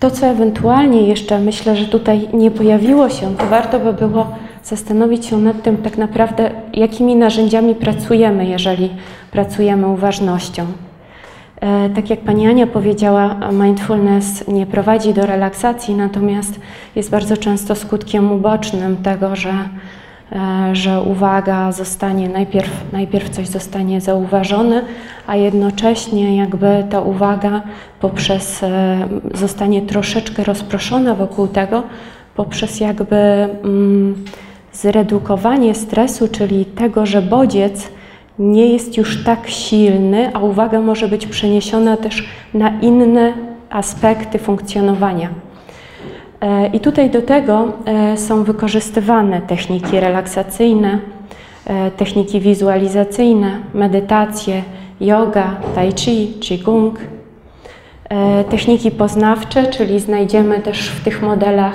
To, 0.00 0.10
co 0.10 0.26
ewentualnie 0.26 1.02
jeszcze 1.02 1.38
myślę, 1.38 1.76
że 1.76 1.84
tutaj 1.84 2.28
nie 2.34 2.50
pojawiło 2.50 3.08
się, 3.08 3.36
to 3.36 3.46
warto 3.46 3.80
by 3.80 3.92
było 3.92 4.26
zastanowić 4.64 5.26
się 5.26 5.36
nad 5.36 5.62
tym 5.62 5.76
tak 5.76 5.98
naprawdę, 5.98 6.50
jakimi 6.72 7.16
narzędziami 7.16 7.74
pracujemy, 7.74 8.46
jeżeli 8.46 8.90
pracujemy 9.30 9.86
uważnością. 9.86 10.66
E, 11.60 11.90
tak 11.90 12.10
jak 12.10 12.20
pani 12.20 12.46
Ania 12.46 12.66
powiedziała, 12.66 13.36
mindfulness 13.52 14.48
nie 14.48 14.66
prowadzi 14.66 15.14
do 15.14 15.26
relaksacji, 15.26 15.94
natomiast 15.94 16.60
jest 16.96 17.10
bardzo 17.10 17.36
często 17.36 17.74
skutkiem 17.74 18.32
ubocznym 18.32 18.96
tego, 18.96 19.36
że, 19.36 19.54
e, 20.32 20.70
że 20.72 21.02
uwaga 21.02 21.72
zostanie, 21.72 22.28
najpierw, 22.28 22.92
najpierw 22.92 23.30
coś 23.30 23.48
zostanie 23.48 24.00
zauważone, 24.00 24.82
a 25.26 25.36
jednocześnie 25.36 26.36
jakby 26.36 26.84
ta 26.90 27.00
uwaga 27.00 27.62
poprzez 28.00 28.62
e, 28.62 29.08
zostanie 29.34 29.82
troszeczkę 29.82 30.44
rozproszona 30.44 31.14
wokół 31.14 31.48
tego, 31.48 31.82
poprzez 32.34 32.80
jakby 32.80 33.16
mm, 33.16 34.24
zredukowanie 34.72 35.74
stresu, 35.74 36.28
czyli 36.28 36.64
tego, 36.64 37.06
że 37.06 37.22
bodziec 37.22 37.95
nie 38.38 38.66
jest 38.66 38.96
już 38.96 39.24
tak 39.24 39.48
silny, 39.48 40.30
a 40.34 40.38
uwaga 40.38 40.80
może 40.80 41.08
być 41.08 41.26
przeniesiona 41.26 41.96
też 41.96 42.28
na 42.54 42.80
inne 42.80 43.32
aspekty 43.70 44.38
funkcjonowania. 44.38 45.28
E, 46.40 46.66
I 46.66 46.80
tutaj 46.80 47.10
do 47.10 47.22
tego 47.22 47.72
e, 47.84 48.16
są 48.16 48.44
wykorzystywane 48.44 49.40
techniki 49.40 50.00
relaksacyjne, 50.00 50.98
e, 51.66 51.90
techniki 51.90 52.40
wizualizacyjne, 52.40 53.58
medytacje, 53.74 54.62
yoga, 55.00 55.56
tai 55.74 55.92
chi, 55.92 56.34
qigong, 56.40 56.98
techniki 58.50 58.90
poznawcze, 58.90 59.66
czyli 59.66 60.00
znajdziemy 60.00 60.60
też 60.60 60.88
w 60.88 61.04
tych 61.04 61.22
modelach 61.22 61.74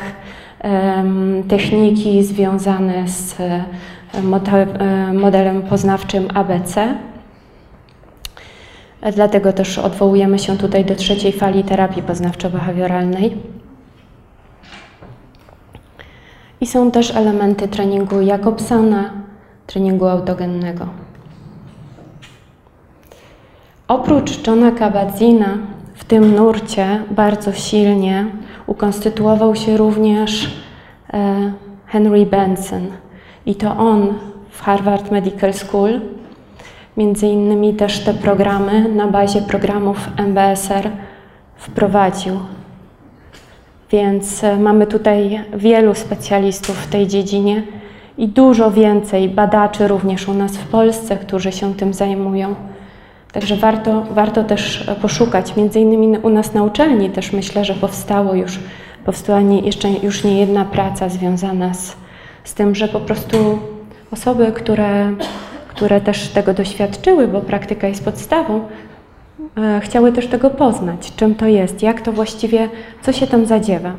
techniki 1.48 2.24
związane 2.24 3.08
z 3.08 3.36
modelem 5.14 5.62
poznawczym 5.62 6.28
ABC. 6.34 6.96
Dlatego 9.14 9.54
też 9.54 9.78
odwołujemy 9.78 10.40
się 10.40 10.58
tutaj 10.58 10.86
do 10.86 10.96
trzeciej 10.96 11.32
fali 11.32 11.64
terapii 11.64 12.04
poznawczo-behawioralnej. 12.04 13.32
I 16.62 16.68
są 16.68 16.92
też 16.92 17.16
elementy 17.16 17.68
treningu 17.68 18.22
Jakobsona, 18.22 19.14
treningu 19.68 20.08
autogennego. 20.08 20.88
Oprócz 23.88 24.48
Johna 24.48 24.72
Kabat-Zina 24.72 25.58
w 25.94 26.06
tym 26.06 26.36
nurcie 26.36 27.04
bardzo 27.12 27.54
silnie 27.54 28.26
ukonstytuował 28.68 29.56
się 29.56 29.78
również 29.78 30.58
e, 31.14 31.54
Henry 31.86 32.26
Benson– 32.26 32.88
i 33.46 33.56
to 33.56 33.78
on 33.78 34.14
w 34.50 34.62
Harvard 34.62 35.12
Medical 35.12 35.54
School, 35.54 36.02
między 36.98 37.28
innymi 37.28 37.74
też 37.74 38.00
te 38.00 38.14
programy 38.14 38.90
na 38.90 39.08
bazie 39.08 39.42
programów 39.42 40.10
MBSR 40.18 40.90
wprowadził. 41.56 42.40
Więc 43.92 44.44
e, 44.44 44.58
mamy 44.58 44.88
tutaj 44.88 45.40
wielu 45.54 45.96
specjalistów 45.96 46.78
w 46.78 46.88
tej 46.88 47.08
dziedzinie 47.08 47.64
i 48.18 48.28
dużo 48.28 48.72
więcej 48.72 49.30
badaczy 49.30 49.88
również 49.88 50.28
u 50.28 50.34
nas 50.34 50.58
w 50.58 50.68
Polsce, 50.68 51.18
którzy 51.18 51.52
się 51.52 51.74
tym 51.74 51.94
zajmują. 51.94 52.56
Także 53.32 53.56
warto, 53.56 54.04
warto 54.12 54.44
też 54.44 54.90
poszukać. 55.02 55.56
Między 55.56 55.80
innymi 55.80 56.18
u 56.18 56.30
nas 56.30 56.54
na 56.54 56.64
uczelni 56.64 57.10
też 57.10 57.34
myślę, 57.34 57.66
że 57.66 57.74
powstało 57.74 58.34
już, 58.34 58.60
powstała 59.06 59.42
nie, 59.42 59.60
jeszcze 59.60 59.90
już 60.04 60.24
nie 60.24 60.40
jedna 60.40 60.66
praca 60.66 61.10
związana 61.10 61.74
z 61.74 61.96
z 62.44 62.54
tym, 62.54 62.76
że 62.76 62.88
po 62.88 63.00
prostu 63.00 63.60
osoby, 64.12 64.52
które, 64.52 65.14
które 65.68 66.02
też 66.02 66.30
tego 66.30 66.54
doświadczyły, 66.54 67.28
bo 67.28 67.42
praktyka 67.42 67.88
jest 67.88 68.06
podstawą, 68.06 68.68
e, 69.58 69.80
chciały 69.84 70.12
też 70.12 70.28
tego 70.28 70.50
poznać, 70.50 71.16
czym 71.16 71.36
to 71.36 71.46
jest, 71.46 71.84
jak 71.84 72.02
to 72.02 72.12
właściwie, 72.12 72.70
co 73.02 73.14
się 73.14 73.28
tam 73.28 73.46
zadziewa. 73.46 73.94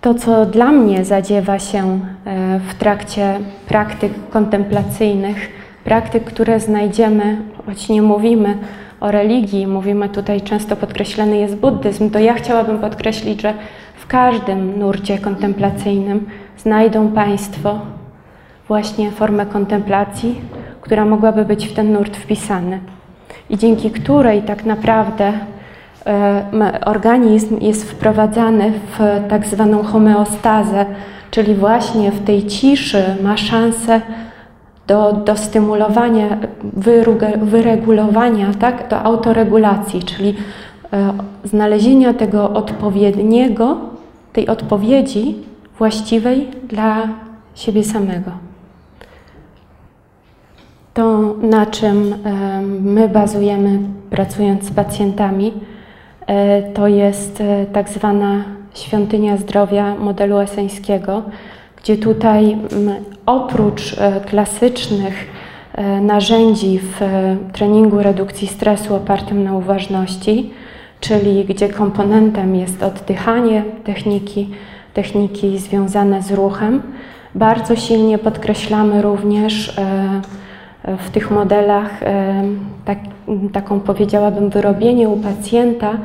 To, 0.00 0.14
co 0.14 0.46
dla 0.46 0.72
mnie 0.72 1.04
zadziewa 1.04 1.58
się 1.58 2.00
e, 2.24 2.60
w 2.68 2.74
trakcie 2.74 3.40
praktyk 3.68 4.12
kontemplacyjnych, 4.30 5.50
praktyk, 5.84 6.24
które 6.24 6.60
znajdziemy, 6.60 7.36
choć 7.66 7.88
nie 7.88 8.02
mówimy 8.02 8.58
o 9.00 9.10
religii, 9.10 9.66
mówimy 9.66 10.08
tutaj 10.08 10.40
często 10.40 10.76
podkreślany 10.76 11.36
jest 11.36 11.56
buddyzm, 11.56 12.10
to 12.10 12.18
ja 12.18 12.34
chciałabym 12.34 12.78
podkreślić, 12.78 13.42
że 13.42 13.54
w 13.94 14.06
każdym 14.06 14.78
nurcie 14.78 15.18
kontemplacyjnym 15.18 16.26
znajdą 16.58 17.08
Państwo 17.08 17.78
właśnie 18.68 19.10
formę 19.10 19.46
kontemplacji, 19.46 20.40
która 20.80 21.04
mogłaby 21.04 21.44
być 21.44 21.66
w 21.66 21.74
ten 21.74 21.92
nurt 21.92 22.16
wpisany 22.16 22.80
i 23.50 23.58
dzięki 23.58 23.90
której 23.90 24.42
tak 24.42 24.64
naprawdę 24.64 25.32
e, 26.06 26.80
organizm 26.84 27.60
jest 27.60 27.90
wprowadzany 27.90 28.72
w 28.98 29.28
tak 29.28 29.46
zwaną 29.46 29.82
homeostazę, 29.82 30.86
czyli 31.30 31.54
właśnie 31.54 32.10
w 32.10 32.24
tej 32.24 32.46
ciszy 32.46 33.16
ma 33.22 33.36
szansę 33.36 34.00
do, 34.86 35.12
do 35.12 35.36
stymulowania, 35.36 36.38
wyregulowania, 37.42 38.54
tak, 38.60 38.88
do 38.88 39.02
autoregulacji, 39.02 40.02
czyli 40.02 40.34
e, 40.92 41.12
znalezienia 41.44 42.14
tego 42.14 42.50
odpowiedniego, 42.50 43.76
tej 44.32 44.48
odpowiedzi 44.48 45.34
właściwej 45.78 46.48
dla 46.68 47.08
siebie 47.54 47.84
samego. 47.84 48.30
To, 50.94 51.34
na 51.42 51.66
czym 51.66 52.14
e, 52.24 52.62
my 52.80 53.08
bazujemy 53.08 53.78
pracując 54.10 54.64
z 54.64 54.70
pacjentami, 54.70 55.52
e, 56.26 56.62
to 56.62 56.88
jest 56.88 57.42
tak 57.72 57.88
zwana 57.88 58.44
świątynia 58.74 59.36
zdrowia 59.36 59.94
modelu 59.94 60.38
eseńskiego, 60.38 61.22
gdzie 61.82 61.96
tutaj 61.96 62.52
mm, 62.52 62.94
oprócz 63.26 63.98
e, 63.98 64.20
klasycznych 64.20 65.26
e, 65.74 66.00
narzędzi 66.00 66.78
w 66.78 67.02
e, 67.02 67.36
treningu 67.52 68.02
redukcji 68.02 68.48
stresu 68.48 68.94
opartym 68.94 69.44
na 69.44 69.56
uważności, 69.56 70.50
czyli 71.00 71.44
gdzie 71.44 71.68
komponentem 71.68 72.56
jest 72.56 72.82
oddychanie, 72.82 73.62
techniki, 73.84 74.50
techniki 74.94 75.58
związane 75.58 76.22
z 76.22 76.32
ruchem, 76.32 76.82
bardzo 77.34 77.76
silnie 77.76 78.18
podkreślamy 78.18 79.02
również 79.02 79.76
w 80.98 81.10
tych 81.10 81.30
modelach 81.30 82.00
tak, 82.84 82.98
taką 83.52 83.80
powiedziałabym 83.80 84.50
wyrobienie 84.50 85.08
u 85.08 85.16
pacjenta 85.16 85.98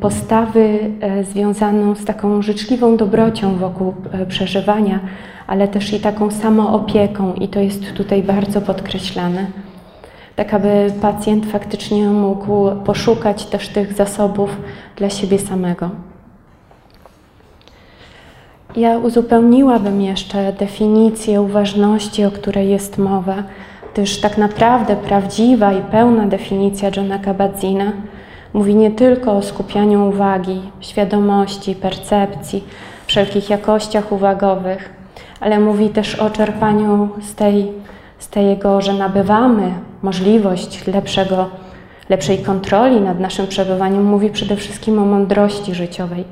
postawy 0.00 0.78
e, 1.00 1.24
związaną 1.24 1.94
z 1.94 2.04
taką 2.04 2.42
życzliwą 2.42 2.96
dobrocią 2.96 3.56
wokół 3.56 3.94
e, 4.12 4.26
przeżywania, 4.26 5.00
ale 5.46 5.68
też 5.68 5.92
i 5.92 6.00
taką 6.00 6.30
samoopieką, 6.30 7.34
i 7.34 7.48
to 7.48 7.60
jest 7.60 7.92
tutaj 7.92 8.22
bardzo 8.22 8.60
podkreślane. 8.60 9.46
Tak, 10.36 10.54
aby 10.54 10.92
pacjent 11.00 11.46
faktycznie 11.46 12.08
mógł 12.08 12.70
poszukać 12.84 13.46
też 13.46 13.68
tych 13.68 13.92
zasobów 13.92 14.56
dla 14.96 15.10
siebie 15.10 15.38
samego. 15.38 15.90
Ja 18.76 18.98
uzupełniłabym 18.98 20.02
jeszcze 20.02 20.52
definicję 20.52 21.42
uważności, 21.42 22.24
o 22.24 22.30
której 22.30 22.70
jest 22.70 22.98
mowa, 22.98 23.42
gdyż 23.92 24.20
tak 24.20 24.38
naprawdę 24.38 24.96
prawdziwa 24.96 25.72
i 25.72 25.82
pełna 25.82 26.26
definicja 26.26 26.90
Johna 26.96 27.18
Kabat-Zina 27.18 27.92
Mówi 28.52 28.74
nie 28.74 28.90
tylko 28.90 29.32
o 29.32 29.42
skupianiu 29.42 30.08
uwagi, 30.08 30.60
świadomości, 30.80 31.74
percepcji, 31.74 32.64
wszelkich 33.06 33.50
jakościach 33.50 34.12
uwagowych, 34.12 34.90
ale 35.40 35.60
mówi 35.60 35.88
też 35.88 36.14
o 36.14 36.30
czerpaniu 36.30 37.08
z, 37.22 37.34
tej, 37.34 37.72
z 38.18 38.28
tego, 38.28 38.80
że 38.80 38.92
nabywamy 38.92 39.72
możliwość 40.02 40.86
lepszego, 40.86 41.48
lepszej 42.08 42.38
kontroli 42.38 43.00
nad 43.00 43.20
naszym 43.20 43.46
przebywaniem. 43.46 44.04
Mówi 44.04 44.30
przede 44.30 44.56
wszystkim 44.56 44.98
o 44.98 45.04
mądrości 45.04 45.74
życiowej 45.74 46.24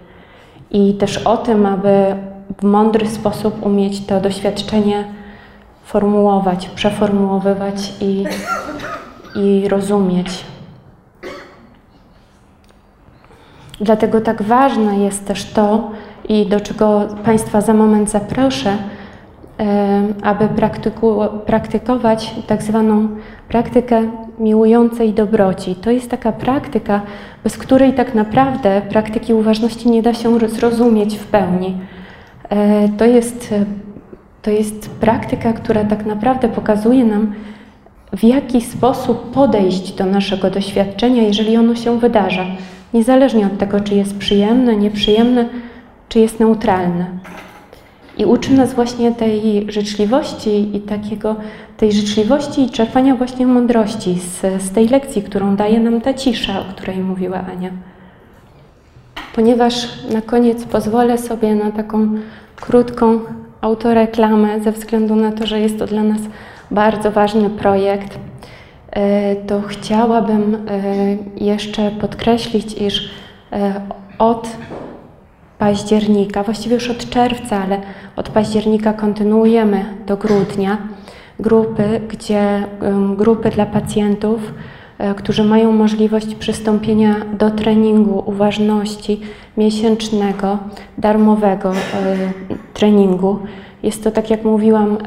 i 0.71 0.95
też 0.95 1.19
o 1.19 1.37
tym, 1.37 1.67
aby 1.67 2.15
w 2.59 2.63
mądry 2.63 3.09
sposób 3.09 3.67
umieć 3.67 4.07
to 4.07 4.21
doświadczenie 4.21 5.05
formułować, 5.85 6.69
przeformułowywać 6.69 7.93
i, 8.01 8.25
i 9.37 9.69
rozumieć. 9.69 10.45
Dlatego 13.81 14.21
tak 14.21 14.43
ważne 14.43 14.99
jest 14.99 15.27
też 15.27 15.45
to, 15.45 15.91
i 16.29 16.47
do 16.47 16.61
czego 16.61 17.09
Państwa 17.25 17.61
za 17.61 17.75
moment 17.75 18.11
zaproszę, 18.11 18.77
aby 20.23 20.49
praktykować 21.47 22.35
tak 22.47 22.63
zwaną 22.63 23.09
praktykę 23.49 24.03
miłującej 24.39 25.13
dobroci. 25.13 25.75
To 25.75 25.91
jest 25.91 26.11
taka 26.11 26.33
praktyka, 26.33 27.01
bez 27.45 27.59
której 27.59 27.93
tak 27.93 28.15
naprawdę 28.15 28.83
praktyki 28.89 29.35
uważności 29.35 29.91
nie 29.91 30.03
da 30.03 30.15
się 30.15 30.39
zrozumieć 30.49 31.17
w 31.17 31.27
pełni. 31.27 31.77
E, 32.49 32.89
to 32.89 33.05
jest 33.05 33.55
to 34.43 34.51
jest 34.51 34.91
praktyka, 34.91 35.53
która 35.53 35.85
tak 35.85 36.07
naprawdę 36.07 36.49
pokazuje 36.49 37.05
nam, 37.05 37.35
w 38.17 38.25
jaki 38.25 38.61
sposób 38.61 39.31
podejść 39.31 39.93
do 39.93 40.07
naszego 40.07 40.51
doświadczenia, 40.51 41.23
jeżeli 41.23 41.57
ono 41.57 41.75
się 41.75 41.99
wydarza, 41.99 42.47
niezależnie 42.95 43.47
od 43.47 43.59
tego, 43.59 43.81
czy 43.81 43.95
jest 43.95 44.19
przyjemne, 44.19 44.77
nieprzyjemne, 44.77 45.49
czy 46.09 46.19
jest 46.19 46.41
neutralne. 46.41 47.07
I 48.19 48.25
uczy 48.25 48.53
nas 48.53 48.75
właśnie 48.75 49.13
tej 49.13 49.67
życzliwości 49.73 50.77
i 50.77 50.81
takiego, 50.81 51.37
tej 51.77 51.93
życzliwości 51.93 52.63
i 52.63 52.71
czerpania 52.71 53.17
właśnie 53.17 53.47
mądrości 53.47 54.19
z, 54.19 54.63
z 54.63 54.71
tej 54.71 54.89
lekcji, 54.89 55.23
którą 55.23 55.57
daje 55.57 55.81
nam 55.81 56.01
ta 56.01 56.15
cisza, 56.15 56.61
o 56.61 56.65
której 56.65 56.99
mówiła 56.99 57.45
Ania. 57.53 57.71
Ponieważ 59.35 59.89
na 60.11 60.23
koniec 60.23 60.65
pozwolę 60.65 61.19
sobie 61.19 61.55
na 61.55 61.71
taką 61.71 62.09
krótką 62.57 63.21
autoreklamę, 63.61 64.61
ze 64.61 64.73
względu 64.73 65.17
na 65.17 65.33
to, 65.33 65.47
że 65.47 65.61
jest 65.61 65.79
to 65.79 65.87
dla 65.87 66.03
nas 66.03 66.21
bardzo 66.71 67.11
ważny 67.11 67.51
projekt, 67.51 68.19
to 69.47 69.63
chciałabym 69.63 70.55
e, 70.55 70.81
jeszcze 71.45 71.91
podkreślić, 71.91 72.83
iż 72.83 73.11
e, 73.53 73.81
od 74.19 74.49
października, 75.59 76.43
właściwie 76.43 76.75
już 76.75 76.91
od 76.91 77.11
czerwca, 77.11 77.63
ale 77.63 77.81
od 78.17 78.29
października 78.29 78.93
kontynuujemy 78.93 79.85
do 80.07 80.17
grudnia 80.17 80.79
grupy, 81.41 82.01
gdzie 82.09 82.65
grupy 83.17 83.51
dla 83.51 83.67
pacjentów, 83.67 84.53
którzy 85.17 85.45
mają 85.45 85.73
możliwość 85.73 86.35
przystąpienia 86.35 87.15
do 87.39 87.51
treningu 87.51 88.23
uważności 88.27 89.21
miesięcznego, 89.57 90.59
darmowego 90.99 91.73
treningu. 92.75 93.39
Jest 93.83 94.05
to, 94.05 94.11
tak 94.11 94.31
jak 94.31 94.45
mówiłam, 94.45 94.99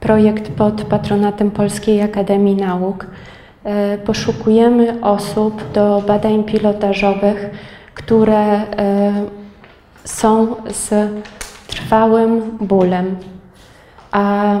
projekt 0.00 0.48
pod 0.52 0.84
patronatem 0.84 1.50
Polskiej 1.50 2.02
Akademii 2.02 2.56
Nauk. 2.56 3.06
E, 3.64 3.98
poszukujemy 3.98 5.00
osób 5.00 5.72
do 5.72 6.02
badań 6.06 6.44
pilotażowych, 6.44 7.50
które 7.94 8.40
e, 8.40 8.64
są 10.04 10.56
z 10.70 11.10
trwałym 11.66 12.58
bólem. 12.60 13.16
A 14.12 14.56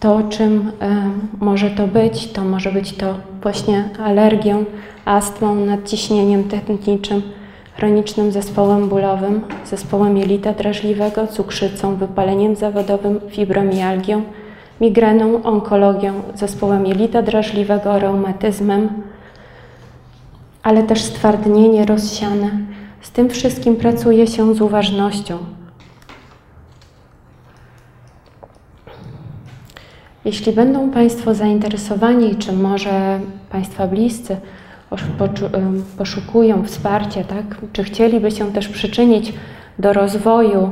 to, 0.00 0.22
czym 0.28 0.72
e, 0.80 1.10
może 1.40 1.70
to 1.70 1.86
być, 1.86 2.32
to 2.32 2.44
może 2.44 2.72
być 2.72 2.96
to 2.96 3.14
właśnie 3.42 3.84
alergią, 4.04 4.64
astmą, 5.04 5.54
nadciśnieniem 5.54 6.44
tętniczym, 6.44 7.22
chronicznym 7.76 8.32
zespołem 8.32 8.88
bólowym, 8.88 9.40
zespołem 9.64 10.16
jelita 10.16 10.52
drażliwego, 10.52 11.26
cukrzycą, 11.26 11.96
wypaleniem 11.96 12.56
zawodowym, 12.56 13.20
fibromialgią, 13.30 14.22
migreną, 14.80 15.42
onkologią, 15.42 16.22
zespołem 16.34 16.86
jelita 16.86 17.22
drażliwego, 17.22 17.98
reumatyzmem, 17.98 18.88
ale 20.62 20.82
też 20.82 21.02
stwardnienie 21.02 21.86
rozsiane. 21.86 22.50
Z 23.00 23.10
tym 23.10 23.30
wszystkim 23.30 23.76
pracuje 23.76 24.26
się 24.26 24.54
z 24.54 24.60
uważnością. 24.60 25.38
Jeśli 30.24 30.52
będą 30.52 30.90
Państwo 30.90 31.34
zainteresowani, 31.34 32.36
czy 32.36 32.52
może 32.52 33.20
Państwa 33.50 33.86
bliscy 33.86 34.36
poszukują 35.98 36.64
wsparcia, 36.64 37.24
tak? 37.24 37.44
czy 37.72 37.84
chcieliby 37.84 38.30
się 38.30 38.52
też 38.52 38.68
przyczynić 38.68 39.32
do 39.78 39.92
rozwoju 39.92 40.70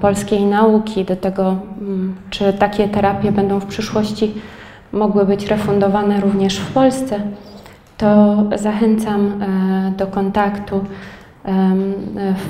polskiej 0.00 0.44
nauki, 0.44 1.04
do 1.04 1.16
tego, 1.16 1.56
mm, 1.80 2.14
czy 2.30 2.52
takie 2.52 2.88
terapie 2.88 3.32
będą 3.32 3.60
w 3.60 3.66
przyszłości 3.66 4.34
mogły 4.92 5.26
być 5.26 5.46
refundowane 5.46 6.20
również 6.20 6.58
w 6.58 6.72
Polsce, 6.72 7.20
to 7.98 8.36
zachęcam 8.56 9.42
e, 9.42 9.92
do 9.96 10.06
kontaktu. 10.06 10.80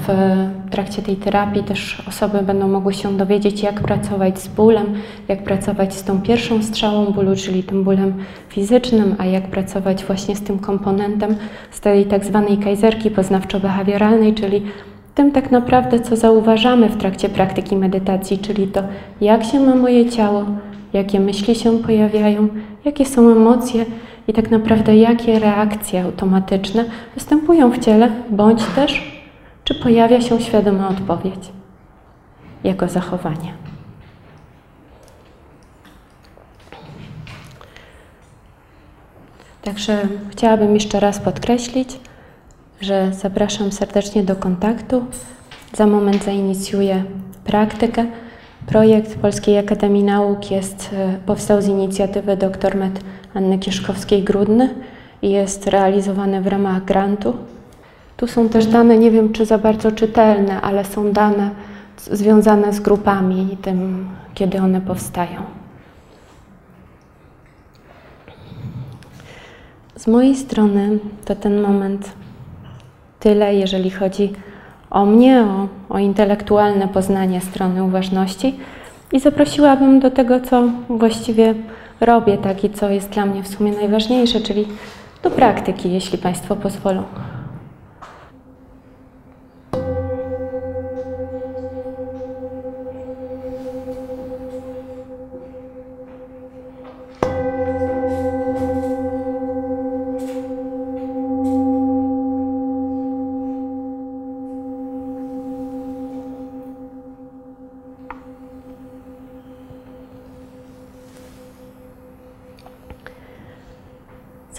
W 0.07 0.09
trakcie 0.71 1.03
tej 1.03 1.17
terapii 1.17 1.65
też 1.65 2.03
osoby 2.09 2.43
będą 2.43 2.69
mogły 2.69 2.95
się 2.95 3.17
dowiedzieć, 3.17 3.63
jak 3.63 3.81
pracować 3.81 4.41
z 4.41 4.49
bólem, 4.49 4.87
jak 5.29 5.45
pracować 5.45 5.95
z 5.95 6.05
tą 6.05 6.21
pierwszą 6.21 6.63
strzałą 6.63 7.05
bólu, 7.07 7.37
czyli 7.37 7.63
tym 7.63 7.85
bólem 7.85 8.15
fizycznym, 8.49 9.15
a 9.19 9.25
jak 9.25 9.51
pracować 9.51 10.05
właśnie 10.05 10.37
z 10.37 10.43
tym 10.43 10.59
komponentem, 10.59 11.37
z 11.71 11.81
tej 11.81 12.07
tak 12.07 12.25
zwanej 12.25 12.59
kajzerki 12.59 13.11
poznawczo-behawioralnej, 13.11 14.35
czyli 14.35 14.63
tym 15.15 15.33
tak 15.33 15.51
naprawdę, 15.51 16.01
co 16.01 16.17
zauważamy 16.17 16.89
w 16.89 16.97
trakcie 16.97 17.29
praktyki 17.29 17.77
medytacji, 17.77 18.39
czyli 18.39 18.67
to, 18.69 18.83
jak 19.21 19.45
się 19.45 19.61
ma 19.61 19.75
moje 19.75 20.11
ciało, 20.11 20.45
jakie 20.93 21.21
myśli 21.21 21.55
się 21.55 21.79
pojawiają, 21.79 22.49
jakie 22.85 23.07
są 23.07 23.31
emocje 23.31 23.85
i 24.29 24.33
tak 24.33 24.51
naprawdę 24.51 24.97
jakie 24.97 25.39
reakcje 25.39 26.03
automatyczne 26.03 26.85
występują 27.15 27.71
w 27.71 27.79
ciele, 27.79 28.11
bądź 28.31 28.65
też, 28.65 29.23
czy 29.65 29.75
pojawia 29.75 30.21
się 30.21 30.41
świadoma 30.41 30.89
odpowiedź 30.89 31.53
jako 32.65 32.89
zachowanie. 32.89 33.53
Także 39.62 40.09
chciałabym 40.31 40.75
jeszcze 40.75 41.01
raz 41.01 41.19
podkreślić, 41.19 42.01
że 42.85 43.12
zapraszam 43.12 43.72
serdecznie 43.72 44.22
do 44.22 44.37
kontaktu. 44.37 45.05
Za 45.72 45.87
moment 45.87 46.24
zainicjuję 46.24 47.05
praktykę. 47.45 48.07
Projekt 48.66 49.18
Polskiej 49.18 49.59
Akademii 49.59 50.03
Nauk 50.03 50.51
jest, 50.51 50.91
e, 50.93 51.18
powstał 51.26 51.62
z 51.62 51.66
inicjatywy 51.66 52.37
dr 52.37 52.76
med 52.76 53.01
Anny 53.35 53.59
Kieszkowskiej-Grudny 53.59 54.68
i 55.22 55.30
jest 55.30 55.66
realizowany 55.66 56.43
w 56.43 56.47
ramach 56.47 56.85
grantu. 56.85 57.37
Tu 58.16 58.26
są 58.26 58.49
też 58.49 58.66
dane, 58.66 58.99
nie 58.99 59.11
wiem 59.11 59.32
czy 59.32 59.47
za 59.47 59.59
bardzo 59.59 59.93
czytelne, 59.93 60.61
ale 60.61 60.85
są 60.85 61.12
dane 61.12 61.51
związane 62.11 62.72
z 62.72 62.80
grupami 62.80 63.53
i 63.53 63.57
tym, 63.57 64.09
kiedy 64.35 64.59
one 64.59 64.80
powstają. 64.80 65.43
Z 69.97 70.07
mojej 70.07 70.37
strony 70.37 70.99
to 71.24 71.35
ten 71.35 71.61
moment 71.61 72.24
tyle, 73.25 73.55
jeżeli 73.55 73.91
chodzi 73.91 74.33
o 74.91 75.07
mnie, 75.07 75.43
o, 75.43 75.68
o 75.95 75.99
intelektualne 75.99 76.89
poznanie 76.89 77.41
strony 77.41 77.85
uważności 77.85 78.57
i 79.12 79.20
zaprosiłabym 79.20 80.01
do 80.01 80.11
tego, 80.11 80.41
co 80.41 80.62
właściwie 80.89 81.55
robię, 82.01 82.39
tak 82.39 82.64
i 82.64 82.70
co 82.70 82.91
jest 82.91 83.09
dla 83.11 83.27
mnie 83.27 83.43
w 83.43 83.49
sumie 83.49 83.72
najważniejsze, 83.72 84.41
czyli 84.41 84.66
do 85.22 85.31
praktyki, 85.31 85.93
jeśli 85.93 86.18
Państwo 86.18 86.57
pozwolą. 86.57 87.03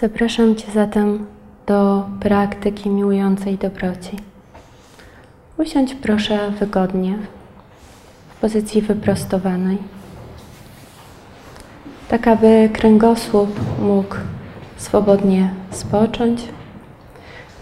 Zapraszam 0.00 0.56
Cię 0.56 0.66
zatem 0.74 1.26
do 1.66 2.06
praktyki 2.20 2.90
miłującej 2.90 3.58
dobroci. 3.58 4.18
Usiądź 5.58 5.94
proszę 5.94 6.50
wygodnie, 6.50 7.18
w 8.28 8.40
pozycji 8.40 8.82
wyprostowanej, 8.82 9.78
tak 12.08 12.28
aby 12.28 12.70
kręgosłup 12.72 13.60
mógł 13.80 14.14
swobodnie 14.76 15.50
spocząć, 15.70 16.42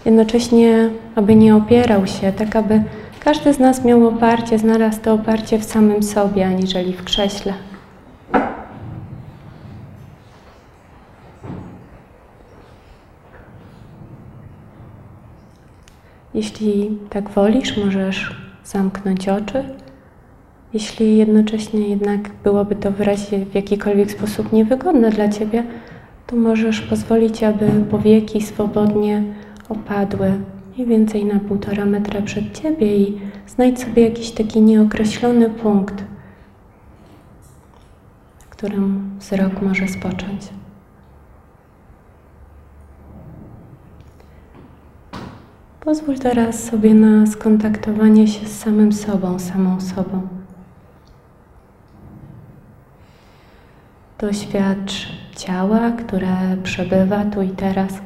jednocześnie 0.05 0.89
aby 1.15 1.35
nie 1.35 1.55
opierał 1.55 2.07
się, 2.07 2.33
tak 2.33 2.55
aby 2.55 2.83
każdy 3.19 3.53
z 3.53 3.59
nas 3.59 3.85
miał 3.85 4.07
oparcie, 4.07 4.59
znalazł 4.59 5.01
to 5.01 5.13
oparcie 5.13 5.59
w 5.59 5.63
samym 5.63 6.03
sobie, 6.03 6.47
aniżeli 6.47 6.93
w 6.93 7.03
krześle. 7.03 7.53
Jeśli 16.35 16.97
tak 17.09 17.29
wolisz, 17.29 17.77
możesz 17.77 18.35
zamknąć 18.63 19.29
oczy. 19.29 19.63
Jeśli 20.73 21.17
jednocześnie 21.17 21.89
jednak 21.89 22.29
byłoby 22.43 22.75
to 22.75 22.91
w 22.91 23.01
razie 23.01 23.45
w 23.45 23.55
jakikolwiek 23.55 24.11
sposób 24.11 24.53
niewygodne 24.53 25.09
dla 25.09 25.29
Ciebie, 25.29 25.63
to 26.27 26.35
możesz 26.35 26.81
pozwolić, 26.81 27.43
aby 27.43 27.67
powieki 27.91 28.41
swobodnie 28.41 29.23
opadły 29.69 30.31
mniej 30.75 30.87
więcej 30.87 31.25
na 31.25 31.39
półtora 31.39 31.85
metra 31.85 32.21
przed 32.21 32.61
Ciebie 32.61 32.97
i 32.97 33.17
znajdź 33.47 33.79
sobie 33.79 34.03
jakiś 34.03 34.31
taki 34.31 34.61
nieokreślony 34.61 35.49
punkt 35.49 36.03
którym 38.55 39.17
wzrok 39.19 39.61
może 39.61 39.87
spocząć. 39.87 40.41
Pozwól 45.85 46.19
teraz 46.19 46.63
sobie 46.63 46.93
na 46.93 47.25
skontaktowanie 47.25 48.27
się 48.27 48.45
z 48.45 48.59
samym 48.59 48.93
sobą, 48.93 49.39
samą 49.39 49.81
sobą. 49.81 50.27
Doświadcz 54.19 55.07
ciała, 55.35 55.91
które 55.91 56.57
przebywa 56.63 57.25
tu 57.25 57.41
i 57.41 57.49
teraz, 57.49 58.01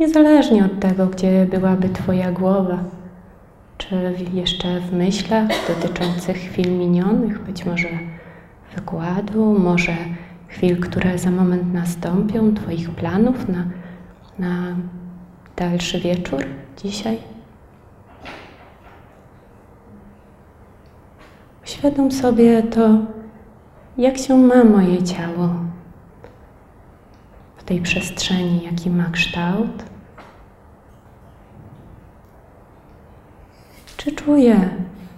niezależnie 0.00 0.64
od 0.64 0.80
tego, 0.80 1.06
gdzie 1.06 1.46
byłaby 1.50 1.88
Twoja 1.88 2.32
głowa, 2.32 2.78
czy 3.78 4.14
jeszcze 4.32 4.80
w 4.80 4.92
myślach 4.92 5.48
dotyczących 5.68 6.36
chwil 6.36 6.78
minionych, 6.78 7.42
być 7.42 7.66
może 7.66 7.88
wykładu, 8.76 9.58
może 9.58 9.96
chwil, 10.48 10.80
które 10.80 11.18
za 11.18 11.30
moment 11.30 11.74
nastąpią, 11.74 12.54
Twoich 12.54 12.90
planów 12.90 13.48
na, 13.48 13.64
na 14.38 14.76
dalszy 15.56 16.00
wieczór 16.00 16.44
dzisiaj. 16.82 17.18
Uświadom 21.64 22.12
sobie 22.12 22.62
to, 22.62 22.98
jak 23.98 24.18
się 24.18 24.36
ma 24.38 24.64
moje 24.64 25.02
ciało 25.02 25.54
w 27.56 27.64
tej 27.64 27.80
przestrzeni, 27.80 28.62
jaki 28.62 28.90
ma 28.90 29.10
kształt. 29.10 29.84
Czy 33.96 34.12
czuję 34.12 34.70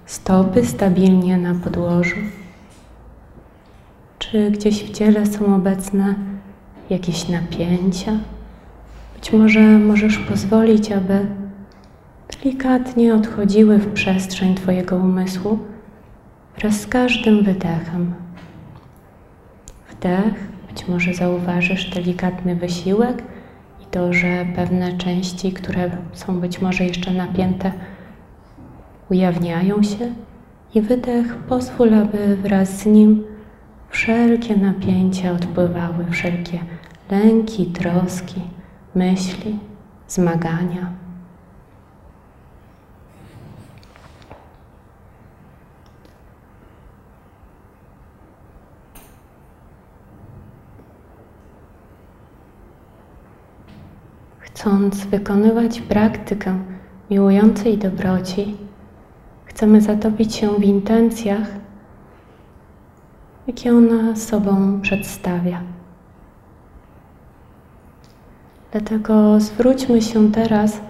stopy 0.07 0.67
stabilnie 0.67 1.39
na 1.39 1.55
podłożu? 1.55 2.17
Czy 4.19 4.51
gdzieś 4.51 4.85
w 4.85 4.93
ciele 4.93 5.27
są 5.27 5.57
obecne 5.57 6.15
jakieś 6.91 7.29
napięcia? 7.29 8.13
Być 9.15 9.33
może 9.33 9.61
możesz 9.61 10.19
pozwolić, 10.19 10.93
aby 10.93 11.27
delikatnie 12.37 13.14
odchodziły 13.14 13.78
w 13.78 13.93
przestrzeń 13.93 14.55
Twojego 14.55 14.97
umysłu 14.97 15.59
wraz 16.59 16.80
z 16.80 16.87
każdym 16.87 17.45
wydechem. 17.45 18.14
Wdech, 19.91 20.35
być 20.68 20.89
może 20.89 21.14
zauważysz 21.14 21.91
delikatny 21.91 22.57
wysiłek 22.57 23.22
i 23.83 23.87
to, 23.87 24.12
że 24.12 24.47
pewne 24.57 24.99
części, 24.99 25.53
które 25.53 25.91
są 26.12 26.41
być 26.41 26.61
może 26.61 26.85
jeszcze 26.85 27.11
napięte, 27.11 27.72
ujawniają 29.11 29.83
się. 29.83 30.14
I 30.74 30.80
wydech 30.80 31.37
pozwól, 31.37 31.95
aby 31.95 32.37
wraz 32.37 32.78
z 32.78 32.87
nim 32.87 33.24
wszelkie 33.89 34.57
napięcia 34.57 35.33
odpływały, 35.33 36.05
wszelkie 36.11 36.59
lęki, 37.11 37.66
troski, 37.66 38.41
myśli, 38.95 39.59
zmagania. 40.09 41.02
Chcąc 54.63 55.05
wykonywać 55.07 55.81
praktykę 55.81 56.59
miłującej 57.11 57.79
dobroci, 57.79 58.57
chcemy 59.45 59.81
zatopić 59.81 60.35
się 60.35 60.49
w 60.51 60.65
intencjach, 60.65 61.49
jakie 63.47 63.77
ona 63.77 64.17
sobą 64.17 64.81
przedstawia. 64.81 65.63
Dlatego 68.73 69.41
zwróćmy 69.41 70.03
się 70.03 70.33
teraz 70.33 70.81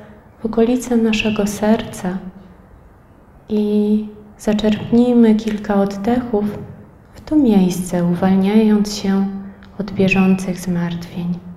w 0.42 0.46
okolice 0.46 0.96
naszego 0.96 1.46
serca 1.46 2.18
i 3.48 4.06
zaczerpnijmy 4.38 5.34
kilka 5.34 5.74
oddechów 5.74 6.44
w 7.14 7.20
to 7.20 7.36
miejsce, 7.36 8.04
uwalniając 8.04 8.94
się 8.94 9.26
od 9.78 9.92
bieżących 9.92 10.58
zmartwień. 10.58 11.51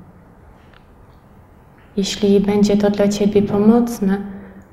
Jeśli 1.97 2.39
będzie 2.39 2.77
to 2.77 2.91
dla 2.91 3.07
Ciebie 3.07 3.41
pomocne, 3.41 4.17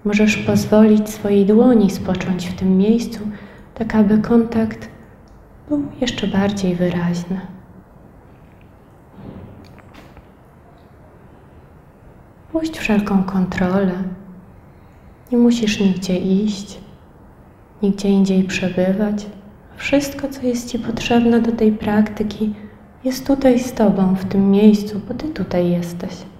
możesz 0.05 0.37
pozwolić 0.37 1.11
swojej 1.11 1.47
dłoni 1.47 1.91
spocząć 1.91 2.47
w 2.47 2.55
tym 2.55 2.79
miejscu, 2.79 3.21
tak 3.75 3.95
aby 3.95 4.19
kontakt 4.19 4.89
był 5.69 5.83
jeszcze 6.01 6.27
bardziej 6.27 6.75
wyraźny. 6.75 7.41
Puść 12.53 12.79
wszelką 12.79 13.25
kontrolę. 13.25 13.93
Nie 15.33 15.39
musisz 15.39 15.81
nigdzie 15.81 16.19
iść, 16.19 16.79
nigdzie 17.83 18.09
indziej 18.09 18.45
przebywać. 18.45 19.27
Wszystko, 19.77 20.29
co 20.29 20.43
jest 20.43 20.71
Ci 20.71 20.79
potrzebne 20.79 21.41
do 21.41 21.53
tej 21.53 21.73
praktyki, 21.73 22.55
jest 23.05 23.27
tutaj 23.27 23.61
z 23.61 23.73
Tobą, 23.73 24.15
w 24.15 24.25
tym 24.25 24.51
miejscu, 24.51 25.01
bo 25.09 25.15
Ty 25.15 25.29
tutaj 25.29 25.71
jesteś. 25.71 26.32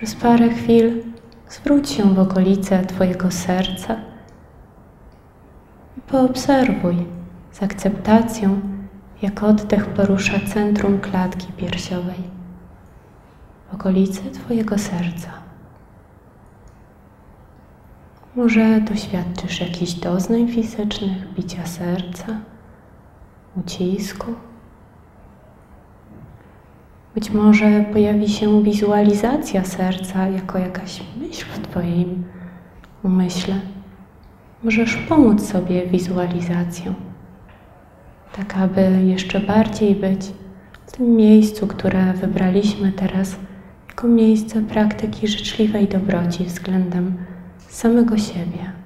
Przez 0.00 0.14
parę 0.14 0.48
chwil 0.48 1.02
zwróć 1.48 1.90
się 1.90 2.14
w 2.14 2.18
okolice 2.18 2.86
Twojego 2.86 3.30
serca 3.30 3.96
i 5.98 6.00
poobserwuj 6.00 6.96
z 7.52 7.62
akceptacją, 7.62 8.60
jak 9.22 9.42
oddech 9.42 9.86
porusza 9.86 10.40
centrum 10.54 11.00
klatki 11.00 11.52
piersiowej, 11.52 12.22
w 13.70 13.74
okolicy 13.74 14.30
Twojego 14.30 14.78
serca. 14.78 15.30
Może 18.36 18.80
doświadczysz 18.80 19.60
jakichś 19.60 19.92
doznań 19.92 20.48
fizycznych, 20.48 21.34
bicia 21.34 21.66
serca, 21.66 22.26
ucisku. 23.56 24.34
Być 27.20 27.30
może 27.30 27.84
pojawi 27.92 28.28
się 28.28 28.62
wizualizacja 28.62 29.64
serca 29.64 30.28
jako 30.28 30.58
jakaś 30.58 31.02
myśl 31.16 31.44
w 31.54 31.58
Twoim 31.58 32.24
umyśle. 33.02 33.54
Możesz 34.64 34.96
pomóc 34.96 35.46
sobie 35.48 35.86
wizualizacją, 35.86 36.94
tak 38.36 38.56
aby 38.56 39.02
jeszcze 39.04 39.40
bardziej 39.40 39.94
być 39.94 40.20
w 40.86 40.92
tym 40.92 41.16
miejscu, 41.16 41.66
które 41.66 42.12
wybraliśmy 42.12 42.92
teraz 42.92 43.36
jako 43.88 44.08
miejsce 44.08 44.62
praktyki 44.62 45.28
życzliwej 45.28 45.88
dobroci 45.88 46.44
względem 46.44 47.14
samego 47.68 48.18
siebie. 48.18 48.79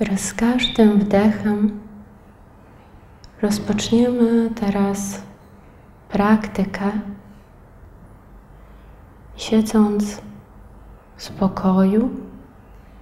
Wraz 0.00 0.20
z 0.20 0.34
każdym 0.34 0.98
wdechem 0.98 1.80
rozpoczniemy 3.42 4.50
teraz 4.50 5.22
praktykę, 6.08 6.90
siedząc 9.36 10.22
w 11.16 11.22
spokoju, 11.22 12.10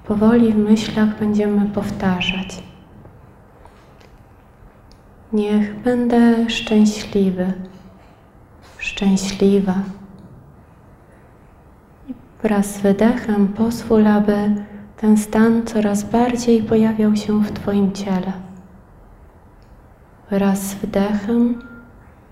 powoli 0.04 0.52
w 0.52 0.56
myślach 0.56 1.18
będziemy 1.18 1.66
powtarzać. 1.66 2.62
Niech 5.32 5.82
będę 5.82 6.50
szczęśliwy, 6.50 7.52
szczęśliwa. 8.78 9.74
I 12.08 12.14
wraz 12.42 12.74
z 12.74 12.80
wydechem 12.80 13.48
pozwól, 13.48 14.06
aby 14.06 14.64
ten 14.96 15.16
stan 15.16 15.66
coraz 15.66 16.04
bardziej 16.04 16.62
pojawiał 16.62 17.16
się 17.16 17.42
w 17.42 17.52
Twoim 17.52 17.92
ciele. 17.92 18.32
Wraz 20.30 20.60
z 20.62 20.74
wdechem 20.74 21.62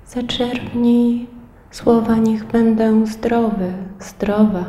zaczerpnij 0.07 1.27
słowa 1.71 2.17
niech 2.17 2.45
będę 2.45 3.07
zdrowy, 3.07 3.73
zdrowa. 4.01 4.65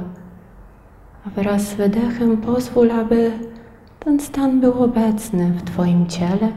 A 1.26 1.30
wraz 1.30 1.62
z 1.62 1.74
wydechem 1.74 2.38
pozwól, 2.38 2.91
aby 2.91 3.32
ten 4.00 4.20
stan 4.20 4.62
był 4.62 4.84
obecny 4.84 5.52
w 5.52 5.64
Twoim 5.64 6.08
ciele, 6.08 6.52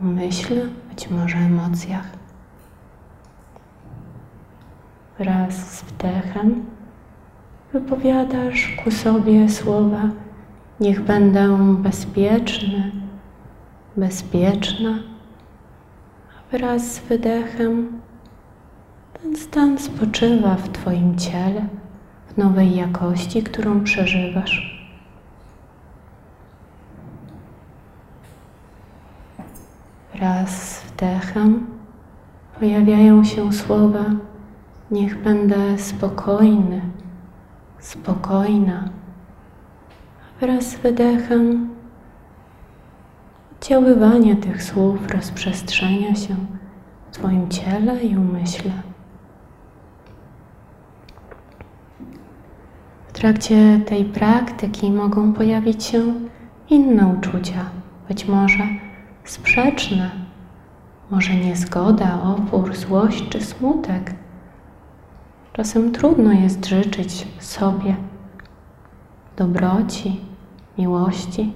umyśle, 0.00 0.66
być 0.90 1.10
może 1.10 1.36
emocjach. 1.36 2.06
Wraz 5.18 5.54
z 5.54 5.82
wdechem 5.82 6.64
wypowiadasz 7.72 8.76
ku 8.84 8.90
sobie 8.90 9.48
słowa 9.48 10.08
Niech 10.80 11.00
będę 11.04 11.58
bezpieczny, 11.74 12.92
bezpieczna, 13.96 14.90
a 16.38 16.56
wraz 16.56 16.94
z 16.94 16.98
wydechem 16.98 18.00
ten 19.22 19.36
stan 19.36 19.78
spoczywa 19.78 20.54
w 20.54 20.68
Twoim 20.68 21.18
ciele, 21.18 21.66
w 22.26 22.38
nowej 22.38 22.76
jakości, 22.76 23.42
którą 23.42 23.84
przeżywasz. 23.84 24.78
Wraz 30.14 30.72
z 30.72 30.82
wdechem 30.84 31.66
pojawiają 32.58 33.24
się 33.24 33.52
słowa: 33.52 34.04
Niech 34.90 35.22
będę 35.22 35.78
spokojny, 35.78 36.82
spokojna. 37.78 38.88
Wraz 40.40 40.70
z 40.70 40.76
wydechem 40.76 41.68
tych 44.42 44.62
słów 44.62 45.08
rozprzestrzenia 45.08 46.14
się 46.14 46.36
w 47.10 47.14
Twoim 47.14 47.48
ciele 47.48 48.02
i 48.04 48.16
umyśle. 48.16 48.70
W 53.08 53.12
trakcie 53.12 53.80
tej 53.86 54.04
praktyki 54.04 54.90
mogą 54.90 55.32
pojawić 55.32 55.84
się 55.84 56.14
inne 56.70 57.06
uczucia, 57.18 57.64
być 58.08 58.28
może 58.28 58.64
sprzeczne, 59.24 60.10
może 61.10 61.34
niezgoda, 61.34 62.22
opór, 62.22 62.76
złość 62.76 63.28
czy 63.28 63.40
smutek. 63.40 64.14
Czasem 65.52 65.92
trudno 65.92 66.32
jest 66.32 66.66
życzyć 66.66 67.26
sobie 67.40 67.96
dobroci, 69.38 70.20
miłości, 70.78 71.52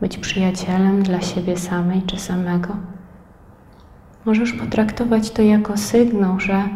być 0.00 0.18
przyjacielem 0.18 1.02
dla 1.02 1.20
siebie 1.20 1.56
samej 1.56 2.02
czy 2.02 2.18
samego. 2.18 2.76
Możesz 4.24 4.52
potraktować 4.52 5.30
to 5.30 5.42
jako 5.42 5.76
sygnał, 5.76 6.40
że 6.40 6.68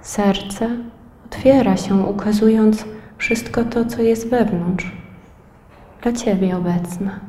serce 0.00 0.68
otwiera 1.26 1.76
się, 1.76 1.94
ukazując 1.94 2.84
wszystko 3.18 3.64
to, 3.64 3.84
co 3.84 4.02
jest 4.02 4.30
wewnątrz, 4.30 4.92
dla 6.02 6.12
Ciebie 6.12 6.56
obecne. 6.56 7.20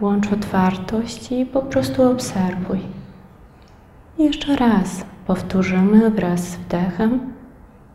Włącz 0.00 0.32
otwartość 0.32 1.32
i 1.32 1.46
po 1.46 1.62
prostu 1.62 2.02
obserwuj. 2.10 2.80
I 4.18 4.24
jeszcze 4.24 4.56
raz 4.56 5.04
powtórzymy 5.26 6.10
wraz 6.10 6.40
z 6.40 6.56
wdechem 6.56 7.20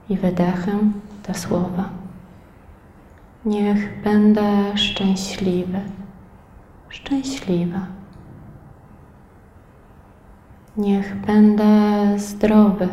i 0.10 0.18
wydechem 0.18 0.94
te 1.24 1.34
słowa. 1.34 1.99
Niech 3.46 4.02
będę 4.02 4.78
szczęśliwy, 4.78 5.82
szczęśliwa. 6.90 7.80
Niech 10.78 11.16
będę 11.16 11.66
zdrowy, 12.20 12.88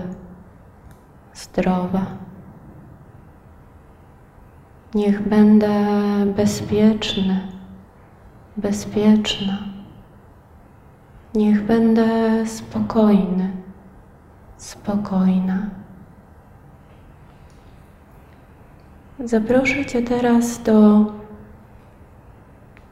zdrowa. 1.35 2.07
Niech 4.95 5.29
będę 5.29 5.73
bezpieczny, 6.37 7.41
bezpieczna. 8.57 9.59
Niech 11.35 11.67
będę 11.67 12.07
spokojny, 12.47 13.51
spokojna. 14.57 15.86
Zaproszę 19.25 19.87
Cię 19.87 20.03
teraz 20.03 20.63
do 20.63 21.05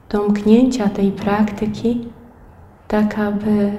domknięcia 0.08 0.88
tej 0.88 1.12
praktyki, 1.12 2.08
tak 2.88 3.18
aby 3.18 3.72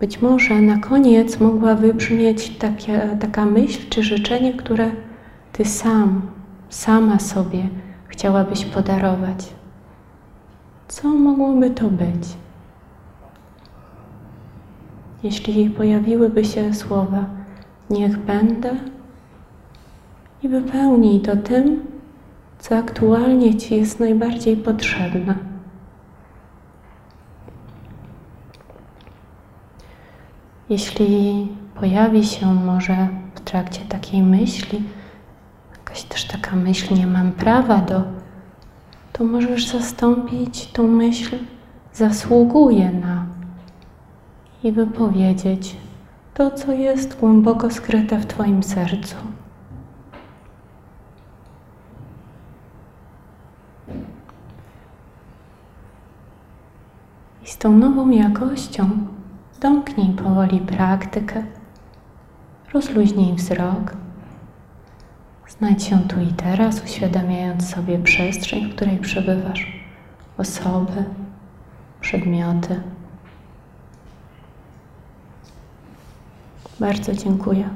być 0.00 0.22
może 0.22 0.54
na 0.54 0.78
koniec 0.78 1.40
mogła 1.40 1.74
wybrzmieć 1.74 2.58
takie, 2.58 3.16
taka 3.20 3.46
myśl 3.46 3.88
czy 3.90 4.02
życzenie, 4.02 4.52
które 4.52 4.90
Ty 5.52 5.64
sam, 5.64 6.22
sama 6.68 7.18
sobie 7.18 7.68
chciałabyś 8.08 8.64
podarować. 8.64 9.54
Co 10.88 11.08
mogłoby 11.08 11.70
to 11.70 11.84
być? 11.84 12.28
Jeśli 15.22 15.70
pojawiłyby 15.70 16.44
się 16.44 16.74
słowa, 16.74 17.24
niech 17.90 18.18
będę, 18.18 18.76
i 20.42 20.48
wypełnij 20.48 21.20
to 21.20 21.36
tym, 21.36 21.86
co 22.58 22.76
aktualnie 22.76 23.54
Ci 23.54 23.76
jest 23.76 24.00
najbardziej 24.00 24.56
potrzebne. 24.56 25.34
Jeśli 30.68 31.48
pojawi 31.74 32.24
się 32.24 32.54
może 32.54 33.08
w 33.34 33.40
trakcie 33.40 33.80
takiej 33.80 34.22
myśli, 34.22 34.82
jakaś 35.78 36.02
też 36.02 36.24
taka 36.24 36.56
myśl, 36.56 36.94
nie 36.94 37.06
mam 37.06 37.32
prawa 37.32 37.78
do, 37.78 38.02
to 39.12 39.24
możesz 39.24 39.68
zastąpić 39.68 40.66
tą 40.66 40.88
myśl, 40.88 41.36
zasługuje 41.92 42.92
na 42.92 43.26
i 44.62 44.72
wypowiedzieć 44.72 45.76
to, 46.34 46.50
co 46.50 46.72
jest 46.72 47.20
głęboko 47.20 47.70
skryte 47.70 48.18
w 48.18 48.26
Twoim 48.26 48.62
sercu. 48.62 49.16
I 57.46 57.48
z 57.48 57.58
tą 57.58 57.72
nową 57.72 58.10
jakością 58.10 58.90
domknij 59.60 60.08
powoli 60.08 60.60
praktykę, 60.60 61.44
rozluźnij 62.72 63.34
wzrok. 63.34 63.96
Znajdź 65.48 65.82
się 65.82 65.98
tu 65.98 66.20
i 66.20 66.26
teraz, 66.26 66.84
uświadamiając 66.84 67.70
sobie 67.70 67.98
przestrzeń, 67.98 68.70
w 68.70 68.74
której 68.74 68.98
przebywasz, 68.98 69.72
osoby, 70.38 71.04
przedmioty. 72.00 72.80
Bardzo 76.80 77.12
dziękuję. 77.12 77.68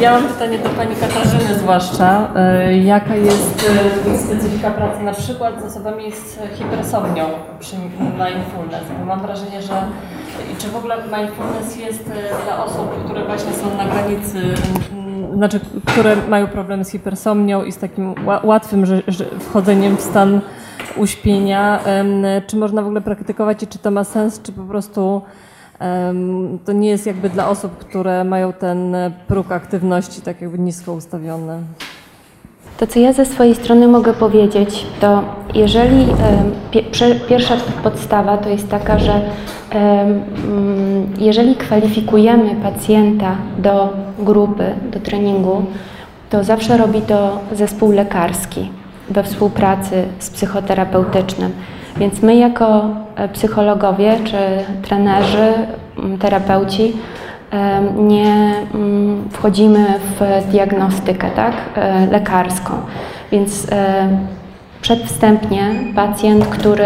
Ja 0.00 0.12
mam 0.12 0.28
pytanie 0.28 0.58
do 0.58 0.68
Pani 0.68 0.96
Katarzyny 0.96 1.54
zwłaszcza. 1.58 2.28
E, 2.36 2.78
Jaka 2.78 3.16
jest 3.16 3.70
e, 4.14 4.18
specyfika 4.18 4.70
pracy 4.70 5.02
na 5.02 5.12
przykład 5.12 5.62
z 5.62 5.64
osobami 5.64 6.12
z 6.12 6.38
hipersomnią 6.58 7.24
przy 7.60 7.76
mindfulness? 7.78 8.84
Bo 9.00 9.04
mam 9.06 9.20
wrażenie, 9.20 9.62
że 9.62 9.82
czy 10.58 10.68
w 10.68 10.76
ogóle 10.76 10.96
mindfulness 10.96 11.76
jest 11.76 12.10
e, 12.10 12.44
dla 12.44 12.64
osób, 12.64 13.04
które 13.04 13.24
właśnie 13.24 13.52
są 13.52 13.76
na 13.76 13.84
granicy, 13.84 14.42
znaczy, 15.34 15.60
które 15.86 16.16
mają 16.28 16.46
problem 16.46 16.84
z 16.84 16.90
hipersomnią 16.90 17.64
i 17.64 17.72
z 17.72 17.78
takim 17.78 18.14
ła- 18.14 18.44
łatwym 18.46 18.86
że, 18.86 19.02
że 19.08 19.24
wchodzeniem 19.24 19.96
w 19.96 20.00
stan 20.00 20.40
uśpienia. 20.96 21.80
Czy 22.46 22.56
można 22.56 22.82
w 22.82 22.86
ogóle 22.86 23.00
praktykować 23.00 23.62
i 23.62 23.66
czy 23.66 23.78
to 23.78 23.90
ma 23.90 24.04
sens, 24.04 24.42
czy 24.42 24.52
po 24.52 24.62
prostu 24.62 25.22
to 26.64 26.72
nie 26.72 26.88
jest 26.88 27.06
jakby 27.06 27.30
dla 27.30 27.48
osób, 27.48 27.78
które 27.78 28.24
mają 28.24 28.52
ten 28.52 28.96
próg 29.26 29.52
aktywności 29.52 30.20
tak 30.20 30.40
jakby 30.40 30.58
nisko 30.58 30.92
ustawiony. 30.92 31.62
To, 32.78 32.86
co 32.86 33.00
ja 33.00 33.12
ze 33.12 33.26
swojej 33.26 33.54
strony 33.54 33.88
mogę 33.88 34.12
powiedzieć, 34.12 34.86
to 35.00 35.22
jeżeli 35.54 36.06
pierwsza 37.28 37.56
podstawa 37.82 38.38
to 38.38 38.48
jest 38.48 38.68
taka, 38.68 38.98
że 38.98 39.20
mm, 39.70 41.06
jeżeli 41.18 41.56
kwalifikujemy 41.56 42.56
pacjenta 42.62 43.36
do 43.58 43.88
grupy, 44.18 44.74
do 44.92 45.00
treningu, 45.00 45.64
to 46.30 46.44
zawsze 46.44 46.76
robi 46.76 47.02
to 47.02 47.40
zespół 47.52 47.92
lekarski 47.92 48.70
we 49.10 49.22
współpracy 49.22 50.04
z 50.18 50.30
psychoterapeutycznym. 50.30 51.52
Więc 51.96 52.22
my 52.22 52.36
jako 52.36 52.88
e, 53.16 53.28
psychologowie 53.28 54.16
czy 54.24 54.36
trenerzy, 54.82 55.52
terapeuci 56.20 56.92
em, 57.50 58.08
nie 58.08 58.54
wchodzimy 59.30 59.86
w 60.20 60.50
diagnostykę 60.50 61.30
tak, 61.30 61.54
e, 61.74 62.06
lekarską. 62.06 62.72
Więc 63.32 63.66
e, 63.72 64.08
przedwstępnie 64.82 65.70
pacjent, 65.94 66.46
który 66.46 66.84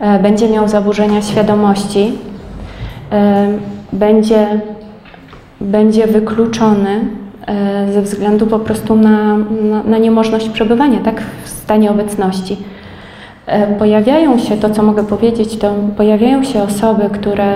e, 0.00 0.18
będzie 0.22 0.48
miał 0.48 0.68
zaburzenia 0.68 1.22
świadomości, 1.22 2.12
e, 3.12 3.48
będzie, 3.92 4.46
będzie 5.60 6.06
wykluczony 6.06 7.00
e, 7.46 7.92
ze 7.92 8.02
względu 8.02 8.46
po 8.46 8.58
prostu 8.58 8.96
na, 8.96 9.36
na, 9.38 9.82
na 9.82 9.98
niemożność 9.98 10.48
przebywania 10.48 11.00
tak, 11.00 11.22
w 11.44 11.48
stanie 11.48 11.90
obecności. 11.90 12.56
E, 13.46 13.66
Pojawiają 13.66 14.38
się, 14.38 14.56
to 14.56 14.70
co 14.70 14.82
mogę 14.82 15.04
powiedzieć, 15.04 15.58
to 15.58 15.74
pojawiają 15.96 16.44
się 16.44 16.62
osoby, 16.62 17.10
które, 17.12 17.54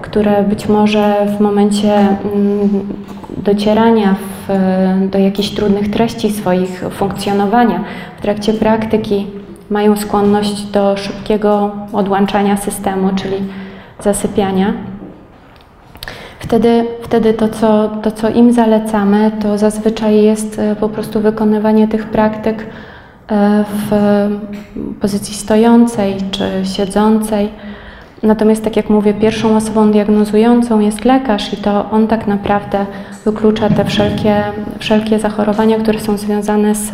które 0.00 0.42
być 0.42 0.68
może 0.68 1.26
w 1.38 1.40
momencie 1.40 1.94
mm, 1.94 2.88
docierania 3.36 4.14
w, 4.48 4.50
do 5.10 5.18
jakichś 5.18 5.50
trudnych 5.50 5.90
treści 5.90 6.30
swoich 6.30 6.84
funkcjonowania, 6.90 7.84
w 8.18 8.22
trakcie 8.22 8.54
praktyki 8.54 9.26
mają 9.70 9.96
skłonność 9.96 10.62
do 10.62 10.96
szybkiego 10.96 11.70
odłączania 11.92 12.56
systemu, 12.56 13.10
czyli 13.16 13.36
zasypiania. 14.00 14.72
Wtedy, 16.38 16.86
wtedy 17.02 17.34
to, 17.34 17.48
co, 17.48 17.88
to, 18.02 18.10
co 18.10 18.28
im 18.28 18.52
zalecamy, 18.52 19.30
to 19.42 19.58
zazwyczaj 19.58 20.22
jest 20.22 20.58
e, 20.58 20.76
po 20.76 20.88
prostu 20.88 21.20
wykonywanie 21.20 21.88
tych 21.88 22.06
praktyk 22.06 22.66
w 23.30 23.90
pozycji 25.00 25.34
stojącej 25.34 26.16
czy 26.30 26.44
siedzącej. 26.64 27.48
Natomiast, 28.22 28.64
tak 28.64 28.76
jak 28.76 28.90
mówię, 28.90 29.14
pierwszą 29.14 29.56
osobą 29.56 29.90
diagnozującą 29.90 30.80
jest 30.80 31.04
lekarz 31.04 31.52
i 31.52 31.56
to 31.56 31.90
on 31.90 32.08
tak 32.08 32.26
naprawdę 32.26 32.86
wyklucza 33.24 33.68
te 33.68 33.84
wszelkie, 33.84 34.42
wszelkie 34.78 35.18
zachorowania, 35.18 35.78
które 35.78 36.00
są 36.00 36.16
związane 36.16 36.74
z 36.74 36.92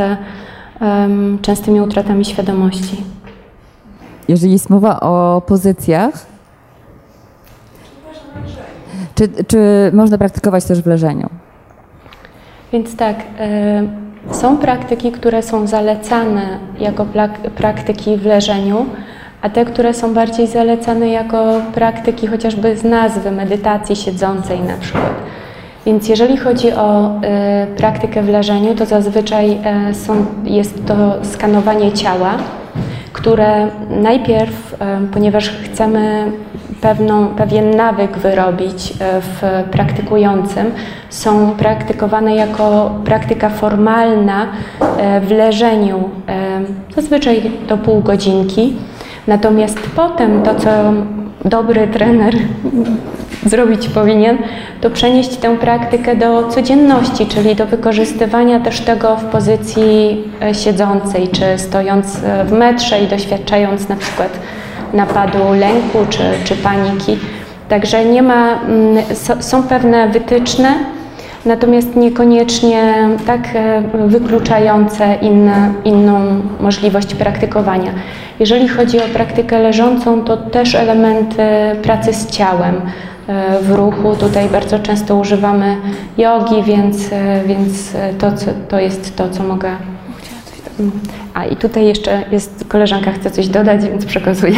um, 0.80 1.39
częstymi 1.43 1.80
utratami 1.80 2.24
świadomości. 2.24 3.05
Jeżeli 4.28 4.53
jest 4.53 4.70
mowa 4.70 5.01
o 5.01 5.43
pozycjach, 5.47 6.26
czy, 9.14 9.28
czy 9.47 9.91
można 9.93 10.18
praktykować 10.18 10.64
też 10.64 10.82
w 10.82 10.87
leżeniu? 10.87 11.28
Więc 12.72 12.97
tak, 12.97 13.16
y, 13.20 14.06
są 14.31 14.57
praktyki, 14.59 15.12
które 15.12 15.43
są 15.43 15.66
zalecane 15.66 16.59
jako 16.81 17.07
praktyki 17.57 18.16
w 18.16 18.27
leżeniu, 18.27 18.87
a 19.43 19.51
te, 19.51 19.64
które 19.64 19.95
są 19.95 20.14
bardziej 20.14 20.47
zalecane 20.47 21.09
jako 21.09 21.61
praktyki 21.74 22.27
chociażby 22.27 22.77
z 22.77 22.85
nazwy 22.85 23.31
medytacji 23.31 23.97
siedzącej 23.97 24.61
na 24.61 24.77
przykład. 24.77 25.14
Więc 25.87 26.09
jeżeli 26.09 26.37
chodzi 26.37 26.72
o 26.72 27.11
y, 27.11 27.77
praktykę 27.77 28.22
w 28.22 28.29
leżeniu, 28.29 28.74
to 28.74 28.87
zazwyczaj 28.87 29.59
y, 29.91 29.95
są, 29.95 30.27
jest 30.45 30.87
to 30.87 31.24
skanowanie 31.24 31.93
ciała, 31.93 32.35
które 33.12 33.68
najpierw, 33.91 34.72
y, 34.72 34.77
ponieważ 35.12 35.49
chcemy 35.49 36.33
pewną, 36.81 37.27
pewien 37.27 37.77
nawyk 37.77 38.18
wyrobić 38.18 38.93
w 39.01 39.64
praktykującym, 39.70 40.66
są 41.11 41.51
praktykowane 41.51 42.35
jako 42.35 42.95
praktyka 43.05 43.51
formalna 43.51 44.47
w 45.22 45.31
leżeniu, 45.31 46.11
zazwyczaj 46.97 47.51
do 47.68 47.79
pół 47.79 48.01
godzinki. 48.01 48.77
Natomiast 49.27 49.79
potem 49.97 50.43
to, 50.43 50.55
co 50.55 50.68
dobry 51.45 51.89
trener 51.89 52.35
zrobić 53.47 53.89
powinien, 53.89 54.39
to 54.81 54.91
przenieść 54.91 55.37
tę 55.37 55.57
praktykę 55.57 56.16
do 56.16 56.49
codzienności, 56.49 57.27
czyli 57.27 57.55
do 57.55 57.66
wykorzystywania 57.66 58.61
też 58.61 58.81
tego 58.81 59.16
w 59.16 59.24
pozycji 59.24 60.24
e, 60.43 60.55
siedzącej, 60.55 61.29
czy 61.29 61.59
stojąc 61.59 62.24
e, 62.24 62.45
w 62.45 62.53
metrze 62.53 63.03
i 63.03 63.07
doświadczając 63.07 63.89
na 63.89 63.97
przykład 63.97 64.39
napadu 64.93 65.53
lęku 65.53 65.99
czy, 66.11 66.22
czy 66.45 66.57
paniki. 66.57 67.18
Także 67.68 68.05
nie 68.05 68.22
ma, 68.22 68.61
mm, 68.62 69.05
są 69.41 69.62
pewne 69.62 70.09
wytyczne, 70.09 70.68
natomiast 71.47 71.97
niekoniecznie 71.97 73.09
tak 73.26 73.49
e, 73.55 73.82
wykluczające 74.07 75.14
inne, 75.22 75.72
inną 75.84 76.41
możliwość 76.61 77.14
praktykowania. 77.14 77.93
Jeżeli 78.41 78.68
chodzi 78.68 78.99
o 78.99 79.09
praktykę 79.14 79.59
leżącą, 79.59 80.24
to 80.24 80.37
też 80.37 80.74
elementy 80.74 81.43
pracy 81.82 82.12
z 82.12 82.26
ciałem 82.26 82.74
e, 83.28 83.59
w 83.62 83.70
ruchu. 83.70 84.16
Tutaj 84.16 84.49
bardzo 84.49 84.78
często 84.78 85.16
używamy 85.16 85.76
jogi, 86.18 86.62
więc, 86.62 87.12
e, 87.12 87.43
więc 87.47 87.93
to, 88.18 88.32
to 88.68 88.80
jest 88.80 89.16
to, 89.16 89.28
co 89.28 89.43
mogę. 89.43 89.70
A 91.37 91.45
i 91.45 91.57
tutaj 91.57 91.87
jeszcze 91.87 92.24
jest 92.32 92.64
koleżanka, 92.68 93.12
chce 93.12 93.30
coś 93.30 93.49
dodać, 93.49 93.84
więc 93.84 94.07
przekazuję. 94.07 94.57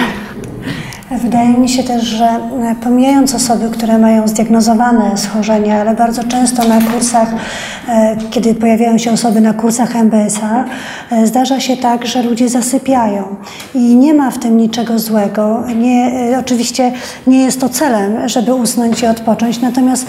Wydaje 1.11 1.49
mi 1.49 1.69
się 1.69 1.83
też, 1.83 2.03
że 2.03 2.25
e, 2.25 2.75
pomijając 2.83 3.35
osoby, 3.35 3.71
które 3.71 3.99
mają 3.99 4.29
zdiagnozowane 4.29 5.17
schorzenia, 5.17 5.81
ale 5.81 5.95
bardzo 5.95 6.25
często 6.25 6.69
na 6.69 6.81
kursach, 6.81 7.29
e, 7.89 8.17
kiedy 8.31 8.55
pojawiają 8.55 8.99
się 8.99 9.13
osoby 9.13 9.41
na 9.41 9.53
kursach 9.53 9.97
MBSA, 9.97 10.65
e, 11.11 11.27
zdarza 11.27 11.61
się 11.61 11.77
tak, 11.77 12.07
że 12.07 12.23
ludzie 12.23 12.49
zasypiają 12.49 13.37
i 13.75 13.97
nie 13.97 14.15
ma 14.15 14.31
w 14.31 14.39
tym 14.39 14.57
niczego 14.57 14.99
złego. 14.99 15.65
Nie, 15.77 16.13
oczywiście 16.41 16.93
nie 17.27 17.45
jest 17.45 17.61
to 17.61 17.69
celem, 17.69 18.29
żeby 18.29 18.55
usnąć 18.55 19.03
i 19.03 19.07
odpocząć, 19.07 19.61
natomiast 19.61 20.07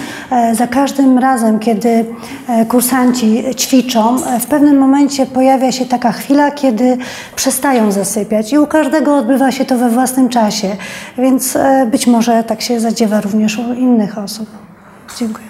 za 0.52 0.66
każdym 0.66 1.18
razem, 1.18 1.58
kiedy 1.58 2.04
kursanci 2.68 3.44
ćwiczą, 3.56 4.16
w 4.40 4.46
pewnym 4.46 4.78
momencie 4.78 5.26
pojawia 5.26 5.72
się 5.72 5.86
taka 5.86 6.12
chwila, 6.12 6.50
kiedy 6.50 6.98
przestają 7.36 7.92
zasypiać 7.92 8.52
i 8.52 8.58
u 8.58 8.66
każdego 8.66 9.16
odbywa 9.16 9.52
się 9.52 9.64
to 9.64 9.78
we 9.78 9.90
własnym 9.90 10.28
czasie. 10.28 10.76
Więc 11.18 11.56
e, 11.56 11.86
być 11.90 12.06
może 12.06 12.44
tak 12.44 12.60
się 12.60 12.80
zadziewa 12.80 13.20
również 13.20 13.58
u 13.58 13.74
innych 13.74 14.18
osób. 14.18 14.48
Dziękuję. 15.18 15.46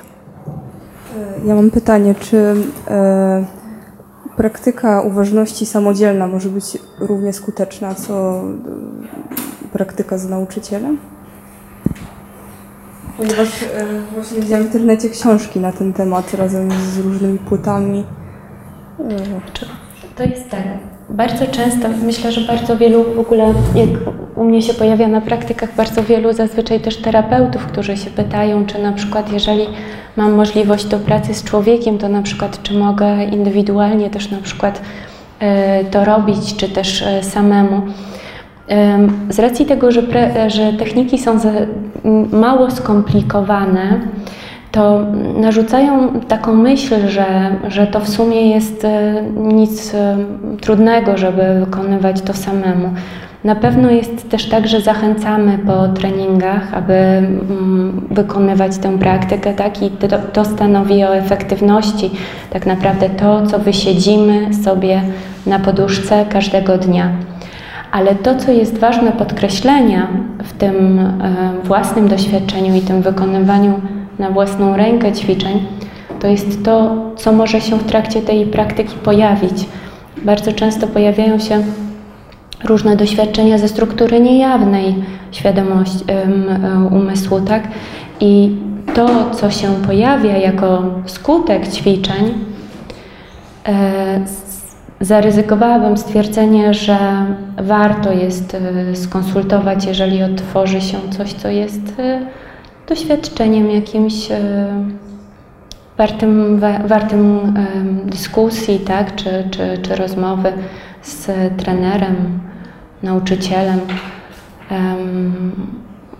E, 1.45 1.47
ja 1.47 1.55
mam 1.55 1.70
pytanie, 1.70 2.14
czy 2.20 2.55
e, 2.88 3.45
praktyka 4.36 5.01
uważności 5.01 5.66
samodzielna 5.66 6.26
może 6.26 6.49
być 6.49 6.78
równie 6.99 7.32
skuteczna, 7.32 7.95
co 7.95 8.43
praktyka 9.72 10.18
z 10.18 10.28
nauczycielem? 10.28 10.99
Ponieważ 13.16 13.64
właśnie 14.14 14.41
widziałam 14.41 14.64
w 14.64 14.66
internecie 14.66 15.11
książki 15.11 15.61
na 15.61 15.72
ten 15.72 15.93
temat 15.93 16.34
razem 16.34 16.72
z 16.72 16.99
różnymi 16.99 17.38
płytami. 17.38 18.05
To 20.16 20.22
jest 20.22 20.51
tak. 20.51 20.89
Bardzo 21.11 21.46
często, 21.46 21.88
myślę, 22.02 22.32
że 22.32 22.40
bardzo 22.40 22.76
wielu 22.76 23.04
w 23.14 23.18
ogóle, 23.18 23.54
jak 23.74 23.88
u 24.36 24.44
mnie 24.44 24.62
się 24.62 24.74
pojawia 24.74 25.08
na 25.08 25.20
praktykach, 25.20 25.74
bardzo 25.76 26.02
wielu 26.02 26.32
zazwyczaj 26.32 26.80
też 26.80 26.96
terapeutów, 26.96 27.66
którzy 27.66 27.96
się 27.96 28.11
pytają, 28.11 28.66
czy 28.66 28.82
na 28.82 28.92
przykład 28.92 29.32
jeżeli 29.32 29.66
mam 30.16 30.32
możliwość 30.32 30.84
do 30.84 30.98
pracy 30.98 31.34
z 31.34 31.44
człowiekiem, 31.44 31.98
to 31.98 32.08
na 32.08 32.22
przykład 32.22 32.62
czy 32.62 32.74
mogę 32.74 33.24
indywidualnie 33.24 34.11
też 34.11 34.30
na 34.30 34.38
przykład 34.38 34.80
e, 35.40 35.84
to 35.84 36.04
robić, 36.04 36.56
czy 36.56 36.68
też 36.68 37.02
e, 37.02 37.22
samemu. 37.22 37.82
Z 39.28 39.38
racji 39.38 39.66
tego, 39.66 39.92
że, 39.92 40.02
pre, 40.02 40.50
że 40.50 40.72
techniki 40.72 41.18
są 41.18 41.38
mało 42.32 42.70
skomplikowane, 42.70 44.00
to 44.72 45.00
narzucają 45.40 46.20
taką 46.20 46.54
myśl, 46.54 47.08
że, 47.08 47.26
że 47.68 47.86
to 47.86 48.00
w 48.00 48.08
sumie 48.08 48.50
jest 48.50 48.84
e, 48.84 49.22
nic 49.36 49.94
e, 49.94 50.16
trudnego, 50.60 51.18
żeby 51.18 51.42
wykonywać 51.60 52.20
to 52.20 52.34
samemu. 52.34 52.88
Na 53.44 53.55
pewno 53.55 53.90
jest 53.90 54.30
też 54.30 54.48
tak, 54.48 54.68
że 54.68 54.80
zachęcamy 54.80 55.59
po 55.59 55.88
treningach, 55.88 56.74
aby 56.74 56.94
mm, 56.94 58.06
wykonywać 58.10 58.78
tę 58.78 58.98
praktykę, 58.98 59.55
tak? 59.55 59.82
I 59.82 59.90
to, 59.90 60.18
to 60.32 60.44
stanowi 60.44 61.05
o 61.05 61.16
efektywności, 61.16 62.10
tak 62.51 62.66
naprawdę 62.66 63.09
to, 63.10 63.47
co 63.47 63.59
wysiedzimy 63.59 64.55
sobie 64.55 65.02
na 65.47 65.59
poduszce 65.59 66.24
każdego 66.28 66.78
dnia. 66.78 67.10
Ale 67.92 68.14
to, 68.14 68.34
co 68.34 68.52
jest 68.52 68.78
ważne 68.78 69.12
podkreślenia 69.12 70.09
w 70.44 70.52
tym 70.52 70.98
e, 70.98 71.12
własnym 71.64 72.09
doświadczeniu 72.09 72.74
i 72.74 72.80
tym 72.80 73.02
wykonywaniu 73.02 73.80
na 74.20 74.30
własną 74.30 74.76
rękę 74.76 75.12
ćwiczeń, 75.12 75.66
to 76.20 76.26
jest 76.26 76.64
to, 76.64 76.97
co 77.16 77.32
może 77.32 77.60
się 77.60 77.78
w 77.78 77.84
trakcie 77.84 78.22
tej 78.22 78.47
praktyki 78.47 78.94
pojawić. 79.05 79.66
Bardzo 80.24 80.52
często 80.52 80.86
pojawiają 80.86 81.38
się 81.38 81.62
różne 82.64 82.97
doświadczenia 82.97 83.59
ze 83.59 83.68
struktury 83.68 84.20
niejawnej 84.20 84.94
świadomości 85.32 86.05
umysłu, 86.90 87.40
tak? 87.40 87.62
I 88.20 88.56
to, 88.94 89.30
co 89.30 89.51
się 89.51 89.68
pojawia 89.86 90.36
jako 90.36 90.82
skutek 91.06 91.68
ćwiczeń, 91.68 92.34
e, 93.68 94.20
zaryzykowałabym 95.01 95.97
stwierdzenie, 95.97 96.74
że 96.74 96.98
warto 97.56 98.12
jest 98.12 98.55
e, 98.55 98.97
skonsultować, 98.97 99.84
jeżeli 99.84 100.22
otworzy 100.22 100.80
się 100.80 100.98
coś, 101.10 101.32
co 101.32 101.48
jest 101.48 101.98
e, 101.98 102.20
doświadczeniem 102.90 103.70
jakimś 103.70 104.30
e, 104.30 104.40
wartym, 105.98 106.60
wartym 106.84 107.54
dyskusji, 108.04 108.78
tak, 108.78 109.14
czy, 109.14 109.48
czy, 109.50 109.78
czy 109.82 109.96
rozmowy 109.96 110.52
z 111.02 111.30
trenerem, 111.56 112.40
nauczycielem. 113.02 113.80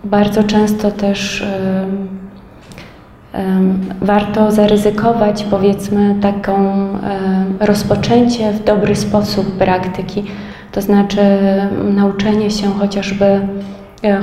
Bardzo 0.03 0.43
często 0.43 0.91
też 0.91 1.45
warto 4.01 4.51
zaryzykować, 4.51 5.43
powiedzmy, 5.43 6.15
taką 6.21 6.87
rozpoczęcie 7.59 8.51
w 8.51 8.63
dobry 8.63 8.95
sposób 8.95 9.57
praktyki, 9.57 10.23
to 10.71 10.81
znaczy 10.81 11.21
nauczenie 11.95 12.51
się 12.51 12.67
chociażby 12.67 13.41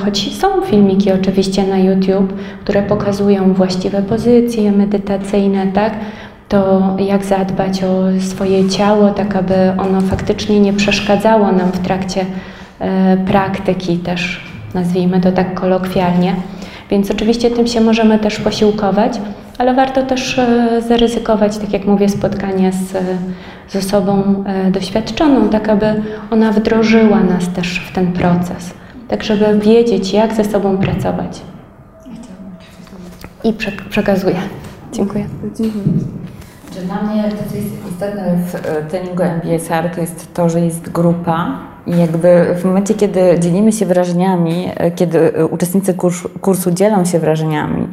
choć 0.05 0.37
są 0.37 0.61
filmiki 0.61 1.13
oczywiście 1.13 1.67
na 1.67 1.79
YouTube, 1.79 2.33
które 2.65 2.83
pokazują 2.83 3.53
właściwe 3.55 4.03
pozycje 4.03 4.73
medytacyjne, 4.73 5.67
tak? 5.67 5.93
to 6.49 6.83
jak 6.99 7.25
zadbać 7.25 7.85
o 7.85 8.21
swoje 8.21 8.69
ciało, 8.69 9.11
tak 9.11 9.37
aby 9.37 9.55
ono 9.79 10.01
faktycznie 10.01 10.61
nie 10.61 10.73
przeszkadzało 10.73 11.53
nam 11.53 11.73
w 11.73 11.79
trakcie 11.79 12.27
e, 12.79 13.17
praktyki, 13.17 13.99
też 13.99 14.41
nazwijmy 14.75 15.21
to 15.21 15.33
tak 15.33 15.55
kolokwialnie. 15.55 16.35
Więc 16.91 17.11
oczywiście 17.11 17.51
tym 17.51 17.67
się 17.67 17.81
możemy 17.81 18.19
też 18.19 18.39
posiłkować, 18.39 19.21
ale 19.59 19.75
warto 19.75 20.03
też 20.03 20.39
e, 20.39 20.83
zaryzykować, 20.89 21.59
tak 21.59 21.73
jak 21.73 21.85
mówię, 21.85 22.09
spotkanie 22.09 22.73
z, 22.73 22.97
z 23.69 23.77
osobą 23.77 24.45
e, 24.47 24.71
doświadczoną, 24.71 25.49
tak 25.49 25.69
aby 25.69 26.03
ona 26.31 26.53
wdrożyła 26.53 27.21
nas 27.21 27.49
też 27.49 27.81
w 27.81 27.93
ten 27.93 28.13
proces, 28.13 28.75
tak 29.09 29.25
żeby 29.25 29.59
wiedzieć, 29.59 30.13
jak 30.13 30.35
ze 30.35 30.45
sobą 30.45 30.79
pracować. 30.79 31.41
I 33.45 33.53
przekazuję. 33.91 34.37
Dziękuję. 34.93 35.27
Dziękuję. 35.57 35.85
Dla 36.87 37.03
mnie 37.03 37.23
to, 37.23 37.51
co 37.51 37.57
jest 37.57 37.69
istotne 37.91 38.39
w 38.47 38.55
e, 38.55 38.83
treningu 38.83 39.23
MBSR, 39.23 39.91
to 39.95 40.01
jest 40.01 40.35
to, 40.35 40.49
że 40.49 40.61
jest 40.61 40.89
grupa 40.89 41.59
i 41.87 41.99
jakby 41.99 42.55
w 42.61 42.65
momencie, 42.65 42.95
kiedy 42.95 43.39
dzielimy 43.39 43.73
się 43.73 43.87
wrażeniami, 43.87 44.71
kiedy 44.97 45.47
uczestnicy 45.51 45.95
kursu, 45.95 46.29
kursu 46.41 46.71
dzielą 46.71 47.05
się 47.05 47.19
wrażeniami, 47.19 47.89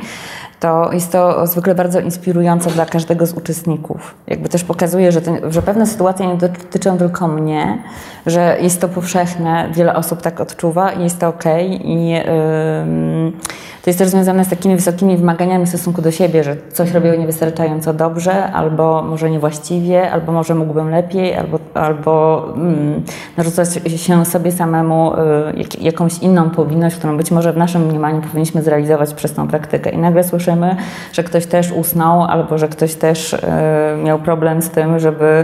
to 0.66 0.94
jest 0.94 1.12
to 1.12 1.48
zwykle 1.48 1.76
bardzo 1.76 2.00
inspirujące 2.00 2.70
dla 2.70 2.86
każdego 2.86 3.26
z 3.26 3.34
uczestników. 3.34 4.16
Jakby 4.28 4.50
też 4.50 4.64
pokazuje, 4.64 5.12
że, 5.12 5.22
ten, 5.22 5.52
że 5.52 5.62
pewne 5.62 5.86
sytuacje 5.86 6.28
nie 6.28 6.36
dotyczą 6.36 6.98
tylko 6.98 7.28
mnie, 7.28 7.84
że 8.26 8.58
jest 8.62 8.82
to 8.82 8.88
powszechne, 8.88 9.70
wiele 9.74 9.96
osób 9.96 10.22
tak 10.22 10.42
odczuwa 10.42 10.92
i 10.92 11.04
jest 11.04 11.20
to 11.20 11.28
ok. 11.28 11.44
I 11.84 12.10
yy, 12.10 12.22
to 13.86 13.90
jest 13.90 14.00
też 14.00 14.10
związane 14.10 14.46
z 14.46 14.50
takimi 14.50 14.76
wysokimi 14.76 15.18
wymaganiami 15.18 15.66
w 15.66 15.70
stosunku 15.70 16.02
do 16.02 16.12
siebie, 16.12 16.44
że 16.44 16.56
coś 16.74 16.92
robię 16.92 17.18
niewystarczająco 17.18 17.94
dobrze, 17.94 18.52
albo 18.52 19.02
może 19.02 19.30
niewłaściwie, 19.30 20.12
albo 20.12 20.32
może 20.32 20.56
mógłbym 20.56 20.90
lepiej, 20.90 21.36
albo, 21.36 21.60
albo 21.74 22.44
mm, 22.56 23.04
narzucać 23.38 23.70
się 23.96 24.26
sobie 24.26 24.52
samemu 24.52 25.14
y, 25.14 25.18
jakąś 25.82 26.20
inną 26.20 26.50
powinność, 26.50 26.96
którą 26.96 27.18
być 27.18 27.32
może 27.32 27.54
w 27.54 27.58
naszym 27.58 27.86
mniemaniu 27.86 28.22
powinniśmy 28.22 28.64
zrealizować 28.64 29.14
przez 29.14 29.34
tą 29.34 29.48
praktykę. 29.48 29.90
I 29.90 29.98
nagle 29.98 30.24
słyszymy, 30.56 30.76
że 31.12 31.24
ktoś 31.24 31.46
też 31.46 31.72
usnął, 31.72 32.24
albo 32.24 32.58
że 32.58 32.68
ktoś 32.68 32.96
też 32.96 33.34
y, 33.34 33.40
miał 34.04 34.20
problem 34.20 34.62
z 34.62 34.70
tym, 34.70 35.00
żeby 35.00 35.44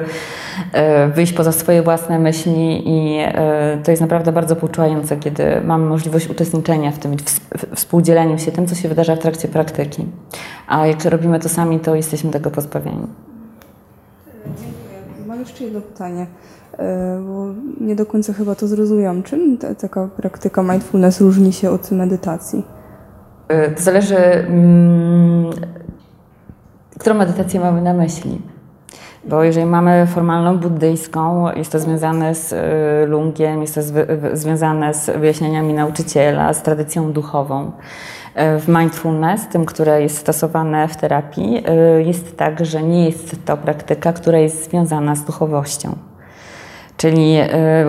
y, 1.07 1.11
wyjść 1.13 1.33
poza 1.33 1.51
swoje 1.51 1.81
własne 1.81 2.19
myśli 2.19 2.83
i 2.85 3.21
to 3.83 3.91
jest 3.91 4.01
naprawdę 4.01 4.31
bardzo 4.31 4.55
pouczające, 4.55 5.17
kiedy 5.17 5.61
mamy 5.65 5.85
możliwość 5.85 6.29
uczestniczenia 6.29 6.91
w 6.91 6.99
tym, 6.99 7.15
współdzieleniu 7.75 8.37
się 8.37 8.51
tym, 8.51 8.67
co 8.67 8.75
się 8.75 8.89
wydarza 8.89 9.15
w 9.15 9.19
trakcie 9.19 9.47
praktyki. 9.47 10.05
A 10.67 10.87
jak 10.87 11.05
robimy 11.05 11.39
to 11.39 11.49
sami, 11.49 11.79
to 11.79 11.95
jesteśmy 11.95 12.31
tego 12.31 12.51
pozbawieni. 12.51 13.07
Mam 15.27 15.39
jeszcze 15.39 15.63
jedno 15.63 15.81
pytanie, 15.81 16.27
e, 16.77 17.21
bo 17.27 17.45
nie 17.85 17.95
do 17.95 18.05
końca 18.05 18.33
chyba 18.33 18.55
to 18.55 18.67
zrozumiałam. 18.67 19.23
Czym 19.23 19.57
ta, 19.57 19.75
taka 19.75 20.07
praktyka 20.17 20.63
mindfulness 20.63 21.21
różni 21.21 21.53
się 21.53 21.69
od 21.69 21.91
medytacji? 21.91 22.80
E, 23.51 23.71
to 23.71 23.81
zależy, 23.81 24.17
mm, 24.17 25.49
którą 26.99 27.15
medytację 27.15 27.59
mamy 27.59 27.81
na 27.81 27.93
myśli. 27.93 28.41
Bo 29.25 29.43
jeżeli 29.43 29.65
mamy 29.65 30.07
formalną 30.07 30.57
buddyjską, 30.57 31.51
jest 31.55 31.71
to 31.71 31.79
związane 31.79 32.35
z 32.35 32.53
y, 32.53 33.07
lungiem, 33.07 33.61
jest 33.61 33.75
to 33.75 33.81
związane 34.33 34.93
z 34.93 35.19
wyjaśnieniami 35.19 35.73
nauczyciela, 35.73 36.53
z 36.53 36.63
tradycją 36.63 37.13
duchową. 37.13 37.65
Y, 37.65 38.59
w 38.59 38.67
mindfulness, 38.67 39.47
tym, 39.47 39.65
które 39.65 40.01
jest 40.01 40.17
stosowane 40.17 40.87
w 40.87 40.97
terapii, 40.97 41.63
y, 41.97 42.03
jest 42.03 42.37
tak, 42.37 42.65
że 42.65 42.83
nie 42.83 43.05
jest 43.05 43.45
to 43.45 43.57
praktyka, 43.57 44.13
która 44.13 44.37
jest 44.37 44.69
związana 44.69 45.15
z 45.15 45.25
duchowością. 45.25 45.95
Czyli 46.97 47.35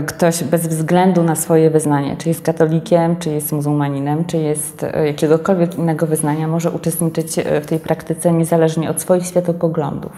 ktoś 0.06 0.44
bez 0.44 0.66
względu 0.66 1.22
na 1.22 1.36
swoje 1.36 1.70
wyznanie, 1.70 2.16
czy 2.16 2.28
jest 2.28 2.42
katolikiem, 2.42 3.16
czy 3.16 3.30
jest 3.30 3.52
muzułmaninem, 3.52 4.24
czy 4.24 4.36
jest 4.36 4.86
jakiegokolwiek 5.06 5.78
innego 5.78 6.06
wyznania, 6.06 6.48
może 6.48 6.70
uczestniczyć 6.70 7.36
w 7.62 7.66
tej 7.66 7.78
praktyce 7.78 8.32
niezależnie 8.32 8.90
od 8.90 9.00
swoich 9.00 9.26
światopoglądów. 9.26 10.12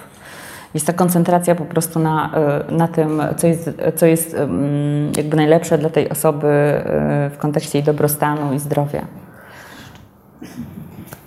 Jest 0.74 0.86
ta 0.86 0.92
koncentracja 0.92 1.54
po 1.54 1.64
prostu 1.64 1.98
na, 1.98 2.30
e, 2.34 2.72
na 2.72 2.88
tym, 2.88 3.22
co 3.36 3.46
jest, 3.46 3.70
co 3.96 4.06
jest 4.06 4.36
jakby 5.16 5.36
najlepsze 5.36 5.78
dla 5.78 5.90
tej 5.90 6.10
osoby 6.10 6.46
e, 6.46 7.30
w 7.34 7.38
kontekście 7.38 7.78
jej 7.78 7.84
dobrostanu 7.84 8.52
i 8.54 8.58
zdrowia. 8.58 9.06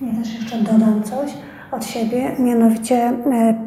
Ja 0.02 0.24
też 0.24 0.34
jeszcze 0.34 0.58
dodam 0.58 1.04
coś 1.04 1.32
od 1.72 1.86
siebie, 1.86 2.32
mianowicie 2.40 2.96
e, 2.96 3.14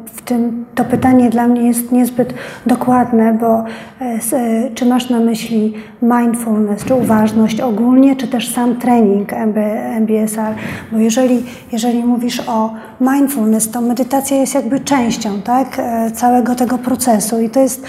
w 0.05 0.21
tym 0.21 0.65
to 0.75 0.85
pytanie 0.85 1.29
dla 1.29 1.47
mnie 1.47 1.67
jest 1.67 1.91
niezbyt 1.91 2.33
dokładne, 2.65 3.33
bo 3.33 3.63
e, 4.01 4.69
czy 4.75 4.85
masz 4.85 5.09
na 5.09 5.19
myśli 5.19 5.73
mindfulness, 6.01 6.85
czy 6.85 6.95
uważność 6.95 7.61
ogólnie, 7.61 8.15
czy 8.15 8.27
też 8.27 8.53
sam 8.53 8.75
trening 8.75 9.33
MB, 9.33 9.57
MBSR? 9.99 10.55
Bo 10.91 10.97
jeżeli, 10.97 11.43
jeżeli 11.71 12.03
mówisz 12.03 12.43
o 12.47 12.73
mindfulness, 13.01 13.71
to 13.71 13.81
medytacja 13.81 14.37
jest 14.37 14.55
jakby 14.55 14.79
częścią 14.79 15.41
tak, 15.41 15.79
e, 15.79 16.11
całego 16.11 16.55
tego 16.55 16.77
procesu 16.77 17.41
i 17.41 17.49
to 17.49 17.59
jest 17.59 17.85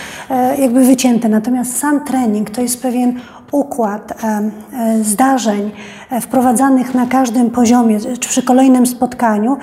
jakby 0.59 0.85
wycięte. 0.85 1.29
Natomiast 1.29 1.79
sam 1.79 2.05
trening 2.05 2.51
to 2.51 2.63
jest 2.63 2.83
pewien 2.83 3.15
układ 3.53 4.13
e, 4.25 4.51
e, 4.73 5.05
zdarzeń 5.05 5.71
e, 6.11 6.21
wprowadzanych 6.21 6.95
na 6.95 7.07
każdym 7.07 7.51
poziomie, 7.51 8.01
czy 8.01 8.29
przy 8.29 8.43
kolejnym 8.43 8.87
spotkaniu, 8.87 9.57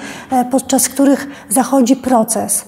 podczas 0.52 0.90
których 0.90 1.28
zachodzi 1.50 1.96
proces 1.96 2.66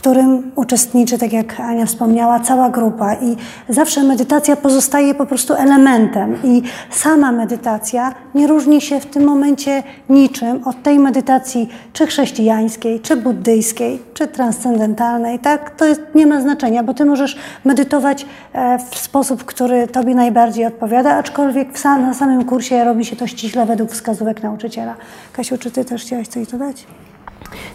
którym 0.00 0.52
uczestniczy, 0.56 1.18
tak 1.18 1.32
jak 1.32 1.60
Ania 1.60 1.86
wspomniała, 1.86 2.40
cała 2.40 2.70
grupa. 2.70 3.14
I 3.14 3.36
zawsze 3.68 4.02
medytacja 4.02 4.56
pozostaje 4.56 5.14
po 5.14 5.26
prostu 5.26 5.54
elementem. 5.54 6.36
I 6.44 6.62
sama 6.90 7.32
medytacja 7.32 8.14
nie 8.34 8.46
różni 8.46 8.80
się 8.80 9.00
w 9.00 9.06
tym 9.06 9.24
momencie 9.24 9.82
niczym 10.08 10.60
od 10.64 10.82
tej 10.82 10.98
medytacji 10.98 11.68
czy 11.92 12.06
chrześcijańskiej, 12.06 13.00
czy 13.00 13.16
buddyjskiej, 13.16 14.02
czy 14.14 14.28
transcendentalnej. 14.28 15.38
Tak? 15.38 15.70
To 15.70 15.84
jest, 15.84 16.00
nie 16.14 16.26
ma 16.26 16.40
znaczenia, 16.40 16.82
bo 16.82 16.94
ty 16.94 17.04
możesz 17.04 17.38
medytować 17.64 18.26
e, 18.52 18.78
w 18.90 18.98
sposób, 18.98 19.44
który 19.44 19.88
tobie 19.88 20.14
najbardziej 20.14 20.66
odpowiada, 20.66 21.16
aczkolwiek 21.16 21.78
sam, 21.78 22.02
na 22.02 22.14
samym 22.14 22.44
kursie 22.44 22.84
robi 22.84 23.04
się 23.04 23.16
to 23.16 23.26
ściśle 23.26 23.66
według 23.66 23.92
wskazówek 23.92 24.42
nauczyciela. 24.42 24.94
Kasiu, 25.32 25.58
czy 25.58 25.70
ty 25.70 25.84
też 25.84 26.02
chciałaś 26.02 26.28
coś 26.28 26.46
dodać? 26.46 26.86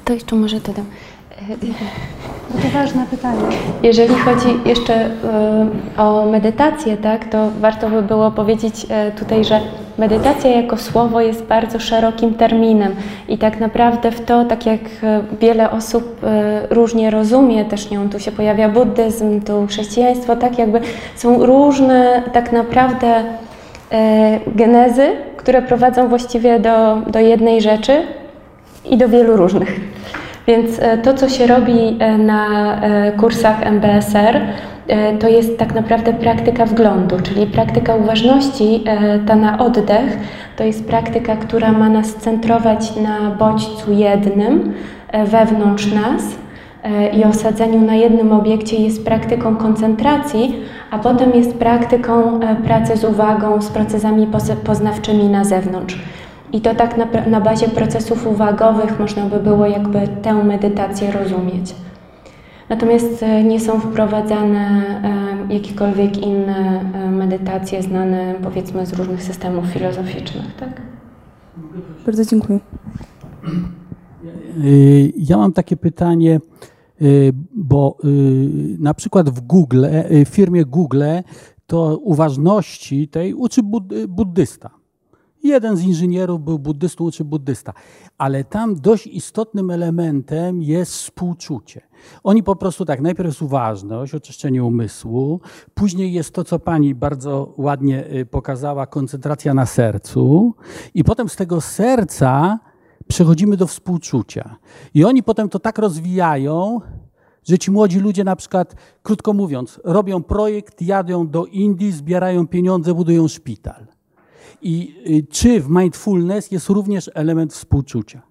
To 0.05 0.13
jeszcze 0.13 0.35
może 0.35 0.59
dodam. 0.59 0.85
No 1.41 2.61
to 2.61 2.79
ważne 2.79 3.05
pytanie. 3.11 3.41
Jeżeli 3.83 4.15
chodzi 4.15 4.47
jeszcze 4.65 5.05
y, 5.05 5.09
o 5.97 6.25
medytację, 6.25 6.97
tak, 6.97 7.25
to 7.25 7.49
warto 7.59 7.89
by 7.89 8.01
było 8.01 8.31
powiedzieć 8.31 8.85
y, 9.09 9.19
tutaj, 9.19 9.45
że 9.45 9.59
medytacja 9.97 10.49
jako 10.49 10.77
słowo 10.77 11.21
jest 11.21 11.43
bardzo 11.43 11.79
szerokim 11.79 12.33
terminem 12.33 12.95
i 13.27 13.37
tak 13.37 13.59
naprawdę 13.59 14.11
w 14.11 14.25
to, 14.25 14.45
tak 14.45 14.65
jak 14.65 14.81
y, 14.81 15.37
wiele 15.41 15.71
osób 15.71 16.21
różnie 16.69 17.11
rozumie, 17.11 17.65
też 17.65 17.91
nią 17.91 18.09
tu 18.09 18.19
się 18.19 18.31
pojawia 18.31 18.69
buddyzm, 18.69 19.41
tu 19.41 19.67
chrześcijaństwo, 19.67 20.35
tak 20.35 20.59
jakby 20.59 20.81
są 21.15 21.45
różne 21.45 22.23
tak 22.33 22.51
naprawdę 22.51 23.23
genezy, 24.47 25.11
które 25.37 25.61
prowadzą 25.61 26.07
właściwie 26.07 26.59
do, 26.59 26.97
do 27.07 27.19
jednej 27.19 27.61
rzeczy 27.61 28.01
i 28.85 28.97
do 28.97 29.09
wielu 29.09 29.37
różnych. 29.37 29.79
Więc 30.47 30.79
e, 30.79 30.97
to, 30.97 31.13
co 31.13 31.29
się 31.29 31.47
robi 31.47 31.97
e, 31.99 32.17
na 32.17 32.75
e, 32.81 33.11
kursach 33.11 33.67
MBSR, 33.67 34.41
to 35.19 35.27
jest 35.27 35.57
tak 35.57 35.75
naprawdę 35.75 36.13
praktyka 36.13 36.65
wglądu, 36.65 37.15
czyli 37.23 37.47
praktyka 37.47 37.95
uważności, 37.95 38.83
ta 39.27 39.35
na 39.35 39.59
oddech, 39.59 40.17
to 40.55 40.63
jest 40.63 40.87
praktyka, 40.87 41.35
która 41.35 41.71
ma 41.71 41.89
nas 41.89 42.15
centrować 42.15 42.95
na 42.95 43.31
bodźcu 43.31 43.91
jednym 43.91 44.73
wewnątrz 45.25 45.93
nas 45.93 46.23
i 47.13 47.23
osadzeniu 47.23 47.81
na 47.81 47.95
jednym 47.95 48.31
obiekcie 48.31 48.77
jest 48.77 49.05
praktyką 49.05 49.55
koncentracji, 49.55 50.55
a 50.91 50.99
potem 50.99 51.31
jest 51.33 51.57
praktyką 51.57 52.39
pracy 52.63 52.97
z 52.97 53.03
uwagą, 53.03 53.61
z 53.61 53.69
procesami 53.69 54.27
poznawczymi 54.65 55.29
na 55.29 55.43
zewnątrz. 55.43 55.99
I 56.53 56.61
to 56.61 56.75
tak 56.75 56.97
na, 56.97 57.27
na 57.27 57.41
bazie 57.41 57.67
procesów 57.67 58.27
uwagowych 58.27 58.99
można 58.99 59.25
by 59.25 59.39
było 59.39 59.65
jakby 59.65 60.07
tę 60.21 60.33
medytację 60.33 61.11
rozumieć. 61.11 61.75
Natomiast 62.69 63.23
e, 63.23 63.43
nie 63.43 63.59
są 63.59 63.79
wprowadzane 63.79 64.83
e, 65.49 65.53
jakiekolwiek 65.53 66.17
inne 66.17 66.81
e, 66.93 67.11
medytacje 67.11 67.83
znane 67.83 68.35
powiedzmy 68.43 68.85
z 68.85 68.93
różnych 68.93 69.23
systemów 69.23 69.65
filozoficznych, 69.65 70.55
tak? 70.59 70.81
Bardzo 72.05 72.25
dziękuję. 72.25 72.59
Ja 75.17 75.37
mam 75.37 75.53
takie 75.53 75.77
pytanie, 75.77 76.39
bo 77.55 77.97
na 78.79 78.93
przykład 78.93 79.29
w 79.29 79.41
Google, 79.41 79.85
w 80.25 80.29
firmie 80.29 80.65
Google 80.65 81.03
to 81.67 81.97
uważności 81.97 83.07
tej 83.07 83.33
uczy 83.33 83.61
buddysta 84.07 84.69
Jeden 85.45 85.77
z 85.77 85.83
inżynierów 85.83 86.41
był 86.43 86.59
buddystą 86.59 87.11
czy 87.11 87.25
buddysta, 87.25 87.73
ale 88.17 88.43
tam 88.43 88.75
dość 88.75 89.07
istotnym 89.07 89.71
elementem 89.71 90.61
jest 90.61 90.91
współczucie. 90.91 91.81
Oni 92.23 92.43
po 92.43 92.55
prostu 92.55 92.85
tak, 92.85 93.01
najpierw 93.01 93.27
jest 93.29 93.41
uważność, 93.41 94.15
oczyszczenie 94.15 94.63
umysłu, 94.63 95.41
później 95.73 96.13
jest 96.13 96.33
to, 96.33 96.43
co 96.43 96.59
pani 96.59 96.95
bardzo 96.95 97.53
ładnie 97.57 98.13
y, 98.13 98.25
pokazała, 98.25 98.87
koncentracja 98.87 99.53
na 99.53 99.65
sercu, 99.65 100.53
i 100.93 101.03
potem 101.03 101.29
z 101.29 101.35
tego 101.35 101.61
serca 101.61 102.59
przechodzimy 103.07 103.57
do 103.57 103.67
współczucia. 103.67 104.55
I 104.93 105.05
oni 105.05 105.23
potem 105.23 105.49
to 105.49 105.59
tak 105.59 105.77
rozwijają, 105.77 106.81
że 107.43 107.57
ci 107.57 107.71
młodzi 107.71 107.99
ludzie 107.99 108.23
na 108.23 108.35
przykład, 108.35 108.75
krótko 109.03 109.33
mówiąc, 109.33 109.81
robią 109.83 110.23
projekt, 110.23 110.81
jadą 110.81 111.27
do 111.27 111.45
Indii, 111.45 111.91
zbierają 111.91 112.47
pieniądze, 112.47 112.93
budują 112.93 113.27
szpital. 113.27 113.94
I 114.67 114.95
y, 115.09 115.31
czy 115.31 115.61
w 115.61 115.69
mindfulness 115.69 116.51
jest 116.51 116.69
również 116.69 117.11
element 117.13 117.53
współczucia? 117.53 118.21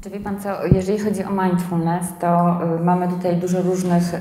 Czy 0.00 0.10
wie 0.10 0.20
Pan 0.20 0.40
co, 0.40 0.66
jeżeli 0.66 0.98
chodzi 0.98 1.24
o 1.24 1.30
mindfulness, 1.30 2.06
to 2.20 2.58
y, 2.80 2.84
mamy 2.84 3.08
tutaj 3.08 3.36
dużo 3.36 3.62
różnych 3.62 4.14
y, 4.14 4.18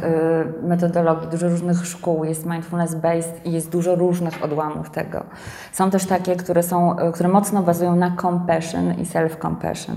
metodologii, 0.68 1.28
dużo 1.32 1.50
różnych 1.50 1.86
szkół, 1.86 2.24
jest 2.24 2.46
mindfulness 2.46 2.96
based 2.96 3.46
i 3.46 3.52
jest 3.52 3.70
dużo 3.70 3.96
różnych 3.96 4.44
odłamów 4.44 4.90
tego. 4.90 5.24
Są 5.72 5.92
też 5.92 6.06
takie, 6.06 6.36
które, 6.36 6.64
są, 6.64 6.96
które 7.14 7.30
mocno 7.30 7.64
bazują 7.64 7.96
na 7.96 8.16
compassion 8.22 8.94
i 8.94 9.04
self-compassion. 9.04 9.96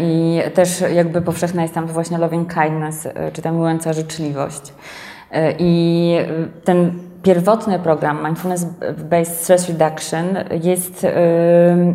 I 0.00 0.40
też 0.54 0.84
jakby 0.94 1.22
powszechna 1.22 1.62
jest 1.62 1.74
tam 1.74 1.86
właśnie 1.86 2.18
loving 2.18 2.54
kindness, 2.54 3.08
czy 3.32 3.42
ta 3.42 3.52
miłująca 3.52 3.92
życzliwość. 3.92 4.72
I 5.58 6.12
ten 6.64 7.05
pierwotny 7.26 7.78
program 7.78 8.24
Mindfulness 8.24 8.66
Based 9.10 9.36
Stress 9.36 9.68
Reduction 9.68 10.26
jest, 10.62 11.04
y, 11.04 11.08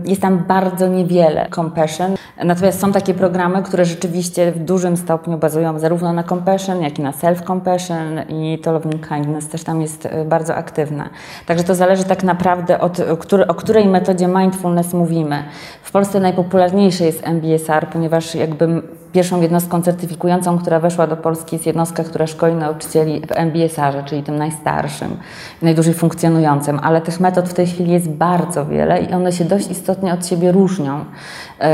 jest 0.06 0.22
tam 0.22 0.38
bardzo 0.38 0.88
niewiele 0.88 1.48
compassion. 1.56 2.16
Natomiast 2.44 2.80
są 2.80 2.92
takie 2.92 3.14
programy, 3.14 3.64
które 3.64 3.86
rzeczywiście 3.86 4.52
w 4.52 4.60
dużym 4.60 4.98
stopniu 4.98 5.38
bazują 5.38 5.80
zarówno 5.80 6.14
na 6.14 6.24
compassion, 6.24 6.82
jak 6.82 7.00
i 7.00 7.02
na 7.02 7.12
self-compassion 7.12 8.24
i 8.30 8.60
to 8.60 8.72
loving 8.72 9.08
kindness 9.08 9.48
też 9.48 9.64
tam 9.64 9.82
jest 9.82 10.06
y, 10.06 10.26
bardzo 10.26 10.56
aktywne. 10.56 11.10
Także 11.46 11.64
to 11.64 11.76
zależy 11.76 12.04
tak 12.04 12.24
naprawdę 12.24 12.80
od 12.80 13.00
o 13.00 13.18
który, 13.18 13.48
o 13.48 13.54
której 13.54 13.88
metodzie 13.88 14.28
mindfulness 14.28 14.94
mówimy. 14.94 15.44
W 15.84 15.92
Polsce 15.92 16.20
najpopularniejszy 16.20 17.04
jest 17.04 17.28
MBSR, 17.28 17.88
ponieważ 17.88 18.36
jakby 18.36 18.82
pierwszą 19.14 19.42
jednostką 19.42 19.82
certyfikującą, 19.82 20.58
która 20.58 20.80
weszła 20.80 21.08
do 21.08 21.18
Polski 21.18 21.56
jest 21.56 21.66
jednostka, 21.66 22.04
która 22.04 22.28
szkoli 22.28 22.56
nauczycieli 22.56 23.22
w 23.22 23.32
MBSR-ze, 23.32 24.04
czyli 24.04 24.24
tym 24.24 24.38
najstarszym, 24.38 25.18
najdłużej 25.62 25.94
funkcjonującym, 25.94 26.80
ale 26.84 27.02
tych 27.02 27.20
metod 27.20 27.50
w 27.50 27.54
tej 27.54 27.68
chwili 27.68 27.92
jest 27.92 28.10
bardzo 28.10 28.66
wiele 28.66 29.02
i 29.02 29.14
one 29.14 29.32
się 29.32 29.46
dość 29.46 29.72
istotnie 29.72 30.14
od 30.14 30.28
siebie 30.28 30.52
różnią. 30.52 31.06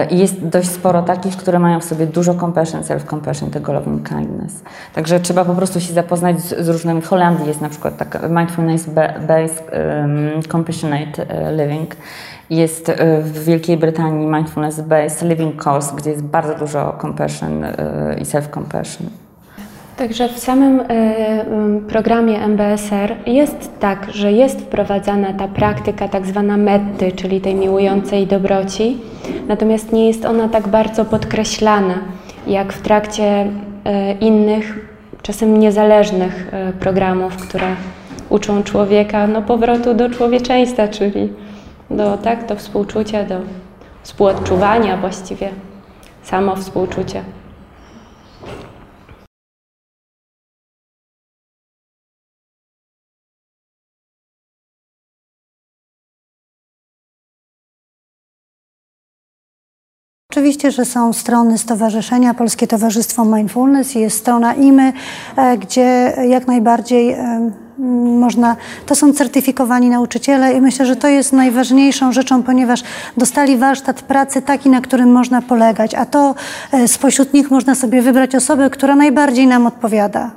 I 0.09 0.17
jest 0.17 0.47
dość 0.47 0.69
sporo 0.69 1.01
takich, 1.01 1.37
które 1.37 1.59
mają 1.59 1.79
w 1.79 1.83
sobie 1.83 2.07
dużo 2.07 2.35
compassion, 2.35 2.81
self-compassion, 2.81 3.49
tego 3.49 3.73
loving 3.73 4.09
kindness. 4.09 4.63
Także 4.93 5.19
trzeba 5.19 5.45
po 5.45 5.53
prostu 5.53 5.79
się 5.79 5.93
zapoznać 5.93 6.41
z, 6.41 6.65
z 6.65 6.69
różnymi. 6.69 7.01
W 7.01 7.07
Holandii 7.07 7.47
jest 7.47 7.61
na 7.61 7.69
przykład 7.69 7.97
taka 7.97 8.19
mindfulness-based 8.19 9.61
um, 10.01 10.43
compassionate 10.51 11.25
living. 11.57 11.95
Jest 12.49 12.91
w 13.21 13.43
Wielkiej 13.43 13.77
Brytanii 13.77 14.27
Mindfulness 14.27 14.81
Based 14.81 15.29
Living 15.29 15.67
Course, 15.67 15.95
gdzie 15.95 16.09
jest 16.09 16.23
bardzo 16.23 16.55
dużo 16.55 16.97
compassion 17.01 17.65
i 18.21 18.23
self-compassion. 18.23 19.03
Także 19.97 20.29
w 20.29 20.39
samym 20.39 20.81
programie 21.87 22.39
MBSR 22.39 23.15
jest 23.25 23.79
tak, 23.79 24.07
że 24.13 24.31
jest 24.31 24.61
wprowadzana 24.61 25.33
ta 25.33 25.47
praktyka 25.47 26.07
tak 26.07 26.25
zwana 26.25 26.57
metty, 26.57 27.11
czyli 27.11 27.41
tej 27.41 27.55
miłującej 27.55 28.27
dobroci, 28.27 28.97
natomiast 29.47 29.93
nie 29.93 30.07
jest 30.07 30.25
ona 30.25 30.49
tak 30.49 30.67
bardzo 30.67 31.05
podkreślana, 31.05 31.95
jak 32.47 32.73
w 32.73 32.81
trakcie 32.81 33.47
innych, 34.21 34.89
czasem 35.21 35.59
niezależnych 35.59 36.51
programów, 36.79 37.37
które 37.37 37.67
uczą 38.29 38.63
człowieka 38.63 39.27
no, 39.27 39.41
powrotu 39.41 39.93
do 39.93 40.09
człowieczeństwa, 40.09 40.87
czyli 40.87 41.29
do, 41.89 42.17
tak, 42.17 42.45
do 42.45 42.55
współczucia, 42.55 43.23
do 43.23 43.39
współodczuwania 44.03 44.97
właściwie, 44.97 45.51
samo 46.23 46.55
współczucie. 46.55 47.23
Oczywiście, 60.31 60.71
że 60.71 60.85
są 60.85 61.13
strony 61.13 61.57
stowarzyszenia, 61.57 62.33
Polskie 62.33 62.67
Towarzystwo 62.67 63.25
Mindfulness, 63.25 63.95
jest 63.95 64.17
strona 64.17 64.53
IMY, 64.53 64.93
gdzie 65.59 66.13
jak 66.29 66.47
najbardziej 66.47 67.15
można, 68.19 68.55
to 68.85 68.95
są 68.95 69.13
certyfikowani 69.13 69.89
nauczyciele 69.89 70.53
i 70.53 70.61
myślę, 70.61 70.85
że 70.85 70.95
to 70.95 71.07
jest 71.07 71.33
najważniejszą 71.33 72.11
rzeczą, 72.11 72.43
ponieważ 72.43 72.83
dostali 73.17 73.57
warsztat 73.57 74.01
pracy 74.01 74.41
taki, 74.41 74.69
na 74.69 74.81
którym 74.81 75.11
można 75.11 75.41
polegać, 75.41 75.95
a 75.95 76.05
to 76.05 76.35
spośród 76.87 77.33
nich 77.33 77.51
można 77.51 77.75
sobie 77.75 78.01
wybrać 78.01 78.35
osobę, 78.35 78.69
która 78.69 78.95
najbardziej 78.95 79.47
nam 79.47 79.67
odpowiada. 79.67 80.31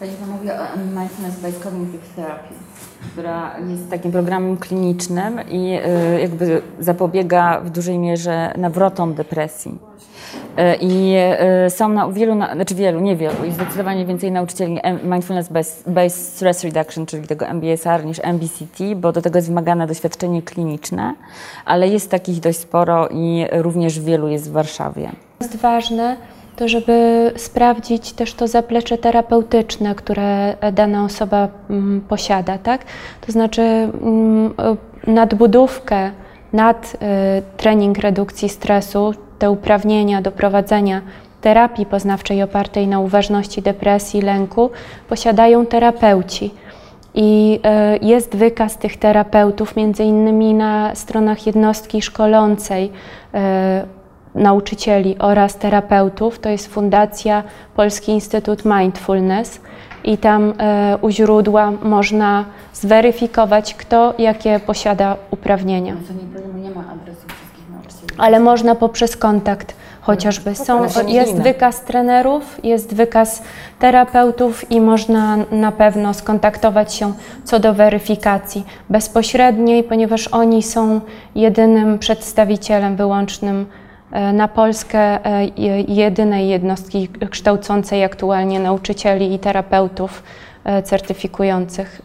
Pani 0.00 0.12
Pan 0.16 0.30
mówi 0.30 0.50
o 0.50 0.76
Mindfulness 0.76 1.40
Based 1.40 1.62
Cognitive 1.62 2.14
Therapy, 2.16 2.54
która 3.12 3.58
jest 3.68 3.90
takim 3.90 4.12
programem 4.12 4.56
klinicznym 4.56 5.40
i 5.50 5.78
jakby 6.20 6.62
zapobiega 6.78 7.60
w 7.60 7.70
dużej 7.70 7.98
mierze 7.98 8.52
nawrotom 8.56 9.14
depresji. 9.14 9.78
I 10.80 11.14
są 11.68 11.88
na 11.88 12.08
wielu, 12.08 12.34
znaczy 12.34 12.74
wielu, 12.74 13.00
nie 13.00 13.16
wielu, 13.16 13.44
i 13.44 13.52
zdecydowanie 13.52 14.06
więcej 14.06 14.32
nauczycieli 14.32 14.80
Mindfulness 15.04 15.48
Based 15.86 16.26
Stress 16.26 16.64
Reduction, 16.64 17.06
czyli 17.06 17.26
tego 17.26 17.46
MBSR 17.46 18.04
niż 18.04 18.20
MBCT, 18.22 18.94
bo 18.96 19.12
do 19.12 19.22
tego 19.22 19.38
jest 19.38 19.48
wymagane 19.48 19.86
doświadczenie 19.86 20.42
kliniczne, 20.42 21.14
ale 21.64 21.88
jest 21.88 22.10
takich 22.10 22.40
dość 22.40 22.58
sporo 22.58 23.08
i 23.08 23.46
również 23.52 24.00
wielu 24.00 24.28
jest 24.28 24.50
w 24.50 24.52
Warszawie. 24.52 25.10
Jest 25.40 25.56
ważne, 25.56 26.16
to 26.56 26.68
żeby 26.68 27.30
sprawdzić 27.36 28.12
też 28.12 28.34
to 28.34 28.48
zaplecze 28.48 28.98
terapeutyczne, 28.98 29.94
które 29.94 30.56
dana 30.72 31.04
osoba 31.04 31.48
posiada, 32.08 32.58
tak? 32.58 32.84
To 33.26 33.32
znaczy 33.32 33.88
nadbudówkę 35.06 36.10
nad 36.52 36.96
trening 37.56 37.98
redukcji 37.98 38.48
stresu, 38.48 39.14
te 39.38 39.50
uprawnienia 39.50 40.22
do 40.22 40.32
prowadzenia 40.32 41.00
terapii 41.40 41.86
poznawczej 41.86 42.42
opartej 42.42 42.88
na 42.88 43.00
uważności, 43.00 43.62
depresji, 43.62 44.22
lęku 44.22 44.70
posiadają 45.08 45.66
terapeuci. 45.66 46.54
I 47.14 47.60
jest 48.02 48.36
wykaz 48.36 48.78
tych 48.78 48.96
terapeutów, 48.96 49.76
między 49.76 50.04
innymi 50.04 50.54
na 50.54 50.94
stronach 50.94 51.46
jednostki 51.46 52.02
szkolącej 52.02 52.92
nauczycieli 54.34 55.18
oraz 55.18 55.56
terapeutów. 55.56 56.38
To 56.38 56.48
jest 56.48 56.66
Fundacja 56.66 57.42
Polski 57.76 58.12
Instytut 58.12 58.64
Mindfulness 58.64 59.60
i 60.04 60.18
tam 60.18 60.54
e, 60.58 60.98
u 61.00 61.10
źródła 61.10 61.72
można 61.82 62.44
zweryfikować, 62.74 63.74
kto 63.74 64.14
jakie 64.18 64.60
posiada 64.60 65.16
uprawnienia. 65.30 65.96
Nie 66.62 66.70
ma 66.70 66.80
adresu 66.80 67.26
wszystkich 67.28 67.70
nauczycieli. 67.70 68.12
Ale 68.18 68.40
można 68.40 68.74
poprzez 68.74 69.16
kontakt 69.16 69.74
chociażby. 70.02 70.54
Są, 70.54 70.86
jest 71.06 71.42
wykaz 71.42 71.80
trenerów, 71.80 72.64
jest 72.64 72.94
wykaz 72.94 73.42
terapeutów 73.78 74.70
i 74.70 74.80
można 74.80 75.36
na 75.50 75.72
pewno 75.72 76.14
skontaktować 76.14 76.94
się 76.94 77.12
co 77.44 77.60
do 77.60 77.74
weryfikacji 77.74 78.64
bezpośredniej, 78.90 79.84
ponieważ 79.84 80.28
oni 80.28 80.62
są 80.62 81.00
jedynym 81.34 81.98
przedstawicielem 81.98 82.96
wyłącznym 82.96 83.66
na 84.32 84.48
Polskę 84.48 85.18
jedynej 85.88 86.48
jednostki 86.48 87.08
kształcącej 87.30 88.04
aktualnie 88.04 88.60
nauczycieli 88.60 89.34
i 89.34 89.38
terapeutów 89.38 90.22
certyfikujących, 90.84 92.02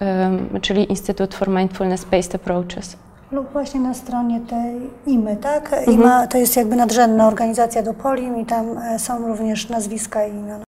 czyli 0.62 0.90
Instytut 0.90 1.36
for 1.36 1.50
Mindfulness 1.50 2.06
Based 2.06 2.36
Approaches. 2.36 2.98
Lub 3.32 3.52
właśnie 3.52 3.80
na 3.80 3.94
stronie 3.94 4.40
tej 4.40 4.90
IMY, 5.06 5.36
tak? 5.36 5.74
Mhm. 5.74 5.92
IMA 5.92 6.28
to 6.28 6.38
jest 6.38 6.58
jakby 6.58 6.76
nadrzędna 6.76 7.28
organizacja 7.28 7.84
do 7.84 7.94
Polim 7.94 8.38
i 8.38 8.46
tam 8.46 8.66
są 8.98 9.28
również 9.28 9.70
nazwiska 9.70 10.26
i 10.26 10.32
imiona. 10.32 10.67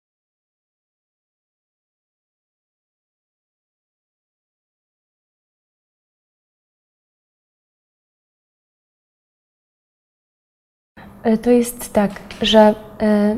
To 11.42 11.50
jest 11.50 11.92
tak, 11.92 12.10
że 12.42 12.74
e, 13.02 13.36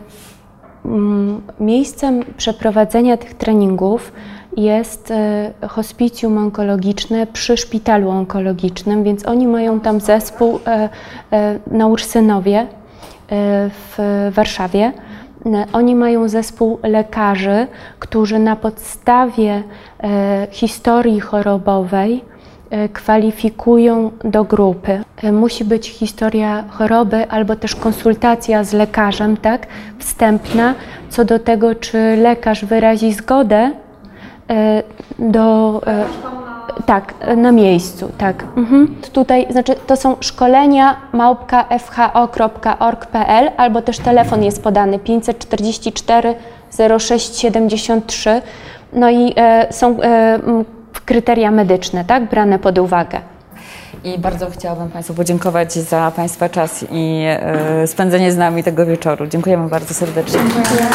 mm, 0.84 1.42
miejscem 1.60 2.24
przeprowadzenia 2.36 3.16
tych 3.16 3.34
treningów 3.34 4.12
jest 4.56 5.10
e, 5.10 5.52
hospicjum 5.68 6.38
onkologiczne 6.38 7.26
przy 7.26 7.56
szpitalu 7.56 8.10
onkologicznym, 8.10 9.04
więc 9.04 9.26
oni 9.26 9.46
mają 9.46 9.80
tam 9.80 10.00
zespół 10.00 10.60
e, 10.66 10.88
e, 11.32 11.58
nauczyciele 11.70 12.66
w 13.70 14.30
Warszawie. 14.34 14.92
E, 15.46 15.66
Oni 15.72 15.94
mają 15.94 16.28
zespół 16.28 16.78
lekarzy, 16.82 17.66
którzy 17.98 18.38
na 18.38 18.56
podstawie 18.56 19.62
e, 20.00 20.46
historii 20.50 21.20
chorobowej 21.20 22.14
e, 22.16 22.37
kwalifikują 22.92 24.10
do 24.24 24.44
grupy. 24.44 25.00
E, 25.22 25.32
Musi 25.32 25.64
być 25.64 25.90
historia 25.90 26.64
choroby 26.70 27.30
albo 27.30 27.56
też 27.56 27.74
konsultacja 27.76 28.64
z 28.64 28.72
lekarzem, 28.72 29.36
tak, 29.36 29.66
wstępna, 29.98 30.74
co 31.10 31.24
do 31.24 31.38
tego, 31.38 31.74
czy 31.74 32.16
lekarz 32.16 32.64
wyrazi 32.64 33.12
zgodę 33.12 33.70
e, 34.50 34.82
do. 35.18 35.80
e, 35.86 36.04
Tak, 36.86 37.14
e, 37.20 37.36
na 37.36 37.52
miejscu, 37.52 38.10
tak. 38.18 38.44
Mhm. 38.56 38.94
Tutaj, 39.12 39.46
znaczy, 39.50 39.74
to 39.86 39.96
są 39.96 40.16
szkolenia 40.20 40.96
małpka 41.12 41.64
fho.org.pl 41.78 43.50
albo 43.56 43.82
też 43.82 43.98
telefon 43.98 44.42
jest 44.44 44.62
podany 44.62 44.98
544 44.98 46.34
0673. 46.98 48.42
No 48.92 49.10
i 49.10 49.32
e, 49.36 49.66
są 49.72 50.00
e, 50.02 50.38
kryteria 51.00 51.50
medyczne, 51.50 52.04
tak, 52.04 52.28
brane 52.28 52.58
pod 52.58 52.78
uwagę. 52.78 53.20
I 54.04 54.18
bardzo 54.18 54.50
chciałabym 54.50 54.90
Państwu 54.90 55.14
podziękować 55.14 55.72
za 55.72 56.12
Państwa 56.16 56.48
czas 56.48 56.84
i 56.90 57.22
e, 57.26 57.86
spędzenie 57.86 58.32
z 58.32 58.36
nami 58.36 58.64
tego 58.64 58.86
wieczoru. 58.86 59.26
Dziękujemy 59.26 59.68
bardzo 59.68 59.94
serdecznie. 59.94 60.40
Dziękuję. 60.54 60.88